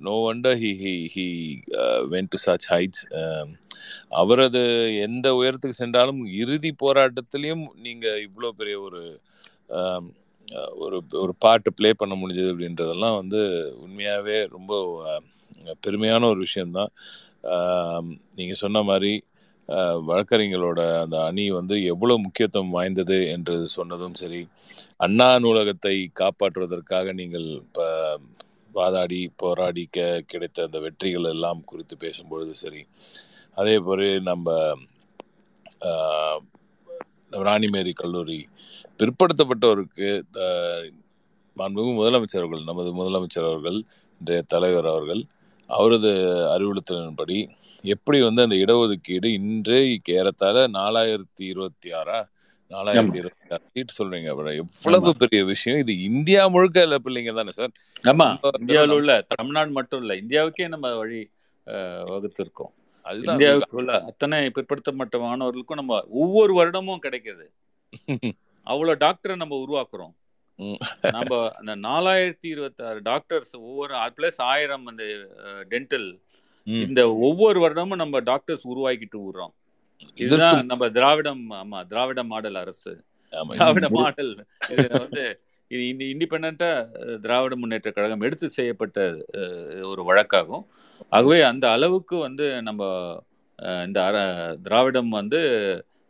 [0.00, 1.26] no wonder he he he
[2.10, 3.02] went to such heights
[4.12, 4.62] அவரது
[5.06, 9.02] எந்த உயரத்துக்கு சென்றாலும் இறுதி போராட்டத்திலையும் நீங்க இவ்வளோ பெரிய ஒரு
[10.76, 13.40] ஒரு ஒரு பாட்டு ப்ளே பண்ண முடிஞ்சது அப்படின்றதெல்லாம் வந்து
[13.80, 14.72] உண்மையாகவே ரொம்ப
[15.82, 16.90] பெருமையான ஒரு விஷயந்தான்
[18.36, 19.12] நீங்கள் சொன்ன மாதிரி
[20.08, 24.40] வழக்கறிஞர்களோட அந்த அணி வந்து எவ்வளோ முக்கியத்துவம் வாய்ந்தது என்று சொன்னதும் சரி
[24.98, 27.86] அண்ணா நூலகத்தை காப்பாற்றுவதற்காக நீங்கள் ப
[28.70, 29.84] வாதாடி போராடி
[30.26, 32.82] கிடைத்த அந்த வெற்றிகள் எல்லாம் குறித்து பேசும்பொழுது சரி
[33.56, 34.46] அதே போல நம்ம
[37.32, 38.48] ராணிமேரி கல்லூரி
[38.98, 40.22] பிற்படுத்தப்பட்டோருக்கு
[41.56, 43.82] மாண்புமிகு முதலமைச்சர் அவர்கள் நமது முதலமைச்சர் அவர்கள்
[44.18, 45.24] இன்றைய தலைவர் அவர்கள்
[45.66, 46.10] அவரது
[46.56, 47.48] அறிவுறுத்தலின்படி
[47.82, 52.18] எப்படி வந்து அந்த இடஒதுக்கீடு இன்றே ஏறத்தாழ நாலாயிரத்தி இருபத்தி ஆறா?
[52.70, 54.28] நாலாயிரத்தி இருபத்தி ஆறு சீட் சொல்றீங்க.
[54.28, 55.16] அப்புறம் எவ்வளவு.
[55.16, 55.78] பெரிய விஷயம்.
[55.78, 57.72] இது இந்தியா முழுக்க இல்ல பிள்ளைங்க தானே சார்?
[58.04, 58.28] ஆமா.
[58.58, 61.30] இந்தியாவில் உள்ள தமிழ்நாடு மட்டும் இல்ல இந்தியாவுக்கே நம்ம வழி
[62.12, 62.72] வகுத்திருக்கோம்.
[63.04, 64.38] அதுதான் இந்தியாவுக்குள்ள அத்தனை.
[64.56, 67.46] பிற்படுத்தப்பட்ட மாணவர்களுக்கும் நம்ம ஒவ்வொரு வருடமும் கிடைக்குது.
[68.66, 70.14] அவ்வளவு டாக்டரை நம்ம உருவாக்குறோம்.
[71.14, 75.04] நம்ம அந்த நாலாயிரத்தி இருபத்தி ஆறு டாக்டர்ஸ் ஒவ்வொரு பிளஸ் ஆயிரம் அந்த
[75.72, 76.08] டென்டல்.
[76.86, 79.54] இந்த ஒவ்வொரு வருடமும் நம்ம டாக்டர்ஸ் உருவாக்கிட்டு விடுறோம்
[80.24, 82.92] இதுதான் நம்ம திராவிடம் ஆமா திராவிட மாடல் அரசு.
[83.56, 84.32] திராவிட மாடல்.
[85.04, 85.24] வந்து
[85.70, 86.70] இது இந்த இண்டிபெண்டா
[87.24, 88.98] திராவிட முன்னேற்ற கழகம் எடுத்து செய்யப்பட்ட
[89.90, 90.64] ஒரு வழக்காகும்.
[91.08, 92.82] ஆகவே அந்த அளவுக்கு வந்து நம்ம
[93.84, 94.00] இந்த
[94.62, 95.40] திராவிடம் வந்து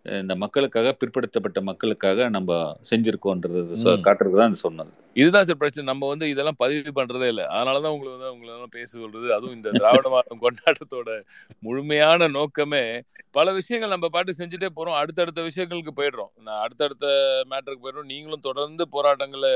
[0.06, 2.52] இந்த மக்களுக்காக பிற்படுத்தப்பட்ட மக்களுக்காக நம்ம
[2.90, 3.60] செஞ்சிருக்கோன்றது.
[4.04, 5.86] காட்டுறதுக்கு தான் சொன்னது இதுதான் சார் பிரச்சனை.
[5.86, 7.44] நம்ம வந்து இதெல்லாம் பதிவு பண்றதே இல்லை.
[7.52, 9.28] அதனாலதான் உங்களுக்கு வந்து உங்களை எல்லாம் பேச சொல்றது.
[9.34, 11.10] அதுவும் இந்த திராவிட மாதம் கொண்டாட்டத்தோட
[11.66, 12.82] முழுமையான நோக்கமே
[13.32, 14.98] பல விஷயங்கள் நம்ம பாட்டு செஞ்சுட்டே போறோம்.
[14.98, 16.32] அடுத்தடுத்த விஷயங்களுக்கு போயிடுறோம்.
[16.42, 17.06] நான் அடுத்தடுத்த
[17.50, 18.10] மேட்டருக்கு போயிடுறோம்.
[18.12, 19.52] நீங்களும் தொடர்ந்து போராட்டங்களை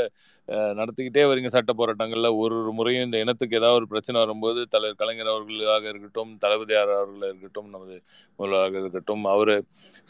[0.48, 1.50] அஹ், நடத்திக்கிட்டே வரீங்க.
[1.57, 6.32] சட்ட போராட்டங்கள்ல ஒரு ஒரு முறையும் இந்த இனத்துக்கு ஏதாவது ஒரு பிரச்சனை வரும்போது தலைவர் கலைஞர் அவர்களாக இருக்கட்டும்
[6.38, 7.96] தளபதியார் அவர்களாக இருக்கட்டும் நமது
[8.38, 9.57] முதல்வராக இருக்கட்டும் அவரு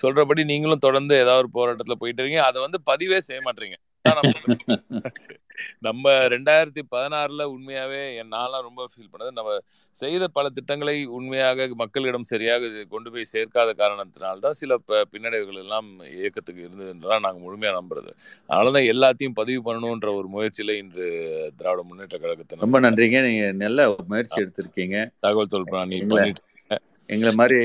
[0.03, 2.47] சொல்றபடி நீங்களும் தொடர்ந்து ஏதாவது ஒரு போராட்டத்துல போயிட்டு இருக்கீங்க.
[2.51, 3.77] அதை வந்து பதிவே செய்ய மாட்டீங்க.
[5.79, 8.01] நம்ம ரெண்டாயிரத்தி பதினாறுல உண்மையாவே
[8.33, 9.31] நான்லாம் ரொம்ப ஃபீல் பண்ணது.
[9.33, 9.53] நம்ம
[10.01, 15.89] செய்த பல திட்டங்களை உண்மையாக மக்களிடம் சரியாக கொண்டு போய் சேர்க்காத காரணத்தினால்தான் சில பின்னடைவுகள் எல்லாம்
[16.19, 18.13] இயக்கத்துக்கு இருந்ததுன்றதான் நாங்க முழுமையா நம்புறது.
[18.49, 21.09] அதனாலதான் எல்லாத்தையும் பதிவு பண்ணணுன்ற ஒரு முயற்சியில இன்று
[21.57, 23.21] திராவிட முன்னேற்ற கழகத்தை ரொம்ப நன்றிங்க.
[23.29, 24.97] நீங்க நல்ல முயற்சி எடுத்திருக்கீங்க.
[25.21, 26.35] தகவல் தொழில்
[27.07, 27.61] எங்களை மாதிரி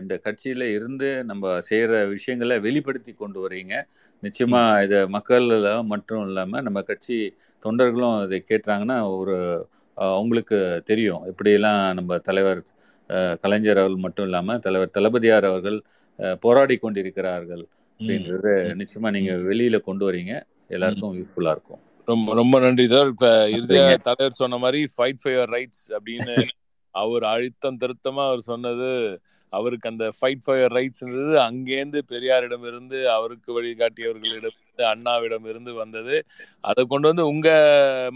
[0.00, 3.74] இந்த கட்சியில இருந்து நம்ம செய்யற விஷயங்களை வெளிப்படுத்தி கொண்டு வரீங்க
[4.22, 5.46] நிச்சயமா ம், இதை மக்கள்
[5.84, 7.16] மட்டும் இல்லாம நம்ம கட்சி
[7.62, 9.36] தொண்டர்களும் இதை கேட்டாங்கன்னா ஒரு
[9.96, 11.22] அவங்களுக்கு தெரியும்.
[11.30, 12.60] எப்படியெல்லாம் நம்ம தலைவர்
[13.42, 15.78] கலைஞர் அவர்கள் மட்டும் இல்லாம தலைவர் தளபதியார் அவர்கள்
[16.42, 17.64] போராடி கொண்டிருக்கிறார்கள்
[18.00, 20.34] அப்படின்றது ம், நிச்சயமா நீங்க ம், வெளியில கொண்டு வரீங்க.
[20.68, 21.80] எல்லாருக்கும் யூஸ்ஃபுல்லா இருக்கும்.
[22.08, 23.08] ரொம்ப ரொம்ப நன்றி சார்.
[23.08, 26.36] இப்ப இறுதியா நன்றிங்க தலைவர் சொன்ன மாதிரி ஃபைட் ஃபார் யுவர் ரைட்ஸ் அப்படின்னு
[26.94, 28.88] அவர் அழுத்தம் திருத்தமா அவர் சொன்னது
[29.52, 31.04] அவருக்கு அந்த ஃபைட் ஃபார் யுவர் ரைட்ஸ்
[31.46, 36.16] அங்கேருந்து பெரியாரிடம் இருந்து அவருக்கு வழிகாட்டியவர்களிடம் இருந்து அண்ணாவிடம் இருந்து வந்தது.
[36.60, 37.48] அதை கொண்டு வந்து உங்க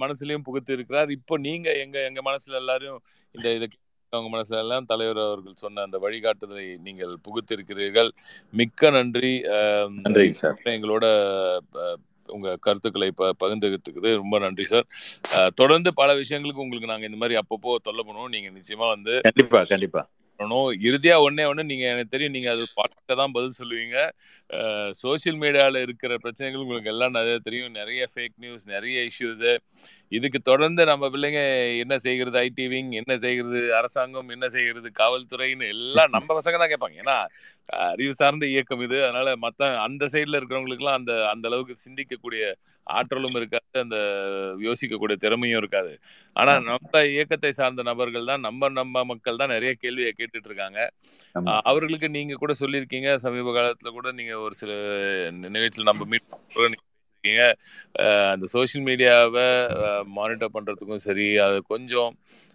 [0.01, 1.11] மனசுலயும் புகுத்தி இருக்கிறார்.
[1.11, 3.01] இப்போ நீங்க எங்க எங்க மனசுல எல்லாரும்
[3.35, 3.69] இந்த இதை
[4.13, 8.11] அவங்க மனசெல்லாம் தலைவர் அவர்கள் சொன்ன அந்த வழிகாட்டுதலை நீங்கள் புகுத்திருக்கிறீர்கள்.
[8.53, 9.33] மிக்க நன்றி.
[10.05, 10.27] நன்றி
[10.77, 11.07] எங்களோட
[12.35, 14.87] அஹ், உங்க கருத்துக்களை ப பகிர்ந்துகிட்டு ரொம்ப நன்றி சார்.
[15.55, 18.35] தொடர்ந்து பல விஷயங்களுக்கு உங்களுக்கு நாங்க இந்த மாதிரி அப்பப்போ தொல்லை பண்ணுவோம்.
[18.35, 20.03] நீங்க நிச்சயமா வந்து கண்டிப்பா கண்டிப்பா.
[20.41, 20.71] பண்ணணும்.
[20.85, 23.99] இறுதியா ஒண்ணே ஒண்ணு நீங்க எனக்கு தெரியும் நீங்க அது பாட்டு தான் பதில் சொல்லுவீங்க.
[25.03, 27.77] சோஷியல் மீடியால இருக்கிற பிரச்சனைகள் உங்களுக்கு எல்லாம் நிறைய தெரியும்.
[27.81, 29.45] நிறைய ஃபேக் நியூஸ் நிறைய இஷ்யூஸ்
[30.13, 31.41] இதுக்கு தொடர்ந்து நம்ம பிள்ளைங்க
[31.83, 32.37] என்ன செய்கிறது?
[32.43, 33.61] ஐடி விங் என்ன செய்கிறது?
[33.79, 34.89] அரசாங்கம் என்ன செய்கிறது?
[35.01, 36.97] காவல்துறைன்னு எல்லாம் நம்ம பசங்க தான் கேட்பாங்க.
[37.03, 37.17] ஏன்னா
[37.87, 38.99] அறிவு சார்ந்த இயக்கம் இது.
[39.05, 42.43] அதனால மத்த அந்த சைடுல இருக்கிறவங்களுக்குலாம் அந்த அந்த அளவுக்கு சிந்திக்கக்கூடிய
[42.87, 43.53] ஆற்றலும் இருக்காது.
[43.83, 43.99] அந்த
[44.67, 45.93] யோசிக்கக்கூடிய திறமையும் இருக்காது.
[46.37, 46.53] ஆனா.
[46.69, 46.83] நம்ம
[47.15, 50.79] இயக்கத்தை சார்ந்த நபர்கள் தான் நம்ம நம்ம மக்கள் தான் நிறைய கேள்வியை கேட்டுட்டு இருக்காங்க
[51.65, 53.11] அவர்களுக்கு நீங்க கூட சொல்லியிருக்கீங்க.
[53.25, 54.73] சமீப காலத்துல கூட நீங்க ஒரு சில
[55.57, 56.29] நிகழ்ச்சியில் நம்ம மீட்
[57.25, 57.45] இருக்கீங்க
[58.33, 59.47] அந்த சோஷியல் மீடியாவை
[60.17, 62.11] மானிட்டர் பண்றதுக்கும் சரி அது கொஞ்சம்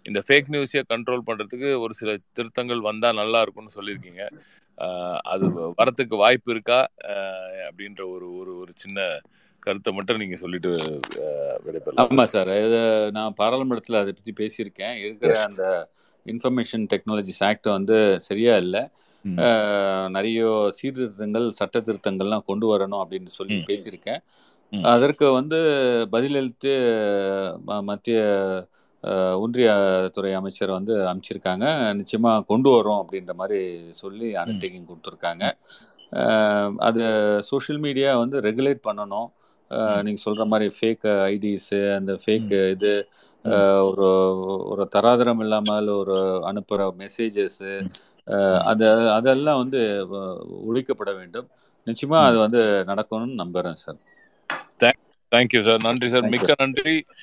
[0.06, 4.24] இந்த ஃபேக் நியூஸையே கண்ட்ரோல் பண்றதுக்கு ஒரு சில திருத்தங்கள் வந்தா நல்லா இருக்கும்னு சொல்லியிருக்கீங்க
[5.32, 5.46] அது
[5.80, 6.80] வரத்துக்கு வாய்ப்பு இருக்கா
[7.68, 9.00] அப்படின்ற ஒரு ஒரு ஒரு சின்ன
[9.62, 10.70] கருத்தை மட்டும் நீங்க சொல்லிட்டு
[11.64, 12.78] விடைபெறலாம் ஆமா சார் இது
[13.16, 15.32] நான் பாராளுமன்றத்தில் அதை பற்றி பேசியிருக்கேன் இருக்கிற.
[15.48, 15.64] அந்த
[16.26, 17.96] இன்ஃபர்மேஷன் டெக்னாலஜிஸ் ஆக்ட் வந்து
[18.28, 18.82] சரியா இல்லை.
[20.16, 20.40] நிறைய
[20.78, 23.58] சீர்திருத்தங்கள் சட்ட திருத்தங்கள்லாம் கொண்டு வரணும் அப்படின்னு சொல்லி.
[23.70, 24.20] பேசியிருக்கேன்.
[24.90, 25.58] அதற்கு வந்து
[26.12, 26.72] பதிலளித்து
[27.88, 28.18] மத்திய
[29.04, 31.66] அஹ், ஒன்றியத்துறை அமைச்சர் வந்து அமைச்சிருக்காங்க
[31.98, 33.60] நிச்சயமா கொண்டு வரோம் அப்படின்ற மாதிரி
[34.00, 35.44] சொல்லி அண்டர்டேக்கிங் கொடுத்துருக்காங்க
[36.82, 37.02] அது
[37.48, 39.28] சோஷியல் மீடியா வந்து ரெகுலேட் பண்ணணும்
[39.70, 40.02] அஹ், ம்.
[40.06, 42.52] நீங்க சொல்ற மாதிரி ஃபேக் ஐடிஸு அந்த ஃபேக்.
[42.74, 42.92] இது
[43.88, 44.06] ஒரு
[44.70, 46.16] ஒரு தராதரம் இல்லாமல் ஒரு
[46.48, 47.72] அனுப்புகிற மெசேஜஸ்ஸு.
[48.66, 49.80] அது அதெல்லாம் வந்து
[50.66, 51.46] ஒழிக்கப்பட வேண்டும்
[51.86, 52.26] நிச்சயமா ம்.
[52.26, 54.00] அது வந்து நடக்கணும்னு நம்புறேன் சார்
[55.32, 56.94] தேங்க்யூ சார் நன்றி சார் மிக்க நன்றி.